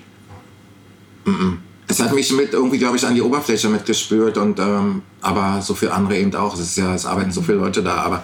Mm 1.26 1.30
-mm. 1.30 1.56
Es 1.86 2.00
hat 2.00 2.14
mich 2.14 2.32
mit 2.32 2.52
irgendwie, 2.52 2.78
glaube 2.78 2.96
ich, 2.96 3.06
an 3.06 3.14
die 3.14 3.22
Oberfläche 3.22 3.68
mitgespürt 3.68 4.38
und 4.38 4.58
ähm, 4.58 5.02
aber 5.20 5.60
so 5.60 5.74
viele 5.74 5.92
andere 5.92 6.16
eben 6.16 6.34
auch. 6.34 6.54
Es 6.54 6.60
ist 6.60 6.76
ja, 6.76 6.94
es 6.94 7.06
arbeiten 7.06 7.30
so 7.30 7.42
viele 7.42 7.58
Leute 7.58 7.82
da, 7.82 7.96
aber 7.96 8.22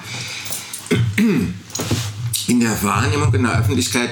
in 1.19 2.61
der 2.61 2.83
Wahrnehmung 2.83 3.33
in 3.35 3.43
der 3.43 3.59
Öffentlichkeit 3.59 4.11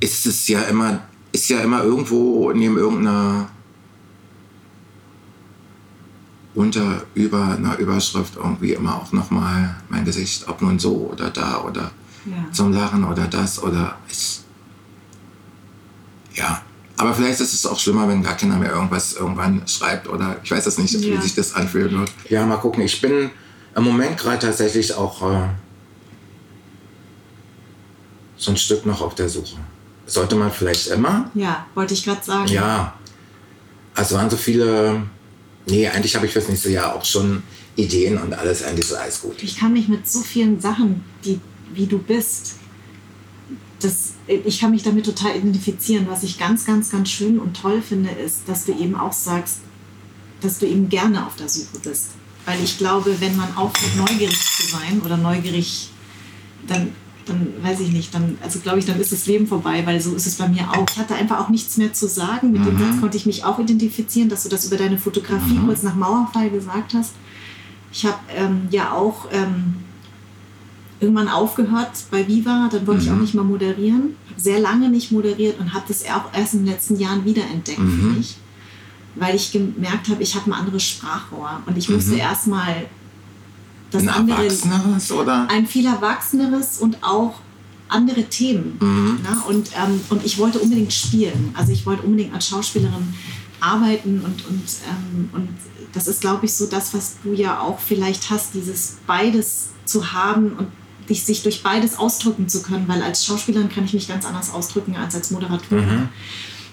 ist 0.00 0.26
es 0.26 0.46
ja 0.48 0.62
immer, 0.62 1.00
ist 1.32 1.48
ja 1.48 1.60
immer 1.60 1.82
irgendwo 1.82 2.52
neben 2.52 2.76
irgendeiner 2.76 3.48
unter 6.54 7.02
über 7.14 7.56
einer 7.56 7.76
Überschrift 7.78 8.36
irgendwie 8.36 8.72
immer 8.72 8.96
auch 8.96 9.12
nochmal 9.12 9.76
mein 9.88 10.04
Gesicht, 10.04 10.48
ob 10.48 10.62
nun 10.62 10.78
so 10.78 11.10
oder 11.12 11.30
da 11.30 11.60
oder 11.60 11.90
ja. 12.24 12.50
zum 12.50 12.72
Lachen 12.72 13.04
oder 13.04 13.26
das 13.26 13.62
oder 13.62 13.98
ich, 14.08 14.40
ja. 16.34 16.62
Aber 16.98 17.14
vielleicht 17.14 17.40
ist 17.40 17.52
es 17.52 17.66
auch 17.66 17.78
schlimmer, 17.78 18.08
wenn 18.08 18.22
gar 18.22 18.36
keiner 18.36 18.56
mehr 18.56 18.72
irgendwas 18.72 19.14
irgendwann 19.14 19.66
schreibt 19.66 20.08
oder 20.08 20.36
ich 20.42 20.50
weiß 20.50 20.66
es 20.66 20.78
nicht, 20.78 20.94
ja. 20.94 21.00
wie 21.00 21.22
sich 21.22 21.34
das 21.34 21.54
anfühlen 21.54 21.98
wird. 21.98 22.10
Ja, 22.28 22.46
mal 22.46 22.56
gucken. 22.56 22.82
Ich 22.82 23.00
bin 23.00 23.30
im 23.74 23.84
Moment 23.84 24.16
gerade 24.16 24.38
tatsächlich 24.38 24.94
auch 24.94 25.22
äh, 25.30 25.48
so 28.36 28.50
ein 28.50 28.56
Stück 28.56 28.86
noch 28.86 29.02
auf 29.02 29.14
der 29.14 29.28
Suche. 29.28 29.56
Sollte 30.06 30.36
man 30.36 30.50
vielleicht 30.50 30.86
immer? 30.88 31.30
Ja, 31.34 31.66
wollte 31.74 31.92
ich 31.94 32.04
gerade 32.04 32.24
sagen. 32.24 32.48
Ja. 32.48 32.94
Also 33.94 34.16
waren 34.16 34.30
so 34.30 34.36
viele 34.36 35.02
Nee, 35.66 35.88
eigentlich 35.88 36.14
habe 36.14 36.26
ich 36.26 36.32
fürs 36.32 36.48
nächste 36.48 36.70
Jahr 36.70 36.94
auch 36.94 37.04
schon 37.04 37.42
Ideen 37.74 38.18
und 38.18 38.32
alles, 38.34 38.62
eigentlich 38.62 38.86
so 38.86 38.96
alles 38.96 39.20
gut. 39.20 39.42
Ich 39.42 39.56
kann 39.58 39.72
mich 39.72 39.88
mit 39.88 40.08
so 40.08 40.20
vielen 40.20 40.60
Sachen, 40.60 41.04
die, 41.24 41.40
wie 41.74 41.86
du 41.86 41.98
bist, 41.98 42.54
das, 43.80 44.14
ich 44.26 44.60
kann 44.60 44.70
mich 44.70 44.82
damit 44.82 45.04
total 45.04 45.36
identifizieren. 45.36 46.06
Was 46.08 46.22
ich 46.22 46.38
ganz, 46.38 46.64
ganz, 46.64 46.90
ganz 46.90 47.10
schön 47.10 47.38
und 47.38 47.60
toll 47.60 47.82
finde, 47.82 48.10
ist, 48.10 48.48
dass 48.48 48.64
du 48.64 48.72
eben 48.72 48.94
auch 48.94 49.12
sagst, 49.12 49.58
dass 50.40 50.58
du 50.58 50.66
eben 50.66 50.88
gerne 50.88 51.26
auf 51.26 51.36
der 51.36 51.48
Suche 51.48 51.78
bist. 51.82 52.10
Weil 52.46 52.62
ich 52.62 52.78
glaube, 52.78 53.20
wenn 53.20 53.36
man 53.36 53.56
aufhört, 53.56 53.96
neugierig 53.96 54.38
zu 54.38 54.66
sein 54.68 55.02
oder 55.04 55.16
neugierig, 55.16 55.90
dann 56.66 56.92
dann 57.28 57.52
weiß 57.60 57.80
ich 57.80 57.90
nicht, 57.90 58.14
dann, 58.14 58.38
also 58.40 58.60
glaube 58.60 58.78
ich, 58.78 58.86
dann 58.86 59.00
ist 59.00 59.12
das 59.12 59.26
Leben 59.26 59.46
vorbei, 59.46 59.84
weil 59.84 60.00
so 60.00 60.14
ist 60.14 60.26
es 60.26 60.36
bei 60.36 60.48
mir 60.48 60.70
auch. 60.70 60.86
Ich 60.88 60.96
hatte 60.96 61.14
einfach 61.14 61.40
auch 61.40 61.48
nichts 61.48 61.76
mehr 61.76 61.92
zu 61.92 62.08
sagen. 62.08 62.52
Mit 62.52 62.62
mhm. 62.62 62.66
dem 62.66 62.78
Satz 62.78 63.00
konnte 63.00 63.16
ich 63.16 63.26
mich 63.26 63.44
auch 63.44 63.58
identifizieren, 63.58 64.28
dass 64.28 64.44
du 64.44 64.48
das 64.48 64.64
über 64.66 64.76
deine 64.76 64.96
Fotografie 64.96 65.54
mhm. 65.54 65.66
kurz 65.66 65.82
nach 65.82 65.94
Mauerfall 65.94 66.50
gesagt 66.50 66.94
hast. 66.94 67.12
Ich 67.92 68.06
habe 68.06 68.18
ähm, 68.34 68.68
ja 68.70 68.92
auch 68.92 69.26
ähm, 69.32 69.76
irgendwann 71.00 71.28
aufgehört 71.28 71.90
bei 72.10 72.26
Viva, 72.26 72.68
dann 72.70 72.86
wollte 72.86 73.02
mhm. 73.02 73.06
ich 73.06 73.10
auch 73.10 73.16
mhm. 73.16 73.22
nicht 73.22 73.34
mehr 73.34 73.44
moderieren. 73.44 74.16
Sehr 74.36 74.60
lange 74.60 74.88
nicht 74.88 75.12
moderiert 75.12 75.58
und 75.60 75.72
habe 75.72 75.84
das 75.88 76.04
auch 76.04 76.32
erst 76.32 76.54
in 76.54 76.64
den 76.64 76.72
letzten 76.72 76.98
Jahren 76.98 77.24
wiederentdeckt 77.24 77.78
für 77.78 77.84
mhm. 77.84 78.16
mich, 78.18 78.36
weil 79.14 79.34
ich 79.34 79.52
gemerkt 79.52 80.08
habe, 80.08 80.22
ich 80.22 80.34
habe 80.34 80.50
ein 80.50 80.52
anderes 80.52 80.82
Sprachrohr 80.82 81.60
und 81.66 81.76
ich 81.76 81.88
musste 81.88 82.12
mhm. 82.12 82.18
erstmal 82.18 82.86
das 83.90 84.02
ein 84.02 84.08
andere, 84.08 84.44
erwachseneres 84.44 85.12
oder? 85.12 85.48
Ein 85.50 85.66
viel 85.66 85.86
erwachseneres 85.86 86.78
und 86.78 87.02
auch 87.02 87.40
andere 87.88 88.24
Themen. 88.24 88.78
Mhm. 88.80 89.18
Ne? 89.22 89.42
Und, 89.48 89.70
ähm, 89.76 90.00
und 90.10 90.24
ich 90.24 90.38
wollte 90.38 90.58
unbedingt 90.58 90.92
spielen. 90.92 91.54
Also 91.54 91.72
ich 91.72 91.86
wollte 91.86 92.02
unbedingt 92.02 92.34
als 92.34 92.48
Schauspielerin 92.48 93.14
arbeiten 93.60 94.20
und, 94.20 94.46
und, 94.46 94.64
ähm, 94.88 95.30
und 95.32 95.48
das 95.92 96.08
ist, 96.08 96.20
glaube 96.20 96.46
ich, 96.46 96.54
so 96.54 96.66
das, 96.66 96.92
was 96.92 97.16
du 97.22 97.32
ja 97.32 97.60
auch 97.60 97.78
vielleicht 97.78 98.28
hast, 98.30 98.54
dieses 98.54 98.98
beides 99.06 99.68
zu 99.84 100.12
haben 100.12 100.52
und 100.52 100.68
dich, 101.08 101.24
sich 101.24 101.42
durch 101.42 101.62
beides 101.62 101.98
ausdrücken 101.98 102.48
zu 102.48 102.62
können, 102.62 102.88
weil 102.88 103.02
als 103.02 103.24
Schauspielerin 103.24 103.68
kann 103.68 103.84
ich 103.84 103.92
mich 103.92 104.08
ganz 104.08 104.24
anders 104.24 104.52
ausdrücken 104.52 104.96
als 104.96 105.14
als 105.14 105.30
Moderatorin. 105.30 105.86
Mhm. 105.86 106.08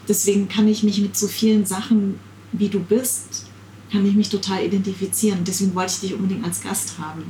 Deswegen 0.07 0.49
kann 0.49 0.67
ich 0.67 0.83
mich 0.83 0.99
mit 0.99 1.15
so 1.15 1.27
vielen 1.27 1.65
Sachen, 1.65 2.19
wie 2.51 2.69
du 2.69 2.79
bist, 2.79 3.45
kann 3.91 4.05
ich 4.05 4.15
mich 4.15 4.29
total 4.29 4.63
identifizieren. 4.63 5.39
Deswegen 5.45 5.73
wollte 5.75 5.93
ich 5.93 5.99
dich 6.01 6.13
unbedingt 6.13 6.43
als 6.43 6.61
Gast 6.61 6.93
haben. 6.99 7.23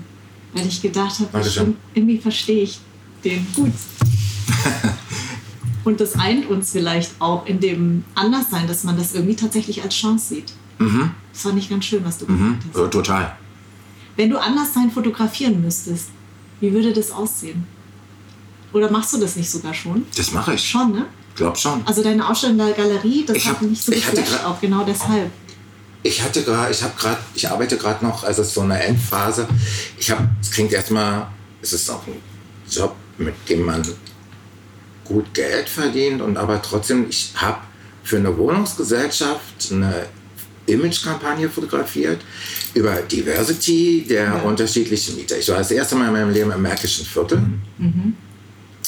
Weil 0.54 0.68
ich 0.68 0.82
gedacht 0.82 1.20
habe, 1.20 1.76
irgendwie 1.94 2.18
verstehe 2.18 2.64
ich 2.64 2.80
den 3.24 3.46
gut. 3.54 3.74
Und 5.84 6.00
das 6.00 6.16
eint 6.16 6.50
uns 6.50 6.72
vielleicht 6.72 7.12
auch 7.20 7.46
in 7.46 7.60
dem 7.60 8.06
Anderssein, 8.16 8.68
dass 8.68 8.84
man 8.84 8.98
das 8.98 9.14
irgendwie 9.14 9.36
tatsächlich 9.36 9.84
als 9.84 9.96
Chance 9.96 10.36
sieht. 10.36 10.54
Mhm. 10.80 11.12
Das 11.32 11.42
fand 11.42 11.58
ich 11.58 11.70
ganz 11.70 11.86
schön, 11.86 12.06
was 12.06 12.20
du 12.20 12.26
mhm. 12.26 12.60
gesagt 12.60 12.64
hast. 12.70 12.78
Ja, 12.78 12.88
total. 12.88 13.38
Wenn 14.16 14.30
du 14.30 14.38
Anderssein 14.38 14.92
fotografieren 14.92 15.62
müsstest, 15.62 16.10
wie 16.64 16.74
würde 16.74 16.94
das 16.94 17.12
aussehen? 17.12 17.68
Oder 18.72 18.90
machst 18.90 19.14
du 19.14 19.20
das 19.20 19.36
nicht 19.36 19.52
sogar 19.52 19.74
schon? 19.74 20.06
Das 20.16 20.32
mache 20.32 20.56
ich. 20.56 20.68
Schon, 20.68 20.94
ne? 20.94 21.06
Glaub 21.36 21.58
schon. 21.58 21.86
Also 21.86 22.02
deine 22.02 22.28
Ausstellung 22.28 22.60
in 22.60 22.66
der 22.66 22.74
Galerie, 22.76 23.26
das 23.26 23.38
ich 23.38 23.48
hat 23.48 23.56
hab, 23.56 23.62
mich 23.62 23.82
so 23.82 23.92
geflasht 23.92 24.46
auch 24.46 24.60
genau 24.60 24.84
deshalb 24.84 25.30
ich 26.04 26.22
hatte 26.22 26.44
gerade, 26.44 26.72
ich 26.72 26.84
habe 26.84 26.94
gerade, 26.98 27.20
ich 27.34 27.50
arbeite 27.50 27.78
gerade 27.78 28.06
noch, 28.06 28.24
also 28.24 28.42
es 28.42 28.50
ist 28.50 28.54
so 28.54 28.62
eine 28.62 28.82
Endphase. 28.84 29.48
Ich 29.98 30.12
habe, 30.12 30.28
es 30.42 30.52
klingt 30.52 30.74
erstmal, 30.74 31.28
es 31.62 31.72
ist 31.72 31.90
auch 31.90 32.06
ein 32.06 32.22
Job, 32.70 32.94
mit 33.18 33.34
dem 33.50 33.66
man 33.66 33.82
gut 35.06 35.34
Geld 35.34 35.70
verdient 35.70 36.22
und 36.22 36.38
aber 36.38 36.62
trotzdem, 36.62 37.08
ich 37.10 37.32
habe 37.36 37.60
für 38.04 38.18
eine 38.18 38.38
Wohnungsgesellschaft 38.38 39.72
eine 39.72 40.08
Image-Kampagne 40.66 41.50
fotografiert 41.50 42.22
über 42.74 42.96
Diversity 43.02 44.06
der 44.08 44.24
ja. 44.24 44.42
unterschiedlichen 44.42 45.16
Mieter. 45.16 45.38
Ich 45.38 45.50
war 45.50 45.58
das 45.58 45.72
erste 45.72 45.96
Mal 45.96 46.08
in 46.08 46.14
meinem 46.14 46.32
Leben 46.32 46.52
im 46.52 46.62
Märkischen 46.62 47.06
Viertel. 47.06 47.42
Mhm. 47.78 48.16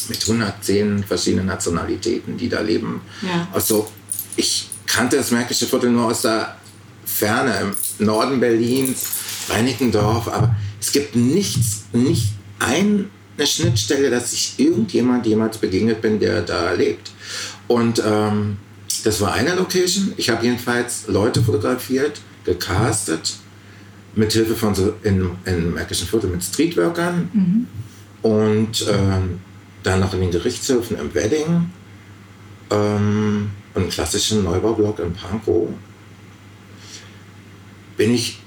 Mit 0.08 0.22
110 0.22 1.04
verschiedenen 1.04 1.48
Nationalitäten, 1.48 2.38
die 2.38 2.50
da 2.50 2.62
leben. 2.62 3.02
Ja. 3.22 3.48
Also 3.54 3.90
ich 4.36 4.70
kannte 4.86 5.18
das 5.18 5.32
Märkische 5.32 5.66
Viertel 5.66 5.90
nur 5.90 6.06
aus 6.06 6.22
der 6.22 6.58
Ferne, 7.06 7.74
im 8.00 8.06
Norden 8.06 8.40
Berlins, 8.40 9.08
Reinickendorf, 9.50 10.28
aber 10.28 10.56
es 10.80 10.92
gibt 10.92 11.16
nichts, 11.16 11.86
nicht 11.94 12.34
eine 12.60 13.08
Schnittstelle, 13.44 14.10
dass 14.10 14.34
ich 14.34 14.56
irgendjemand 14.58 15.26
jemals 15.26 15.58
begegnet 15.58 16.02
bin, 16.02 16.20
der 16.20 16.42
da 16.42 16.72
lebt. 16.74 17.12
Und 17.68 18.02
ähm, 18.06 18.58
das 19.04 19.22
war 19.22 19.34
eine 19.34 19.56
Location. 19.56 20.14
Ich 20.18 20.30
habe 20.30 20.46
jedenfalls 20.46 21.08
Leute 21.08 21.42
fotografiert, 21.42 22.22
gecastet, 22.44 23.38
mit 24.16 24.32
Hilfe 24.32 24.56
von 24.56 24.74
so 24.74 24.94
in, 25.04 25.32
in 25.46 25.74
Märkischen 25.74 26.08
Viertel 26.08 26.30
mit 26.30 26.44
Streetworkern 26.44 27.30
mhm. 27.34 27.68
und 28.22 28.86
ähm, 28.90 29.40
dann 29.84 30.00
noch 30.00 30.14
in 30.14 30.22
den 30.22 30.32
Gerichtshöfen 30.32 30.98
im 30.98 31.14
Wedding 31.14 31.70
ähm, 32.72 33.52
und 33.74 33.90
klassischen 33.90 34.44
Neubaublock 34.44 35.00
in 35.00 35.14
Pankow 35.14 35.68
bin 37.98 38.14
ich 38.14 38.42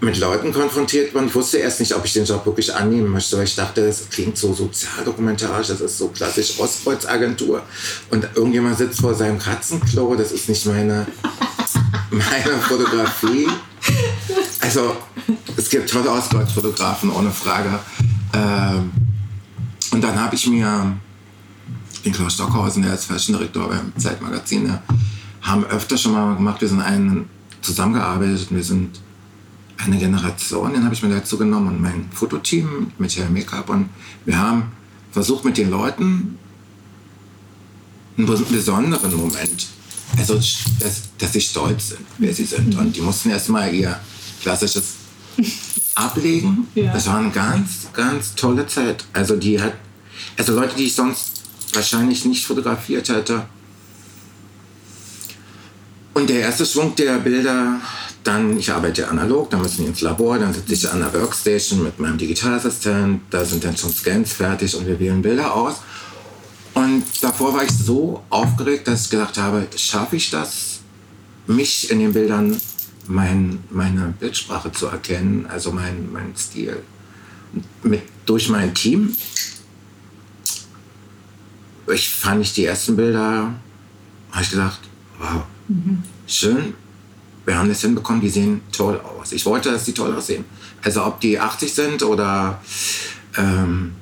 mit 0.00 0.18
Leuten 0.18 0.52
konfrontiert 0.52 1.14
worden. 1.14 1.28
Ich 1.28 1.34
wusste 1.34 1.58
erst 1.58 1.80
nicht, 1.80 1.94
ob 1.94 2.04
ich 2.04 2.12
den 2.12 2.24
Job 2.24 2.44
wirklich 2.44 2.74
annehmen 2.74 3.10
möchte, 3.10 3.36
weil 3.36 3.44
ich 3.44 3.54
dachte, 3.54 3.86
das 3.86 4.08
klingt 4.10 4.36
so 4.36 4.52
sozialdokumentarisch, 4.52 5.68
das 5.68 5.80
ist 5.80 5.98
so 5.98 6.08
klassisch 6.08 6.58
Ostkreuz-Agentur. 6.58 7.62
Und 8.10 8.28
irgendjemand 8.34 8.78
sitzt 8.78 9.00
vor 9.00 9.14
seinem 9.14 9.38
Katzenklo, 9.38 10.14
das 10.14 10.32
ist 10.32 10.48
nicht 10.48 10.66
meine, 10.66 11.06
meine 12.10 12.58
Fotografie. 12.60 13.48
Also, 14.60 14.96
es 15.56 15.68
gibt 15.68 15.90
tolle 15.90 16.10
Ostkreuz-Fotografen, 16.10 17.10
ohne 17.10 17.30
Frage. 17.30 17.78
Ähm, 18.32 18.90
und 19.92 20.02
dann 20.02 20.20
habe 20.20 20.34
ich 20.34 20.46
mir 20.46 20.96
den 22.04 22.12
Klaus 22.12 22.34
Stockhausen, 22.34 22.82
der 22.82 22.94
ist 22.94 23.06
Fashion 23.06 23.36
Director 23.36 23.68
beim 23.68 23.92
Zeitmagazin, 23.96 24.64
ne, 24.64 24.82
haben 25.40 25.64
öfter 25.66 25.96
schon 25.96 26.12
mal 26.12 26.34
gemacht. 26.34 26.60
Wir 26.60 26.68
sind 26.68 26.80
einen 26.80 27.28
zusammengearbeitet. 27.60 28.48
Wir 28.50 28.62
sind 28.62 29.00
eine 29.86 29.98
Generation, 29.98 30.72
den 30.72 30.84
habe 30.84 30.94
ich 30.94 31.02
mir 31.02 31.10
dazu 31.10 31.36
genommen 31.38 31.68
und 31.68 31.80
mein 31.80 32.08
Fototeam 32.12 32.92
mit 32.98 33.16
Hair 33.16 33.30
Make-up 33.30 33.68
und 33.70 33.88
wir 34.24 34.38
haben 34.38 34.72
versucht 35.12 35.44
mit 35.44 35.56
den 35.56 35.70
Leuten 35.70 36.38
einen 38.16 38.26
besonderen 38.26 39.16
Moment, 39.16 39.66
also 40.16 40.34
dass, 40.34 41.02
dass 41.18 41.32
sie 41.32 41.40
stolz 41.40 41.90
sind, 41.90 42.06
wer 42.18 42.32
sie 42.32 42.44
sind. 42.44 42.76
Und 42.76 42.94
die 42.94 43.00
mussten 43.00 43.30
erstmal 43.30 43.72
ihr 43.74 43.98
klassisches 44.42 44.94
ablegen. 45.94 46.66
Ja. 46.74 46.92
Das 46.92 47.06
war 47.06 47.18
eine 47.18 47.30
ganz, 47.30 47.88
ganz 47.92 48.34
tolle 48.34 48.66
Zeit. 48.66 49.04
Also 49.12 49.36
die 49.36 49.60
hat, 49.60 49.74
also 50.36 50.54
Leute, 50.54 50.76
die 50.76 50.84
ich 50.84 50.94
sonst 50.94 51.42
wahrscheinlich 51.72 52.24
nicht 52.24 52.44
fotografiert 52.46 53.08
hätte, 53.08 53.46
und 56.14 56.30
der 56.30 56.40
erste 56.40 56.64
Schwung 56.64 56.94
der 56.94 57.18
Bilder, 57.18 57.80
dann, 58.24 58.58
ich 58.58 58.72
arbeite 58.72 59.08
analog, 59.08 59.50
dann 59.50 59.62
müssen 59.62 59.82
die 59.82 59.88
ins 59.88 60.00
Labor, 60.00 60.38
dann 60.38 60.52
sitze 60.52 60.72
ich 60.72 60.90
an 60.90 61.00
der 61.00 61.12
Workstation 61.12 61.82
mit 61.82 61.98
meinem 61.98 62.18
Digitalassistent, 62.18 63.22
da 63.30 63.44
sind 63.44 63.64
dann 63.64 63.76
schon 63.76 63.92
Scans 63.92 64.32
fertig 64.32 64.74
und 64.74 64.86
wir 64.86 64.98
wählen 64.98 65.22
Bilder 65.22 65.54
aus. 65.54 65.76
Und 66.74 67.04
davor 67.20 67.54
war 67.54 67.62
ich 67.62 67.70
so 67.70 68.22
aufgeregt, 68.30 68.88
dass 68.88 69.04
ich 69.04 69.10
gedacht 69.10 69.38
habe, 69.38 69.66
schaffe 69.76 70.16
ich 70.16 70.30
das, 70.30 70.80
mich 71.46 71.90
in 71.90 72.00
den 72.00 72.12
Bildern 72.12 72.56
mein, 73.06 73.60
meine 73.70 74.14
Bildsprache 74.18 74.72
zu 74.72 74.86
erkennen, 74.86 75.46
also 75.48 75.70
mein, 75.70 76.10
mein 76.10 76.34
Stil. 76.36 76.82
Mit, 77.82 78.02
durch 78.26 78.48
mein 78.48 78.74
Team 78.74 79.14
ich 81.92 82.08
fand 82.08 82.40
ich 82.40 82.54
die 82.54 82.64
ersten 82.64 82.96
Bilder, 82.96 83.54
habe 84.32 84.42
ich 84.42 84.50
gedacht, 84.50 84.80
wow, 85.18 85.44
Mhm. 85.66 86.02
Schön, 86.26 86.74
wir 87.46 87.58
haben 87.58 87.68
das 87.68 87.80
hinbekommen, 87.80 88.20
die 88.20 88.28
sehen 88.28 88.62
toll 88.72 89.00
aus. 89.00 89.32
Ich 89.32 89.44
wollte, 89.46 89.70
dass 89.70 89.84
die 89.84 89.92
toll 89.92 90.14
aussehen. 90.14 90.44
Also 90.82 91.04
ob 91.04 91.20
die 91.20 91.38
80 91.38 91.72
sind 91.72 92.02
oder... 92.02 92.60
Ähm, 93.36 93.92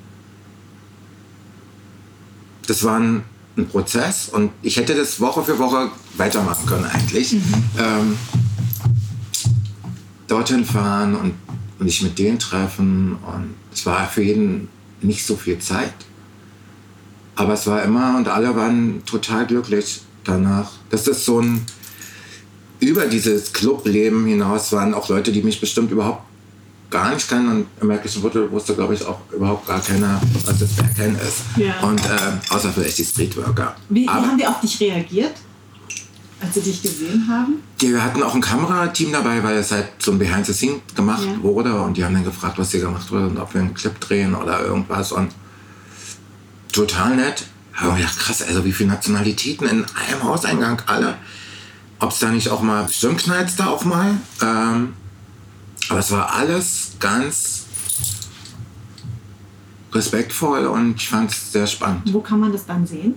das 2.67 2.83
war 2.83 2.99
ein, 2.99 3.23
ein, 3.57 3.67
Prozess 3.67 4.29
und 4.29 4.51
ich 4.61 4.77
hätte 4.77 4.95
das 4.95 5.19
Woche 5.19 5.43
für 5.43 5.59
Woche 5.59 5.91
weitermachen 6.15 6.65
können 6.65 6.85
eigentlich. 6.85 7.33
Mhm. 7.33 7.41
Ähm, 7.77 8.17
dorthin 10.27 10.65
fahren 10.65 11.15
und 11.15 11.33
mich 11.79 12.01
mit 12.01 12.17
denen 12.17 12.39
treffen 12.39 13.17
und 13.17 13.55
es 13.73 13.85
war 13.85 14.07
für 14.07 14.23
jeden 14.23 14.69
nicht 15.01 15.25
so 15.25 15.35
viel 15.35 15.59
Zeit. 15.59 15.93
Aber 17.35 17.53
es 17.53 17.67
war 17.67 17.83
immer 17.83 18.17
und 18.17 18.27
alle 18.27 18.55
waren 18.55 19.03
total 19.05 19.45
glücklich 19.45 20.01
danach. 20.23 20.71
Das 20.89 21.07
ist 21.07 21.25
so 21.25 21.41
ein, 21.41 21.65
über 22.87 23.05
dieses 23.05 23.53
Clubleben 23.53 24.25
hinaus 24.25 24.71
waren 24.71 24.93
auch 24.93 25.09
Leute, 25.09 25.31
die 25.31 25.41
mich 25.41 25.59
bestimmt 25.59 25.91
überhaupt 25.91 26.23
gar 26.89 27.13
nicht 27.13 27.27
kennen. 27.27 27.49
Und 27.49 27.65
im 27.81 27.87
Märkischen 27.87 28.21
Viertel 28.21 28.49
wusste, 28.51 28.75
glaube 28.75 28.93
ich, 28.93 29.05
auch 29.05 29.19
überhaupt 29.31 29.67
gar 29.67 29.81
keiner, 29.81 30.21
was 30.45 30.59
das 30.59 30.69
Bergheim 30.73 31.15
ist. 31.15 31.43
Ja. 31.57 31.79
Und 31.81 31.99
äh, 32.05 32.53
außer 32.53 32.71
vielleicht 32.71 32.97
die 32.97 33.05
Streetworker. 33.05 33.75
Wie, 33.89 34.03
wie 34.03 34.09
haben 34.09 34.37
die 34.37 34.45
auf 34.45 34.61
dich 34.61 34.79
reagiert? 34.79 35.33
als 36.43 36.53
sie 36.55 36.61
dich 36.61 36.81
gesehen 36.81 37.27
haben? 37.29 37.63
Wir 37.79 38.03
hatten 38.03 38.21
auch 38.21 38.35
ein 38.35 38.41
Kamerateam 38.41 39.11
dabei, 39.11 39.43
weil 39.43 39.57
es 39.57 39.71
halt 39.71 39.87
so 39.99 40.11
ein 40.11 40.19
Behind 40.19 40.45
the 40.45 40.53
Scenes 40.53 40.81
gemacht 40.95 41.25
ja. 41.25 41.41
wurde 41.41 41.73
und 41.81 41.97
die 41.97 42.03
haben 42.03 42.13
dann 42.13 42.23
gefragt, 42.23 42.57
was 42.57 42.71
hier 42.71 42.81
gemacht 42.81 43.09
wurde 43.11 43.27
und 43.27 43.37
ob 43.37 43.53
wir 43.53 43.61
einen 43.61 43.73
Clip 43.73 43.97
drehen 43.99 44.35
oder 44.35 44.63
irgendwas 44.63 45.11
und 45.11 45.31
total 46.71 47.15
nett. 47.15 47.45
Aber 47.75 47.97
ja, 47.97 48.07
krass, 48.07 48.41
also 48.41 48.63
wie 48.65 48.71
viele 48.71 48.89
Nationalitäten 48.89 49.67
in 49.67 49.85
einem 49.85 50.23
Hauseingang, 50.23 50.81
alle. 50.85 51.15
Ob 52.03 52.11
es 52.11 52.19
da 52.19 52.29
nicht 52.29 52.49
auch 52.49 52.61
mal, 52.61 52.83
bestimmt 52.83 53.19
knallt 53.19 53.57
da 53.57 53.67
auch 53.67 53.85
mal. 53.85 54.17
Ähm, 54.41 54.91
aber 55.87 55.99
es 55.99 56.11
war 56.11 56.33
alles 56.33 56.91
ganz 56.99 57.63
respektvoll 59.93 60.65
und 60.65 60.95
ich 60.97 61.07
fand 61.07 61.31
es 61.31 61.53
sehr 61.53 61.65
spannend. 61.65 62.01
Wo 62.11 62.19
kann 62.19 62.41
man 62.41 62.51
das 62.51 62.65
dann 62.65 62.85
sehen? 62.85 63.15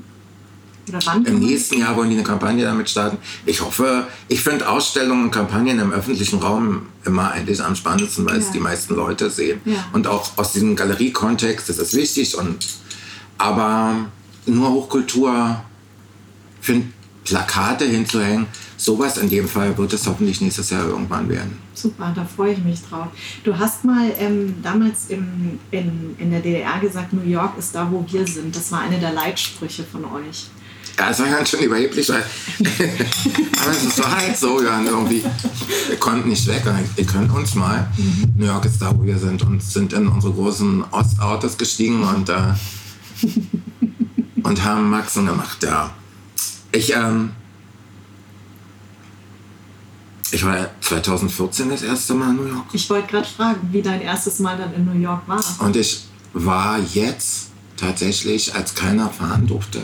Im 1.25 1.41
nächsten 1.41 1.81
Jahr 1.81 1.97
wollen 1.97 2.11
die 2.11 2.15
eine 2.15 2.23
Kampagne 2.23 2.63
damit 2.63 2.89
starten. 2.89 3.19
Ich 3.45 3.61
hoffe, 3.61 4.07
ich 4.29 4.41
finde 4.41 4.69
Ausstellungen 4.69 5.25
und 5.25 5.31
Kampagnen 5.33 5.81
im 5.81 5.91
öffentlichen 5.91 6.39
Raum 6.39 6.83
immer 7.05 7.33
eigentlich 7.33 7.61
am 7.61 7.75
spannendsten, 7.75 8.25
weil 8.25 8.35
ja. 8.35 8.41
es 8.41 8.53
die 8.53 8.61
meisten 8.61 8.95
Leute 8.95 9.31
sehen. 9.31 9.61
Ja. 9.65 9.85
Und 9.95 10.07
auch 10.07 10.39
aus 10.39 10.53
diesem 10.53 10.77
Galeriekontext 10.77 11.69
ist 11.71 11.81
es 11.81 11.93
wichtig. 11.93 12.39
Und, 12.39 12.65
aber 13.37 13.97
nur 14.47 14.71
Hochkultur, 14.71 15.61
finde 16.61 16.87
Plakate 17.27 17.85
hinzuhängen, 17.85 18.47
sowas 18.77 19.19
in 19.19 19.29
dem 19.29 19.49
Fall 19.49 19.77
wird 19.77 19.93
es 19.93 20.07
hoffentlich 20.07 20.41
nächstes 20.41 20.71
Jahr 20.71 20.87
irgendwann 20.87 21.29
werden. 21.29 21.59
Super, 21.75 22.13
da 22.15 22.25
freue 22.25 22.53
ich 22.53 22.65
mich 22.65 22.81
drauf. 22.89 23.09
Du 23.45 23.59
hast 23.59 23.85
mal 23.85 24.11
ähm, 24.19 24.55
damals 24.63 25.07
im, 25.09 25.59
in, 25.71 26.15
in 26.19 26.31
der 26.31 26.41
DDR 26.41 26.79
gesagt, 26.81 27.13
New 27.13 27.29
York 27.29 27.59
ist 27.59 27.75
da, 27.75 27.89
wo 27.91 28.05
wir 28.09 28.27
sind. 28.27 28.55
Das 28.55 28.71
war 28.73 28.81
eine 28.81 28.99
der 28.99 29.13
Leitsprüche 29.13 29.83
von 29.85 30.05
euch. 30.05 30.47
Ja, 30.99 31.09
das 31.09 31.19
war 31.21 31.29
ganz 31.29 31.51
schön 31.51 31.61
überheblich, 31.61 32.09
weil 32.09 32.23
aber 33.61 33.71
es 33.71 33.99
war 33.99 34.17
halt 34.17 34.37
so, 34.37 34.63
ja, 34.63 34.81
irgendwie, 34.81 35.23
wir 35.89 35.97
konnten 35.97 36.31
nicht 36.31 36.47
weg. 36.47 36.63
Ihr 36.97 37.05
könnt 37.05 37.31
uns 37.33 37.55
mal. 37.55 37.89
Mhm. 37.99 38.33
New 38.37 38.47
York 38.47 38.65
ist 38.65 38.81
da, 38.81 38.97
wo 38.97 39.05
wir 39.05 39.19
sind 39.19 39.43
und 39.43 39.63
sind 39.63 39.93
in 39.93 40.07
unsere 40.07 40.33
großen 40.33 40.85
Ostautos 40.93 41.59
gestiegen 41.59 42.03
und, 42.03 42.31
äh, 42.31 42.55
und 44.43 44.65
haben 44.65 44.89
Maxen 44.89 45.27
gemacht, 45.27 45.63
ja. 45.63 45.93
Ich, 46.73 46.95
ähm, 46.95 47.31
ich 50.31 50.45
war 50.45 50.69
2014 50.81 51.71
das 51.71 51.83
erste 51.83 52.15
Mal 52.15 52.31
in 52.31 52.37
New 52.37 52.47
York. 52.47 52.67
Ich 52.73 52.89
wollte 52.91 53.09
gerade 53.09 53.27
fragen, 53.27 53.69
wie 53.73 53.83
dein 53.83 54.01
erstes 54.01 54.39
Mal 54.39 54.57
dann 54.57 54.75
in 54.75 54.85
New 54.85 55.01
York 55.01 55.27
war. 55.27 55.43
Und 55.61 55.77
ich 55.77 56.05
war 56.33 56.79
jetzt 56.79 57.51
tatsächlich, 57.77 58.55
als 58.55 58.75
keiner 58.75 59.09
fahren 59.09 59.47
durfte, 59.47 59.83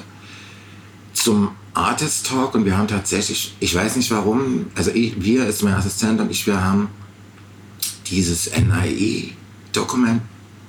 zum 1.13 1.53
Artist 1.75 2.27
Talk 2.27 2.55
und 2.55 2.65
wir 2.65 2.77
haben 2.77 2.89
tatsächlich, 2.89 3.55
ich 3.61 3.75
weiß 3.75 3.97
nicht 3.97 4.11
warum, 4.11 4.67
also 4.75 4.91
ich, 4.91 5.23
wir 5.23 5.47
ist 5.47 5.63
mein 5.63 5.75
Assistent 5.75 6.21
und 6.21 6.31
ich, 6.31 6.47
wir 6.47 6.63
haben 6.63 6.89
dieses 8.07 8.51
NIE-Dokument 8.51 10.21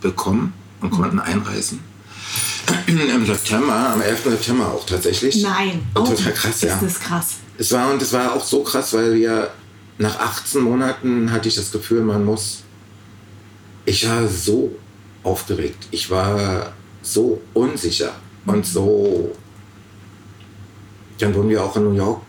bekommen 0.01 0.53
und 0.79 0.93
mhm. 0.93 0.95
konnten 0.95 1.19
einreisen. 1.19 1.79
Im 2.87 3.25
September, 3.25 3.93
am 3.93 4.01
11. 4.01 4.23
September 4.23 4.71
auch 4.71 4.85
tatsächlich. 4.85 5.41
Nein, 5.41 5.81
und 5.93 6.01
oh, 6.01 6.05
total 6.05 6.33
krass, 6.33 6.61
ja. 6.61 6.75
Ist 6.75 6.83
das 6.83 6.99
krass. 6.99 7.35
Es 7.57 7.71
war 7.71 7.91
und 7.91 8.01
es 8.01 8.13
war 8.13 8.33
auch 8.33 8.43
so 8.43 8.63
krass, 8.63 8.93
weil 8.93 9.13
wir 9.15 9.51
nach 9.97 10.19
18 10.19 10.61
Monaten 10.61 11.31
hatte 11.31 11.47
ich 11.47 11.55
das 11.55 11.71
Gefühl, 11.71 12.01
man 12.01 12.25
muss. 12.25 12.63
Ich 13.85 14.07
war 14.07 14.27
so 14.27 14.75
aufgeregt. 15.23 15.87
Ich 15.91 16.09
war 16.09 16.73
so 17.01 17.41
unsicher 17.53 18.13
und 18.45 18.65
so 18.65 19.33
dann 21.23 21.33
wurden 21.35 21.49
wir 21.49 21.63
auch 21.63 21.75
in 21.77 21.83
New 21.85 21.93
York, 21.93 22.21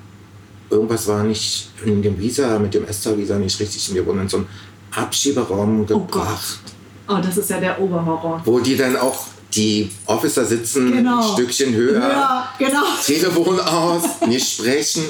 irgendwas 0.71 1.09
war 1.09 1.25
nicht 1.25 1.71
in 1.85 2.03
dem 2.03 2.19
Visa, 2.19 2.59
mit 2.59 2.75
dem 2.75 2.85
ESTA-Visa 2.85 3.39
nicht 3.39 3.59
richtig. 3.59 3.95
Wir 3.95 4.07
wurden 4.07 4.21
in 4.21 4.29
so 4.29 4.39
einen 4.39 4.47
Abschieberaum 4.95 5.87
gebracht. 5.87 6.61
Oh, 7.09 7.15
oh, 7.15 7.21
das 7.21 7.37
ist 7.37 7.51
ja 7.51 7.61
der 7.61 7.81
Oberhorror. 7.81 8.43
Wo 8.45 8.61
die 8.61 8.77
dann 8.77 8.97
auch 8.97 9.27
die 9.55 9.91
Officer 10.07 10.45
sitzen 10.45 10.93
genau. 10.93 11.21
ein 11.21 11.33
Stückchen 11.35 11.75
höher, 11.75 12.01
ja, 12.01 12.49
genau. 12.59 12.83
Telefon 13.05 13.61
aus, 13.61 14.03
nicht 14.27 14.53
sprechen. 14.53 15.05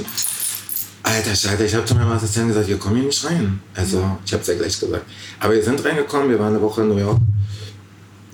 Alter 1.03 1.35
Scheiße, 1.35 1.67
ich 1.67 1.75
habe 1.75 1.85
zu 1.85 1.95
meinem 1.95 2.13
Assistenten 2.13 2.49
gesagt, 2.49 2.69
wir 2.69 2.79
kommen 2.79 2.97
hier 2.97 3.05
nicht 3.05 3.25
rein. 3.25 3.61
Also, 3.75 4.19
ich 4.25 4.33
habe 4.33 4.41
es 4.43 4.49
ja 4.49 4.55
gleich 4.55 4.81
gesagt. 4.81 5.05
Aber 5.39 5.53
wir 5.53 5.63
sind 5.63 5.85
reingekommen, 5.85 6.31
wir 6.31 6.39
waren 6.39 6.55
eine 6.55 6.63
Woche 6.63 6.81
in 6.83 6.89
New 6.89 6.97
York. 6.97 7.19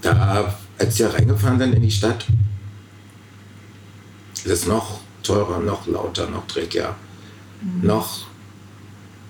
Da, 0.03 0.55
als 0.79 0.99
wir 0.99 1.13
reingefahren 1.13 1.59
sind 1.59 1.75
in 1.75 1.83
die 1.83 1.91
Stadt, 1.91 2.27
ist 4.35 4.47
es 4.47 4.67
noch 4.67 5.01
teurer, 5.23 5.59
noch 5.59 5.87
lauter, 5.87 6.29
noch 6.31 6.47
dreckiger. 6.47 6.95
Mhm. 7.61 7.87
Noch 7.87 8.27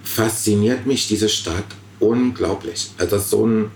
fasziniert 0.05 0.87
mich 0.87 1.09
diese 1.09 1.29
Stadt 1.29 1.65
unglaublich. 1.99 2.91
Also 2.99 3.17
das 3.17 3.25
ist 3.25 3.31
so 3.31 3.47
ein, 3.47 3.71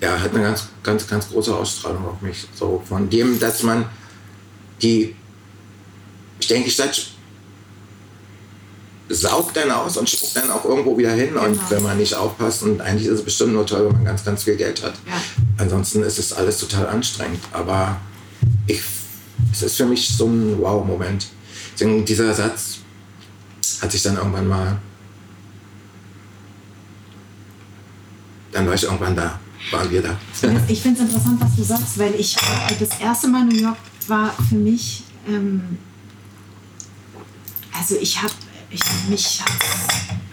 ja, 0.00 0.18
hat 0.18 0.34
eine 0.34 0.42
ganz, 0.42 0.68
ganz, 0.82 1.06
ganz 1.06 1.28
große 1.28 1.54
Ausstrahlung 1.54 2.06
auf 2.06 2.20
mich. 2.20 2.46
So 2.54 2.82
von 2.88 3.08
dem, 3.10 3.38
dass 3.38 3.62
man 3.62 3.86
die, 4.82 5.14
ich 6.40 6.46
denke, 6.46 6.70
Stadt 6.70 7.10
saugt 9.08 9.56
dann 9.56 9.70
aus 9.70 9.96
und 9.96 10.08
spuckt 10.08 10.36
dann 10.36 10.50
auch 10.50 10.64
irgendwo 10.64 10.96
wieder 10.96 11.12
hin. 11.12 11.30
Genau. 11.30 11.44
Und 11.44 11.70
wenn 11.70 11.82
man 11.82 11.98
nicht 11.98 12.14
aufpasst, 12.14 12.62
und 12.62 12.80
eigentlich 12.80 13.06
ist 13.06 13.18
es 13.18 13.24
bestimmt 13.24 13.52
nur 13.52 13.66
toll, 13.66 13.86
wenn 13.86 13.92
man 13.92 14.04
ganz, 14.04 14.24
ganz 14.24 14.44
viel 14.44 14.56
Geld 14.56 14.82
hat. 14.82 14.94
Ja. 15.06 15.20
Ansonsten 15.58 16.02
ist 16.02 16.18
es 16.18 16.32
alles 16.32 16.58
total 16.58 16.86
anstrengend. 16.86 17.40
Aber 17.52 18.00
ich 18.66 18.80
es 19.52 19.62
ist 19.62 19.76
für 19.76 19.86
mich 19.86 20.08
so 20.08 20.26
ein 20.26 20.58
Wow-Moment. 20.58 21.28
Dieser 21.78 22.34
Satz 22.34 22.78
hat 23.80 23.90
sich 23.90 24.02
dann 24.02 24.16
irgendwann 24.16 24.46
mal. 24.46 24.78
Dann 28.52 28.66
war 28.66 28.74
ich 28.74 28.82
irgendwann 28.82 29.14
da, 29.14 29.38
waren 29.72 29.90
wir 29.90 30.02
da. 30.02 30.18
Ich 30.68 30.80
finde 30.80 31.02
es 31.02 31.08
interessant, 31.08 31.40
was 31.40 31.56
du 31.56 31.62
sagst, 31.62 31.98
weil 31.98 32.14
ich 32.14 32.36
das 32.78 33.00
erste 33.00 33.28
Mal 33.28 33.44
New 33.44 33.56
York 33.56 33.78
war 34.08 34.32
für 34.48 34.56
mich. 34.56 35.04
Ähm, 35.28 35.78
also 37.72 37.96
ich 38.00 38.20
habe 38.22 38.32
ich, 38.70 38.80
mich 39.08 39.40
hat 39.40 39.50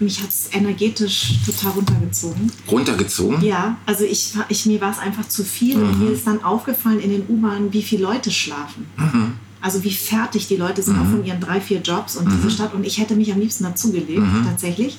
mich 0.00 0.22
hat's 0.22 0.48
energetisch 0.52 1.34
total 1.44 1.72
runtergezogen. 1.72 2.52
Runtergezogen? 2.70 3.42
Ja, 3.42 3.76
also 3.86 4.04
ich, 4.04 4.34
ich 4.48 4.66
mir 4.66 4.80
war 4.80 4.92
es 4.92 4.98
einfach 4.98 5.26
zu 5.28 5.44
viel 5.44 5.76
mhm. 5.76 5.88
und 5.88 6.04
mir 6.04 6.10
ist 6.12 6.26
dann 6.26 6.42
aufgefallen 6.42 7.00
in 7.00 7.10
den 7.10 7.24
U-Bahnen, 7.28 7.72
wie 7.72 7.82
viele 7.82 8.04
Leute 8.04 8.30
schlafen. 8.30 8.86
Mhm. 8.96 9.34
Also 9.60 9.82
wie 9.82 9.92
fertig 9.92 10.46
die 10.46 10.56
Leute 10.56 10.82
sind, 10.82 10.96
mhm. 10.96 11.02
auch 11.02 11.10
von 11.10 11.24
ihren 11.24 11.40
drei, 11.40 11.60
vier 11.60 11.80
Jobs 11.80 12.16
und 12.16 12.30
diese 12.30 12.44
mhm. 12.44 12.50
Stadt. 12.50 12.74
Und 12.74 12.84
ich 12.86 12.98
hätte 12.98 13.16
mich 13.16 13.32
am 13.32 13.40
liebsten 13.40 13.64
dazugelegt, 13.64 14.20
mhm. 14.20 14.44
tatsächlich. 14.46 14.98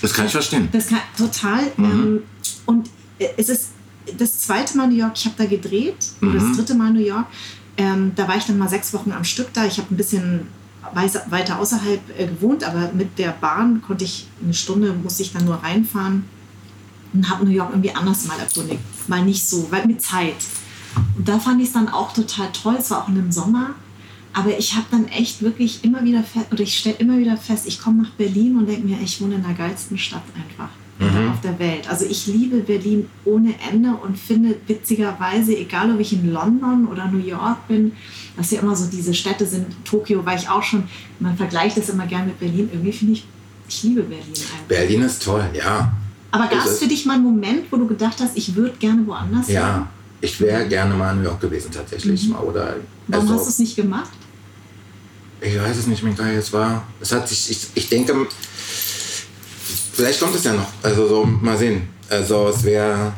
Das 0.00 0.14
kann 0.14 0.26
ich 0.26 0.32
verstehen. 0.32 0.68
Das 0.70 0.86
kann, 0.86 1.00
total. 1.16 1.72
Mhm. 1.76 1.84
Ähm, 1.84 2.22
und 2.66 2.90
es 3.36 3.48
ist 3.48 3.70
das 4.16 4.40
zweite 4.40 4.76
Mal 4.76 4.88
New 4.88 4.96
York, 4.96 5.12
ich 5.16 5.24
habe 5.24 5.34
da 5.36 5.46
gedreht, 5.46 5.96
oder 6.22 6.34
das 6.34 6.56
dritte 6.56 6.74
Mal 6.74 6.92
New 6.92 7.04
York. 7.04 7.26
Ähm, 7.76 8.12
da 8.14 8.26
war 8.26 8.36
ich 8.36 8.44
dann 8.44 8.58
mal 8.58 8.68
sechs 8.68 8.92
Wochen 8.94 9.12
am 9.12 9.24
Stück 9.24 9.52
da. 9.52 9.66
Ich 9.66 9.78
habe 9.78 9.92
ein 9.94 9.96
bisschen 9.96 10.46
weiter 10.94 11.58
außerhalb 11.58 12.00
äh, 12.18 12.26
gewohnt, 12.26 12.64
aber 12.64 12.92
mit 12.92 13.18
der 13.18 13.30
Bahn 13.32 13.82
konnte 13.82 14.04
ich 14.04 14.28
eine 14.42 14.54
Stunde, 14.54 14.92
musste 14.92 15.22
ich 15.22 15.32
dann 15.32 15.44
nur 15.44 15.56
reinfahren 15.56 16.24
und 17.12 17.28
habe 17.28 17.44
New 17.44 17.50
York 17.50 17.70
irgendwie 17.70 17.92
anders 17.92 18.26
mal 18.26 18.38
erkundigt. 18.38 18.80
Mal 19.08 19.24
nicht 19.24 19.46
so, 19.46 19.66
weil 19.70 19.86
mit 19.86 20.00
Zeit. 20.00 20.36
Und 21.16 21.28
da 21.28 21.38
fand 21.38 21.60
ich 21.60 21.68
es 21.68 21.72
dann 21.74 21.88
auch 21.88 22.12
total 22.12 22.50
toll. 22.52 22.76
Es 22.78 22.90
war 22.90 23.02
auch 23.02 23.08
in 23.08 23.16
dem 23.16 23.32
Sommer. 23.32 23.74
Aber 24.32 24.56
ich 24.58 24.74
habe 24.74 24.86
dann 24.90 25.08
echt 25.08 25.42
wirklich 25.42 25.82
immer 25.82 26.04
wieder 26.04 26.22
fest, 26.22 26.46
oder 26.52 26.62
ich 26.62 26.78
stelle 26.78 26.96
immer 26.96 27.18
wieder 27.18 27.38
fest, 27.38 27.66
ich 27.66 27.80
komme 27.80 28.02
nach 28.02 28.10
Berlin 28.10 28.58
und 28.58 28.66
denke 28.66 28.86
mir, 28.86 28.98
ich 29.02 29.20
wohne 29.20 29.36
in 29.36 29.42
der 29.42 29.54
geilsten 29.54 29.96
Stadt 29.96 30.22
einfach 30.34 30.68
mhm. 30.98 31.30
auf 31.30 31.40
der 31.40 31.58
Welt. 31.58 31.88
Also 31.88 32.06
ich 32.06 32.26
liebe 32.26 32.58
Berlin 32.58 33.08
ohne 33.24 33.54
Ende 33.70 33.90
und 34.02 34.18
finde 34.18 34.56
witzigerweise, 34.66 35.56
egal 35.56 35.92
ob 35.92 36.00
ich 36.00 36.12
in 36.12 36.32
London 36.32 36.86
oder 36.86 37.06
New 37.08 37.24
York 37.24 37.68
bin, 37.68 37.92
dass 38.36 38.50
ja 38.50 38.60
immer 38.60 38.76
so 38.76 38.86
diese 38.90 39.14
Städte 39.14 39.46
sind. 39.46 39.66
Tokio 39.84 40.24
war 40.24 40.34
ich 40.34 40.48
auch 40.48 40.62
schon. 40.62 40.84
Man 41.20 41.36
vergleicht 41.36 41.76
das 41.76 41.88
immer 41.88 42.06
gerne 42.06 42.26
mit 42.26 42.40
Berlin. 42.40 42.68
Irgendwie 42.72 42.92
finde 42.92 43.14
ich, 43.14 43.24
ich 43.68 43.82
liebe 43.82 44.02
Berlin 44.02 44.28
einfach. 44.28 44.66
Berlin 44.68 45.02
ist 45.02 45.22
toll, 45.22 45.44
ja. 45.54 45.92
Aber 46.30 46.46
gab 46.48 46.66
es 46.66 46.78
für 46.78 46.86
dich 46.86 47.06
mal 47.06 47.14
einen 47.14 47.22
Moment, 47.22 47.64
wo 47.70 47.76
du 47.76 47.86
gedacht 47.86 48.16
hast, 48.20 48.36
ich 48.36 48.54
würde 48.54 48.76
gerne 48.78 49.06
woanders 49.06 49.48
Ja, 49.48 49.74
sein? 49.74 49.86
ich 50.20 50.38
wäre 50.40 50.68
gerne 50.68 50.94
mal 50.94 51.12
in 51.12 51.18
New 51.18 51.24
York 51.24 51.40
gewesen 51.40 51.70
tatsächlich. 51.72 52.28
Mhm. 52.28 52.36
Oder, 52.36 52.76
Warum 53.08 53.26
also, 53.26 53.34
hast 53.34 53.46
du 53.46 53.50
es 53.50 53.58
nicht 53.58 53.76
gemacht? 53.76 54.10
Ich 55.40 55.58
weiß 55.58 55.76
es 55.76 55.86
nicht, 55.86 56.02
Mika. 56.02 56.28
Es 56.30 56.52
war, 56.52 56.86
es 57.00 57.12
hat 57.12 57.28
sich, 57.28 57.50
ich, 57.50 57.68
ich 57.74 57.88
denke, 57.88 58.26
vielleicht 59.96 60.20
kommt 60.20 60.34
es 60.34 60.44
ja 60.44 60.52
noch. 60.52 60.68
Also 60.82 61.08
so, 61.08 61.24
mal 61.24 61.56
sehen. 61.56 61.88
Also 62.08 62.48
es 62.48 62.62
wäre, 62.62 63.12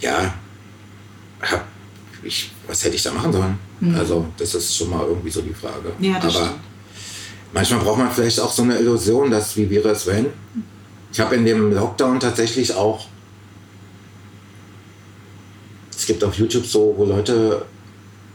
ja, 0.00 0.32
ich, 2.22 2.52
was 2.66 2.84
hätte 2.84 2.96
ich 2.96 3.02
da 3.02 3.12
machen 3.12 3.32
sollen? 3.32 3.58
Mhm. 3.80 3.94
Also, 3.96 4.26
das 4.36 4.54
ist 4.54 4.76
schon 4.76 4.90
mal 4.90 5.06
irgendwie 5.06 5.30
so 5.30 5.40
die 5.40 5.54
Frage. 5.54 5.92
Ja, 5.98 6.16
Aber 6.16 6.30
stimmt. 6.30 6.50
manchmal 7.52 7.80
braucht 7.80 7.98
man 7.98 8.10
vielleicht 8.10 8.40
auch 8.40 8.52
so 8.52 8.62
eine 8.62 8.78
Illusion, 8.78 9.30
dass 9.30 9.56
wie 9.56 9.68
wäre 9.70 9.88
es 9.90 10.06
wenn? 10.06 10.26
Ich 11.12 11.18
habe 11.18 11.34
in 11.34 11.44
dem 11.44 11.72
Lockdown 11.72 12.20
tatsächlich 12.20 12.74
auch. 12.74 13.06
Es 15.90 16.06
gibt 16.06 16.22
auf 16.22 16.34
YouTube 16.36 16.64
so, 16.66 16.94
wo 16.96 17.04
Leute 17.04 17.64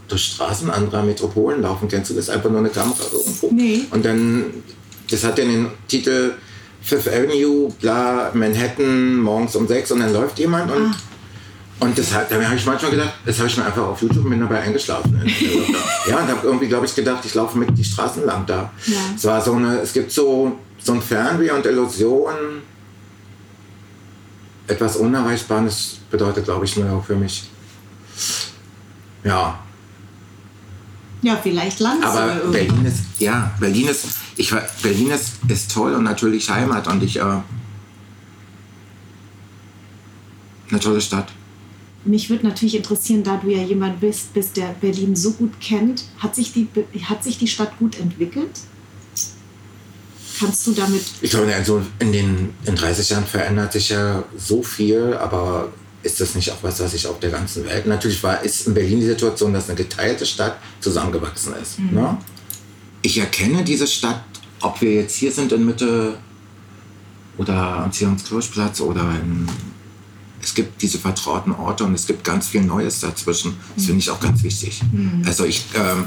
durch 0.07 0.23
Straßen 0.23 0.69
anderer 0.69 1.03
Metropolen 1.03 1.61
laufen. 1.61 1.87
Kennst 1.87 2.11
du 2.11 2.15
das? 2.15 2.29
Einfach 2.29 2.49
nur 2.49 2.59
eine 2.59 2.69
Kamera 2.69 3.03
irgendwo. 3.11 3.49
Nee. 3.51 3.85
Und 3.91 4.05
dann, 4.05 4.45
das 5.09 5.23
hat 5.23 5.37
ja 5.37 5.45
den 5.45 5.67
Titel 5.87 6.33
Fifth 6.81 7.07
Avenue, 7.07 7.71
bla, 7.81 8.31
Manhattan, 8.33 9.17
morgens 9.17 9.55
um 9.55 9.67
sechs 9.67 9.91
und 9.91 9.99
dann 9.99 10.13
läuft 10.13 10.39
jemand 10.39 10.71
und. 10.71 10.87
Ah 10.87 10.95
und 11.79 11.97
das 11.97 12.13
hat, 12.13 12.31
da 12.31 12.41
habe 12.41 12.55
ich 12.55 12.65
manchmal 12.65 12.91
gedacht, 12.91 13.13
das 13.25 13.37
habe 13.37 13.49
ich 13.49 13.57
mir 13.57 13.65
einfach 13.65 13.83
auf 13.83 14.01
YouTube 14.01 14.23
und 14.23 14.29
bin 14.29 14.39
dabei 14.39 14.61
eingeschlafen. 14.61 15.21
ja, 16.09 16.19
und 16.19 16.27
habe 16.29 16.47
irgendwie, 16.47 16.67
glaube 16.67 16.85
ich, 16.85 16.95
gedacht, 16.95 17.25
ich 17.25 17.33
laufe 17.33 17.57
mit 17.57 17.77
die 17.77 17.83
Straßen 17.83 18.25
lang 18.25 18.45
da. 18.45 18.71
Ja. 18.85 18.97
Es 19.15 19.25
war 19.25 19.41
so 19.41 19.53
eine, 19.53 19.79
es 19.79 19.91
gibt 19.91 20.11
so, 20.11 20.57
so 20.81 20.93
ein 20.93 21.01
Fernweh 21.01 21.51
und 21.51 21.65
Illusion. 21.65 22.61
etwas 24.67 24.95
Unerreichbares 24.95 25.99
bedeutet, 26.09 26.45
glaube 26.45 26.63
ich, 26.63 26.77
nur 26.77 26.91
auch 26.91 27.03
für 27.03 27.15
mich. 27.15 27.49
Ja. 29.23 29.59
Ja, 31.25 31.39
vielleicht 31.41 31.79
landest 31.79 32.07
Aber 32.07 32.35
Berlin 32.51 32.85
ist, 32.85 32.99
ja, 33.17 33.51
Berlin 33.59 33.87
ist, 33.87 34.05
ich, 34.35 34.53
Berlin 34.83 35.09
ist, 35.09 35.39
ist 35.47 35.71
toll 35.71 35.95
und 35.95 36.03
natürlich 36.03 36.47
Heimat 36.51 36.87
und 36.87 37.01
ich, 37.01 37.17
äh, 37.17 37.23
eine 40.69 40.79
tolle 40.79 41.01
Stadt. 41.01 41.29
Mich 42.03 42.29
würde 42.29 42.45
natürlich 42.45 42.75
interessieren, 42.75 43.23
da 43.23 43.37
du 43.37 43.49
ja 43.49 43.63
jemand 43.63 43.99
bist, 43.99 44.35
bist, 44.35 44.55
der 44.55 44.75
Berlin 44.79 45.15
so 45.15 45.31
gut 45.31 45.59
kennt, 45.59 46.03
hat 46.19 46.35
sich 46.35 46.53
die, 46.53 46.67
hat 47.05 47.23
sich 47.23 47.39
die 47.39 47.47
Stadt 47.47 47.75
gut 47.79 47.97
entwickelt? 47.97 48.59
Kannst 50.37 50.67
du 50.67 50.73
damit. 50.73 51.05
Ich 51.21 51.31
glaube, 51.31 51.55
also 51.55 51.81
in 51.97 52.11
den 52.11 52.53
in 52.65 52.75
30 52.75 53.09
Jahren 53.09 53.25
verändert 53.25 53.73
sich 53.73 53.89
ja 53.89 54.23
so 54.37 54.61
viel, 54.61 55.15
aber 55.15 55.73
ist 56.05 56.21
das 56.21 56.35
nicht 56.35 56.51
auch 56.51 56.61
was, 56.61 56.79
was 56.79 56.91
sich 56.91 57.07
auf 57.07 57.19
der 57.19 57.31
ganzen 57.31 57.65
Welt. 57.65 57.87
Natürlich 57.87 58.21
war, 58.21 58.41
ist 58.43 58.67
in 58.67 58.75
Berlin 58.75 58.99
die 58.99 59.07
Situation, 59.07 59.51
dass 59.53 59.67
eine 59.67 59.75
geteilte 59.75 60.25
Stadt 60.25 60.57
zusammengewachsen 60.79 61.53
ist. 61.61 61.79
Mhm. 61.79 61.93
Ne? 61.93 62.17
Ich 63.01 63.17
erkenne 63.17 63.63
diese 63.63 63.87
Stadt, 63.87 64.21
ob 64.61 64.79
wir 64.81 64.93
jetzt 64.93 65.15
hier 65.15 65.31
sind 65.31 65.51
in 65.51 65.65
Mitte 65.65 66.17
oder 67.37 67.55
am 67.55 67.91
Zionskirchplatz 67.91 68.81
oder 68.81 69.01
in, 69.01 69.47
es 70.41 70.53
gibt 70.53 70.81
diese 70.81 70.99
vertrauten 70.99 71.53
Orte 71.53 71.83
und 71.83 71.95
es 71.95 72.05
gibt 72.05 72.23
ganz 72.23 72.47
viel 72.47 72.61
Neues 72.61 72.99
dazwischen. 72.99 73.57
Das 73.75 73.85
finde 73.85 73.99
ich 73.99 74.09
auch 74.11 74.19
ganz 74.19 74.43
wichtig. 74.43 74.81
Mhm. 74.91 75.23
Also 75.25 75.43
ich, 75.45 75.65
ähm, 75.73 76.05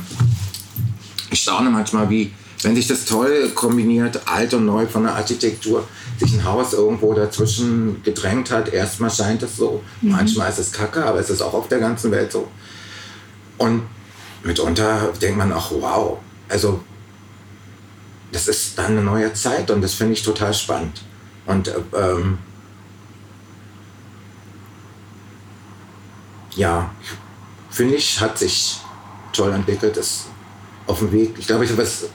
ich 1.30 1.40
staune 1.40 1.70
manchmal, 1.70 2.08
wie 2.08 2.30
wenn 2.62 2.74
sich 2.74 2.88
das 2.88 3.04
toll 3.04 3.50
kombiniert, 3.54 4.20
alt 4.26 4.52
und 4.54 4.66
neu 4.66 4.86
von 4.86 5.04
der 5.04 5.14
Architektur, 5.14 5.86
sich 6.18 6.32
ein 6.34 6.44
Haus 6.44 6.72
irgendwo 6.72 7.14
dazwischen 7.14 8.02
gedrängt 8.02 8.50
hat. 8.50 8.72
Erstmal 8.72 9.10
scheint 9.10 9.42
es 9.42 9.56
so, 9.56 9.82
mhm. 10.00 10.12
manchmal 10.12 10.50
ist 10.50 10.58
es 10.58 10.72
kacke, 10.72 11.04
aber 11.04 11.20
es 11.20 11.30
ist 11.30 11.40
auch 11.40 11.54
auf 11.54 11.68
der 11.68 11.78
ganzen 11.78 12.10
Welt 12.10 12.32
so. 12.32 12.48
Und 13.58 13.82
mitunter 14.42 15.12
denkt 15.20 15.38
man 15.38 15.52
auch, 15.52 15.70
wow, 15.70 16.18
also 16.48 16.80
das 18.32 18.48
ist 18.48 18.76
dann 18.76 18.86
eine 18.86 19.02
neue 19.02 19.32
Zeit 19.32 19.70
und 19.70 19.80
das 19.80 19.94
finde 19.94 20.14
ich 20.14 20.22
total 20.22 20.52
spannend. 20.52 21.02
Und 21.46 21.72
ähm, 21.96 22.38
ja, 26.56 26.90
finde 27.70 27.94
ich, 27.94 28.20
hat 28.20 28.38
sich 28.38 28.78
toll 29.32 29.52
entwickelt. 29.52 29.96
Das 29.96 30.26
auf 30.88 30.98
dem 30.98 31.12
Weg. 31.12 31.34
Ich 31.38 31.46
glaube, 31.46 31.64
ich 31.64 31.70
habe 31.70 31.82
es 31.82 32.06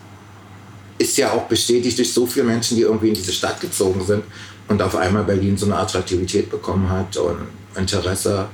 ist 0.98 1.18
ja 1.18 1.32
auch 1.32 1.44
bestätigt 1.44 1.98
durch 1.98 2.14
so 2.14 2.26
viele 2.26 2.46
Menschen, 2.46 2.78
die 2.78 2.84
irgendwie 2.84 3.10
in 3.10 3.14
diese 3.14 3.34
Stadt 3.34 3.60
gezogen 3.60 4.06
sind 4.06 4.24
und 4.68 4.82
auf 4.82 4.96
einmal 4.96 5.24
Berlin 5.24 5.58
so 5.58 5.66
eine 5.66 5.78
Attraktivität 5.78 6.50
bekommen 6.50 6.90
hat 6.90 7.18
und 7.18 7.48
Interesse 7.76 8.48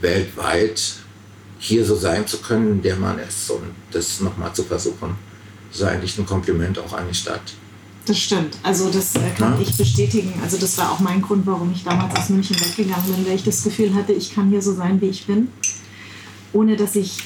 weltweit 0.00 0.80
hier 1.58 1.84
so 1.84 1.96
sein 1.96 2.26
zu 2.26 2.38
können, 2.38 2.80
der 2.82 2.96
man 2.96 3.18
ist 3.18 3.50
und 3.50 3.74
das 3.90 4.20
nochmal 4.20 4.52
zu 4.52 4.62
versuchen, 4.62 5.16
ist 5.72 5.82
eigentlich 5.82 6.16
ein 6.18 6.26
Kompliment 6.26 6.78
auch 6.78 6.92
an 6.92 7.04
die 7.08 7.14
Stadt. 7.14 7.42
Das 8.06 8.18
stimmt. 8.18 8.56
Also 8.62 8.88
das 8.88 9.14
äh, 9.16 9.20
kann 9.36 9.54
ja. 9.54 9.60
ich 9.60 9.76
bestätigen. 9.76 10.32
Also 10.42 10.56
das 10.56 10.78
war 10.78 10.92
auch 10.92 11.00
mein 11.00 11.20
Grund, 11.20 11.46
warum 11.46 11.72
ich 11.72 11.84
damals 11.84 12.16
aus 12.16 12.30
München 12.30 12.56
weggegangen 12.58 13.12
bin, 13.12 13.26
weil 13.26 13.34
ich 13.34 13.44
das 13.44 13.62
Gefühl 13.62 13.94
hatte, 13.94 14.12
ich 14.12 14.34
kann 14.34 14.48
hier 14.48 14.62
so 14.62 14.74
sein, 14.74 15.00
wie 15.00 15.08
ich 15.08 15.26
bin, 15.26 15.48
ohne 16.54 16.76
dass 16.76 16.96
ich 16.96 17.18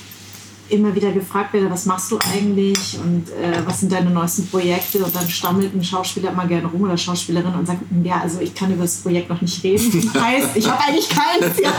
immer 0.68 0.94
wieder 0.94 1.12
gefragt 1.12 1.52
werde, 1.52 1.70
was 1.70 1.86
machst 1.86 2.10
du 2.10 2.18
eigentlich 2.32 2.98
und 3.02 3.28
äh, 3.30 3.60
was 3.64 3.80
sind 3.80 3.92
deine 3.92 4.10
neuesten 4.10 4.46
Projekte 4.46 5.04
und 5.04 5.14
dann 5.14 5.28
stammelt 5.28 5.74
ein 5.74 5.84
Schauspieler 5.84 6.30
immer 6.30 6.46
gerne 6.46 6.66
rum 6.66 6.82
oder 6.82 6.96
Schauspielerin 6.96 7.54
und 7.54 7.66
sagt, 7.66 7.80
ja, 8.02 8.20
also 8.20 8.40
ich 8.40 8.54
kann 8.54 8.72
über 8.72 8.82
das 8.82 8.96
Projekt 8.96 9.28
noch 9.28 9.40
nicht 9.40 9.62
reden. 9.62 10.10
Das 10.12 10.22
heißt, 10.22 10.48
ich 10.56 10.68
habe 10.68 10.82
eigentlich 10.86 11.08
keins. 11.08 11.58
Ja. 11.62 11.72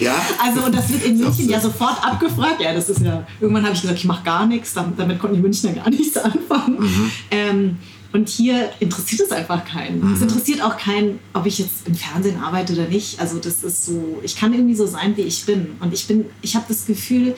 ja. 0.00 0.14
Also 0.42 0.64
und 0.64 0.74
das 0.74 0.88
wird 0.90 1.04
in 1.04 1.18
München 1.18 1.48
ja 1.48 1.60
sofort 1.60 2.04
abgefragt. 2.04 2.60
Ja, 2.60 2.74
das 2.74 2.88
ist 2.88 3.02
ja, 3.02 3.26
irgendwann 3.40 3.64
habe 3.64 3.74
ich 3.74 3.82
gesagt, 3.82 3.98
ich 3.98 4.04
mache 4.04 4.24
gar 4.24 4.46
nichts, 4.46 4.74
damit, 4.74 4.98
damit 4.98 5.18
konnten 5.18 5.36
die 5.36 5.42
Münchner 5.42 5.72
gar 5.72 5.90
nichts 5.90 6.16
anfangen. 6.16 6.80
Mhm. 6.80 7.10
Ähm, 7.30 7.76
und 8.14 8.28
hier 8.28 8.70
interessiert 8.78 9.22
es 9.22 9.32
einfach 9.32 9.64
keinen. 9.64 10.00
Mhm. 10.00 10.14
Es 10.14 10.22
interessiert 10.22 10.62
auch 10.62 10.76
keinen, 10.76 11.18
ob 11.32 11.46
ich 11.46 11.58
jetzt 11.58 11.88
im 11.88 11.96
Fernsehen 11.96 12.40
arbeite 12.40 12.72
oder 12.72 12.86
nicht. 12.86 13.18
Also 13.18 13.38
das 13.38 13.64
ist 13.64 13.86
so, 13.86 14.20
ich 14.22 14.36
kann 14.36 14.52
irgendwie 14.52 14.76
so 14.76 14.86
sein, 14.86 15.16
wie 15.16 15.22
ich 15.22 15.44
bin. 15.44 15.72
Und 15.80 15.92
ich 15.92 16.06
bin, 16.06 16.26
ich 16.40 16.54
habe 16.54 16.64
das 16.68 16.86
Gefühl, 16.86 17.34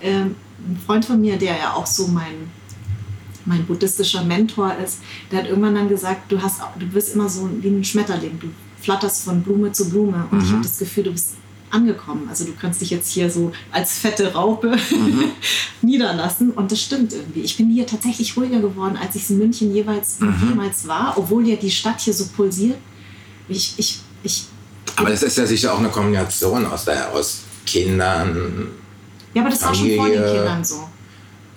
ähm, 0.00 0.36
ein 0.58 0.80
Freund 0.84 1.04
von 1.04 1.20
mir, 1.20 1.36
der 1.36 1.56
ja 1.56 1.74
auch 1.74 1.86
so 1.86 2.08
mein, 2.08 2.50
mein 3.44 3.64
buddhistischer 3.66 4.24
Mentor 4.24 4.74
ist, 4.84 4.98
der 5.30 5.40
hat 5.40 5.48
irgendwann 5.48 5.74
dann 5.74 5.88
gesagt, 5.88 6.30
du, 6.30 6.40
hast, 6.40 6.60
du 6.78 6.86
bist 6.86 7.14
immer 7.14 7.28
so 7.28 7.48
wie 7.60 7.68
ein 7.68 7.84
Schmetterling, 7.84 8.38
du 8.40 8.48
flatterst 8.80 9.24
von 9.24 9.42
Blume 9.42 9.72
zu 9.72 9.88
Blume 9.90 10.26
und 10.30 10.38
mhm. 10.38 10.44
ich 10.44 10.50
habe 10.52 10.62
das 10.62 10.78
Gefühl, 10.78 11.04
du 11.04 11.12
bist 11.12 11.36
angekommen. 11.70 12.26
Also 12.28 12.44
du 12.44 12.52
kannst 12.58 12.80
dich 12.80 12.90
jetzt 12.90 13.10
hier 13.10 13.30
so 13.30 13.52
als 13.70 13.98
fette 13.98 14.32
Raupe 14.32 14.76
mhm. 14.90 15.24
niederlassen 15.82 16.50
und 16.52 16.72
das 16.72 16.82
stimmt 16.82 17.12
irgendwie. 17.12 17.40
Ich 17.40 17.56
bin 17.56 17.70
hier 17.70 17.86
tatsächlich 17.86 18.36
ruhiger 18.36 18.60
geworden, 18.60 18.96
als 19.00 19.14
ich 19.14 19.22
es 19.22 19.30
in 19.30 19.38
München 19.38 19.74
jeweils 19.74 20.20
mhm. 20.20 20.48
jemals 20.48 20.86
war, 20.86 21.14
obwohl 21.16 21.46
ja 21.46 21.56
die 21.56 21.70
Stadt 21.70 22.00
hier 22.00 22.14
so 22.14 22.26
pulsiert. 22.28 22.78
Ich, 23.48 23.74
ich, 23.76 24.00
ich, 24.22 24.46
aber 24.96 25.10
das 25.10 25.22
ist 25.22 25.38
ja 25.38 25.46
sicher 25.46 25.74
auch 25.74 25.78
eine 25.78 25.88
Kombination 25.88 26.66
aus, 26.66 26.84
der, 26.84 27.12
aus 27.12 27.42
Kindern, 27.66 28.68
ja, 29.38 29.42
aber 29.44 29.50
das 29.50 29.62
war 29.62 29.74
schon 29.74 29.96
vor 29.96 30.08
den 30.08 30.24
Kindern 30.24 30.64
so. 30.64 30.88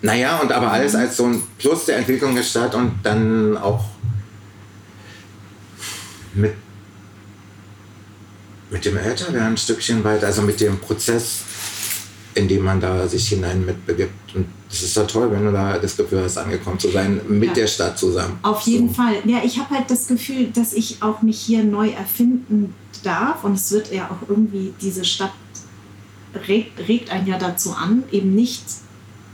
Naja, 0.04 0.40
und 0.40 0.52
aber 0.52 0.72
alles 0.72 0.96
als 0.96 1.18
so 1.18 1.26
ein 1.26 1.44
Plus 1.58 1.86
der 1.86 1.98
Entwicklung 1.98 2.36
der 2.36 2.44
Stadt 2.44 2.74
und 2.76 2.94
dann 3.04 3.58
auch 3.58 3.86
mit, 6.34 6.54
mit 8.70 8.86
dem 8.86 8.98
Älterwerden 8.98 9.54
ein 9.54 9.58
Stückchen 9.58 10.04
weiter, 10.04 10.28
also 10.28 10.42
mit 10.42 10.60
dem 10.60 10.80
Prozess, 10.80 11.42
in 12.34 12.48
dem 12.48 12.64
man 12.64 12.80
da 12.80 13.08
sich 13.08 13.28
hinein 13.30 13.66
mitbegibt. 13.66 14.36
Und 14.36 14.48
es 14.72 14.82
ist 14.82 14.98
doch 14.98 15.06
toll, 15.06 15.32
wenn 15.32 15.46
du 15.46 15.52
da 15.52 15.78
das 15.78 15.98
Gefühl 15.98 16.24
hast, 16.24 16.38
angekommen 16.38 16.80
zu 16.80 16.90
sein, 16.90 17.22
mit 17.28 17.50
ja. 17.50 17.54
der 17.56 17.68
Stadt 17.68 18.00
zusammen. 18.00 18.40
Auf 18.42 18.62
jeden 18.62 18.90
so. 18.90 18.96
Fall. 18.96 19.16
Ja, 19.26 19.42
ich 19.44 19.60
habe 19.60 19.76
halt 19.76 19.92
das 19.92 20.08
Gefühl, 20.08 20.48
dass 20.54 20.74
ich 20.74 21.02
auch 21.02 21.22
mich 21.22 21.40
hier 21.40 21.64
neu 21.64 21.90
erfinden 21.90 22.74
darf 23.04 23.44
und 23.44 23.54
es 23.54 23.72
wird 23.72 23.92
ja 23.92 24.10
auch 24.10 24.30
irgendwie 24.30 24.74
diese 24.82 25.04
Stadt 25.04 25.34
regt, 26.48 26.88
regt 26.88 27.10
einen 27.10 27.28
ja 27.28 27.38
dazu 27.38 27.74
an, 27.74 28.04
eben 28.12 28.36
nicht 28.36 28.64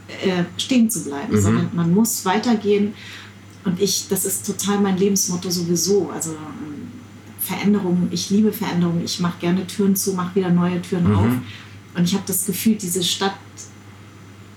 äh, 0.08 0.43
stehen 0.58 0.89
zu 0.89 1.04
bleiben, 1.04 1.36
mhm. 1.36 1.41
sondern 1.41 1.70
man 1.74 1.93
muss 1.93 2.26
weitergehen. 2.26 2.93
Und 3.66 3.82
ich, 3.82 4.08
das 4.10 4.26
ist 4.26 4.45
total 4.45 4.80
mein 4.80 4.98
Lebensmotto 4.98 5.50
sowieso. 5.50 6.10
Also 6.14 6.32
ähm, 6.32 6.91
Veränderungen, 7.39 8.08
ich 8.12 8.30
liebe 8.30 8.52
Veränderungen, 8.52 9.04
ich 9.04 9.20
mache 9.20 9.39
gerne 9.39 9.68
Türen 9.68 9.95
zu, 9.95 10.14
mache 10.14 10.36
wieder 10.36 10.50
neue 10.50 10.82
Türen 10.82 11.10
mhm. 11.10 11.16
auf. 11.16 11.34
Und 11.95 12.04
ich 12.04 12.14
habe 12.14 12.24
das 12.28 12.45
Gefühl, 12.45 12.76
diese 12.76 13.04
Stadt, 13.04 13.34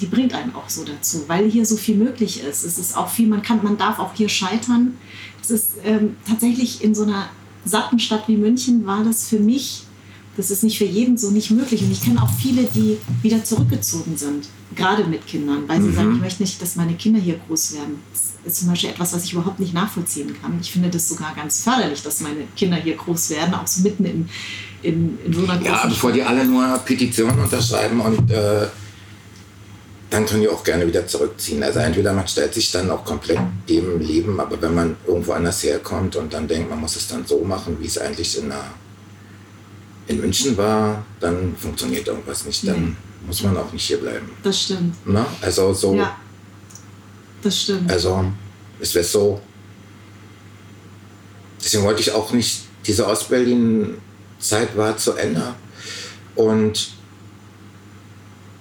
die 0.01 0.07
bringt 0.07 0.35
einen 0.35 0.55
auch 0.55 0.69
so 0.69 0.85
dazu, 0.85 1.25
weil 1.27 1.51
hier 1.51 1.67
so 1.67 1.77
viel 1.77 1.97
möglich 1.97 2.43
ist. 2.43 2.65
Es 2.65 2.79
ist 2.79 2.97
auch 2.97 3.09
viel, 3.09 3.29
man 3.29 3.43
kann, 3.43 3.63
man 3.63 3.77
darf 3.77 3.99
auch 3.99 4.15
hier 4.15 4.29
scheitern. 4.29 4.97
Es 5.43 5.51
ist 5.51 5.73
ähm, 5.85 6.17
tatsächlich 6.27 6.83
in 6.85 6.95
so 6.95 7.03
einer 7.03 7.29
satten 7.65 7.99
Stadt 7.99 8.29
wie 8.29 8.37
München 8.37 8.87
war 8.87 9.05
das 9.05 9.29
für 9.29 9.39
mich 9.39 9.85
das 10.37 10.51
ist 10.51 10.63
nicht 10.63 10.79
für 10.79 10.85
jeden 10.85 11.19
so 11.19 11.31
nicht 11.31 11.51
möglich. 11.51 11.83
Und 11.83 11.91
ich 11.91 12.03
kenne 12.03 12.23
auch 12.23 12.31
viele, 12.31 12.65
die 12.65 12.99
wieder 13.23 13.43
zurückgezogen 13.45 14.17
sind, 14.17 14.49
gerade 14.77 15.05
mit 15.05 15.27
Kindern, 15.27 15.69
weil 15.69 15.81
sie 15.83 15.89
mhm. 15.89 15.95
sagen, 15.95 16.15
ich 16.15 16.21
möchte 16.21 16.43
nicht, 16.43 16.63
dass 16.63 16.77
meine 16.77 16.95
Kinder 16.95 17.21
hier 17.21 17.41
groß 17.47 17.75
werden. 17.75 17.99
Das 18.13 18.53
ist 18.53 18.61
zum 18.61 18.69
Beispiel 18.69 18.91
etwas, 18.91 19.13
was 19.13 19.25
ich 19.25 19.33
überhaupt 19.33 19.61
nicht 19.61 19.75
nachvollziehen 19.75 20.35
kann. 20.41 20.59
Ich 20.61 20.71
finde 20.71 20.89
das 20.89 21.09
sogar 21.09 21.35
ganz 21.35 21.63
förderlich, 21.63 22.03
dass 22.03 22.21
meine 22.21 22.45
Kinder 22.57 22.77
hier 22.77 22.97
groß 22.97 23.31
werden, 23.31 23.55
auch 23.55 23.67
so 23.67 23.83
mitten 23.83 24.05
in, 24.05 24.29
in, 24.83 25.19
in 25.27 25.33
so 25.33 25.41
einer 25.41 25.59
großen 25.59 25.65
Ja, 25.65 25.87
bevor 25.87 26.13
die 26.13 26.23
alle 26.23 26.45
nur 26.45 26.79
Petitionen 26.79 27.39
unterschreiben 27.39 28.01
und 28.01 28.31
äh, 28.31 28.67
dann 30.11 30.27
können 30.27 30.43
die 30.43 30.49
auch 30.49 30.65
gerne 30.65 30.87
wieder 30.87 31.07
zurückziehen. 31.07 31.63
Also 31.63 31.81
entweder 31.81 32.13
man 32.13 32.27
stellt 32.27 32.55
sich 32.55 32.71
dann 32.73 32.91
auch 32.91 33.05
komplett 33.05 33.39
dem 33.69 34.01
Leben, 34.01 34.41
aber 34.41 34.61
wenn 34.61 34.75
man 34.75 34.97
irgendwo 35.07 35.33
anders 35.33 35.63
herkommt 35.63 36.17
und 36.17 36.33
dann 36.33 36.49
denkt, 36.49 36.71
man 36.71 36.81
muss 36.81 36.97
es 36.97 37.07
dann 37.09 37.27
so 37.27 37.45
machen, 37.45 37.77
wie 37.81 37.87
es 37.87 37.99
eigentlich 37.99 38.39
in 38.39 38.51
einer 38.51 38.65
in 40.11 40.21
München 40.21 40.57
war, 40.57 41.05
dann 41.21 41.55
funktioniert 41.57 42.09
irgendwas 42.09 42.45
nicht. 42.45 42.67
Dann 42.67 42.85
nee. 42.85 42.97
muss 43.27 43.43
man 43.43 43.57
auch 43.57 43.73
nicht 43.73 43.87
hier 43.87 43.99
bleiben. 43.99 44.29
Das 44.43 44.63
stimmt. 44.63 44.97
Na? 45.05 45.27
Also 45.41 45.73
so. 45.73 45.95
Ja. 45.95 46.17
Das 47.43 47.63
stimmt. 47.63 47.91
Also 47.91 48.25
es 48.81 48.95
wäre 48.95 49.05
so. 49.05 49.41
Deswegen 51.63 51.85
wollte 51.85 52.01
ich 52.01 52.13
auch 52.13 52.33
nicht, 52.33 52.63
diese 52.87 53.07
Ostberlin-Zeit 53.07 54.77
war 54.77 54.97
zu 54.97 55.13
Ende. 55.13 55.55
Und 56.35 56.91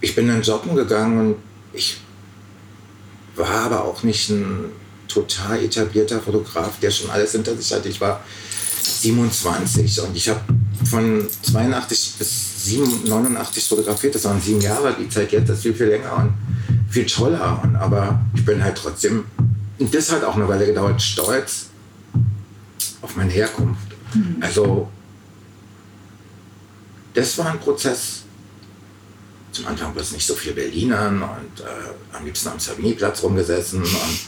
ich 0.02 0.16
bin 0.16 0.28
dann 0.28 0.42
joggen 0.42 0.76
gegangen 0.76 1.20
und 1.20 1.36
ich 1.74 1.98
war 3.36 3.66
aber 3.66 3.86
auch 3.86 4.04
nicht 4.04 4.30
ein 4.30 4.66
total 5.08 5.64
etablierter 5.64 6.20
Fotograf, 6.20 6.80
der 6.80 6.92
schon 6.92 7.10
alles 7.10 7.32
hinter 7.32 7.56
sich 7.56 7.72
hatte. 7.72 7.90
Ich 7.90 8.00
war 8.00 8.22
27 8.84 10.02
und 10.02 10.16
ich 10.16 10.30
habe 10.30 10.42
von 10.90 11.28
82 11.44 12.16
bis 12.18 12.66
7, 12.66 13.04
89 13.06 13.68
fotografiert. 13.68 14.16
Das 14.16 14.26
waren 14.26 14.42
sieben 14.42 14.62
Jahre. 14.62 14.96
Die 15.00 15.10
Zeit 15.10 15.32
jetzt 15.32 15.50
ist 15.50 15.62
viel, 15.62 15.74
viel 15.74 15.88
länger 15.88 16.18
und 16.18 16.34
viel 16.90 17.06
toller. 17.06 17.62
Und, 17.64 17.76
aber 17.76 18.20
ich 18.36 18.46
bin 18.46 18.64
halt 18.64 18.78
trotzdem, 18.78 19.26
und 19.78 19.94
das 19.94 20.12
hat 20.12 20.24
auch 20.24 20.36
eine 20.36 20.48
Weile 20.48 20.66
gedauert, 20.66 21.02
stolz 21.02 21.68
auf 23.02 23.16
meine 23.16 23.32
Herkunft. 23.32 23.88
Mhm. 24.14 24.38
Also 24.42 24.90
das 27.14 27.38
war 27.38 27.52
ein 27.52 27.60
Prozess. 27.60 28.24
Zum 29.52 29.68
Anfang 29.68 29.94
war 29.96 30.02
es 30.02 30.12
nicht 30.12 30.26
so 30.26 30.36
viel 30.36 30.54
Berlinern 30.54 31.22
und 31.22 31.60
äh, 31.62 32.16
am 32.16 32.26
liebsten 32.26 32.50
am 32.50 32.60
Savigny-Platz 32.60 33.24
rumgesessen. 33.24 33.82
Und 33.82 34.20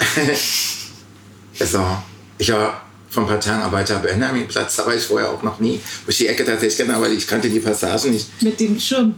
also, 1.60 1.98
ich 2.38 2.52
war 2.52 2.82
vom 3.10 3.26
Parterrenarbeiter 3.26 3.98
Benjamin-Platz, 3.98 4.76
da 4.76 4.86
war 4.86 4.94
ich 4.94 5.02
vorher 5.02 5.30
auch 5.30 5.42
noch 5.42 5.58
nie, 5.58 5.80
wo 6.04 6.10
ich 6.10 6.18
die 6.18 6.28
Ecke 6.28 6.44
tatsächlich 6.44 6.78
kenne, 6.78 6.94
aber 6.94 7.08
ich 7.08 7.26
kannte 7.26 7.50
die 7.50 7.60
Passagen 7.60 8.12
nicht. 8.12 8.42
Mit 8.42 8.58
dem 8.60 8.78
Schirm. 8.78 9.14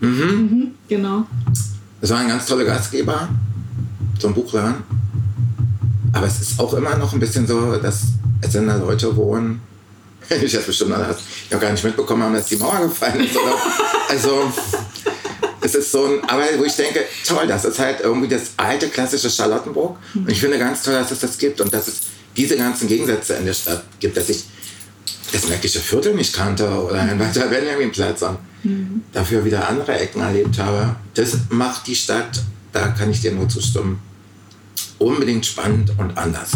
Mhm. 0.00 0.08
mhm 0.10 0.74
genau. 0.88 1.26
Es 2.00 2.10
war 2.10 2.18
ein 2.18 2.28
ganz 2.28 2.46
toller 2.46 2.64
Gastgeber, 2.64 3.28
so 4.18 4.28
ein 4.28 4.34
Buchladen. 4.34 4.74
Aber 6.12 6.26
es 6.26 6.40
ist 6.40 6.60
auch 6.60 6.74
immer 6.74 6.96
noch 6.96 7.12
ein 7.14 7.20
bisschen 7.20 7.46
so, 7.46 7.76
dass 7.76 8.02
es 8.42 8.52
sind 8.52 8.66
da 8.66 8.76
Leute 8.76 9.16
wohnen, 9.16 9.60
ich 10.28 10.54
habe 10.54 10.64
bestimmt 10.64 10.92
alle, 10.92 11.06
habe 11.06 11.18
gar 11.58 11.72
nicht 11.72 11.84
mitbekommen 11.84 12.22
haben, 12.22 12.34
dass 12.34 12.46
die 12.46 12.56
Mauer 12.56 12.80
gefallen 12.82 13.24
ist. 13.24 13.36
Also 14.08 14.52
es 15.62 15.74
ist 15.74 15.90
so 15.90 16.04
ein, 16.04 16.28
aber 16.28 16.42
wo 16.58 16.64
ich 16.64 16.74
denke, 16.74 17.00
toll, 17.26 17.46
das 17.46 17.64
ist 17.64 17.78
halt 17.78 18.00
irgendwie 18.00 18.28
das 18.28 18.50
alte 18.58 18.88
klassische 18.88 19.30
Charlottenburg. 19.30 19.96
Und 20.14 20.28
ich 20.28 20.38
finde 20.38 20.58
ganz 20.58 20.82
toll, 20.82 20.92
dass 20.92 21.10
es 21.12 21.20
das 21.20 21.38
gibt 21.38 21.62
und 21.62 21.72
dass 21.72 21.88
es 21.88 22.00
diese 22.36 22.56
ganzen 22.56 22.88
Gegensätze 22.88 23.34
in 23.34 23.46
der 23.46 23.54
Stadt 23.54 23.84
gibt, 24.00 24.16
dass 24.16 24.28
ich 24.28 24.44
das 25.32 25.48
märkische 25.48 25.80
Viertel 25.80 26.14
nicht 26.14 26.32
kannte 26.32 26.68
oder 26.68 27.00
ein 27.00 27.18
weiter 27.18 27.46
Benjaminplatz 27.46 28.22
und 28.22 28.38
mhm. 28.62 29.02
dafür 29.12 29.44
wieder 29.44 29.68
andere 29.68 29.98
Ecken 29.98 30.20
erlebt 30.20 30.58
habe. 30.58 30.96
Das 31.14 31.36
macht 31.48 31.86
die 31.86 31.94
Stadt, 31.94 32.42
da 32.72 32.88
kann 32.88 33.10
ich 33.10 33.20
dir 33.20 33.32
nur 33.32 33.48
zustimmen, 33.48 34.00
unbedingt 34.98 35.46
spannend 35.46 35.92
und 35.98 36.16
anders. 36.16 36.52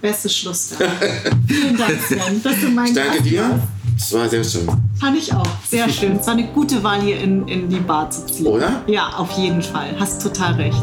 Bestes 0.00 0.36
Schlusswort. 0.36 0.90
Vielen 1.48 1.76
Dank, 1.76 1.98
Sven, 2.06 2.42
dass 2.42 2.60
du 2.60 2.68
mein 2.68 2.86
Ich 2.86 2.94
danke 2.94 3.16
Gast 3.18 3.26
dir. 3.26 3.68
Es 3.96 4.12
war 4.12 4.28
sehr 4.28 4.44
schön. 4.44 4.66
Fand 4.98 5.16
ich 5.16 5.32
auch. 5.32 5.46
Sehr 5.68 5.88
schön. 5.88 6.18
Es 6.18 6.26
war 6.26 6.34
eine 6.34 6.48
gute 6.48 6.82
Wahl, 6.82 7.00
hier 7.00 7.20
in, 7.20 7.46
in 7.48 7.68
die 7.68 7.80
Bar 7.80 8.10
zu 8.10 8.26
ziehen. 8.26 8.46
Oder? 8.46 8.82
Ja, 8.86 9.08
auf 9.16 9.30
jeden 9.38 9.62
Fall. 9.62 9.98
Hast 9.98 10.20
total 10.20 10.54
recht. 10.54 10.82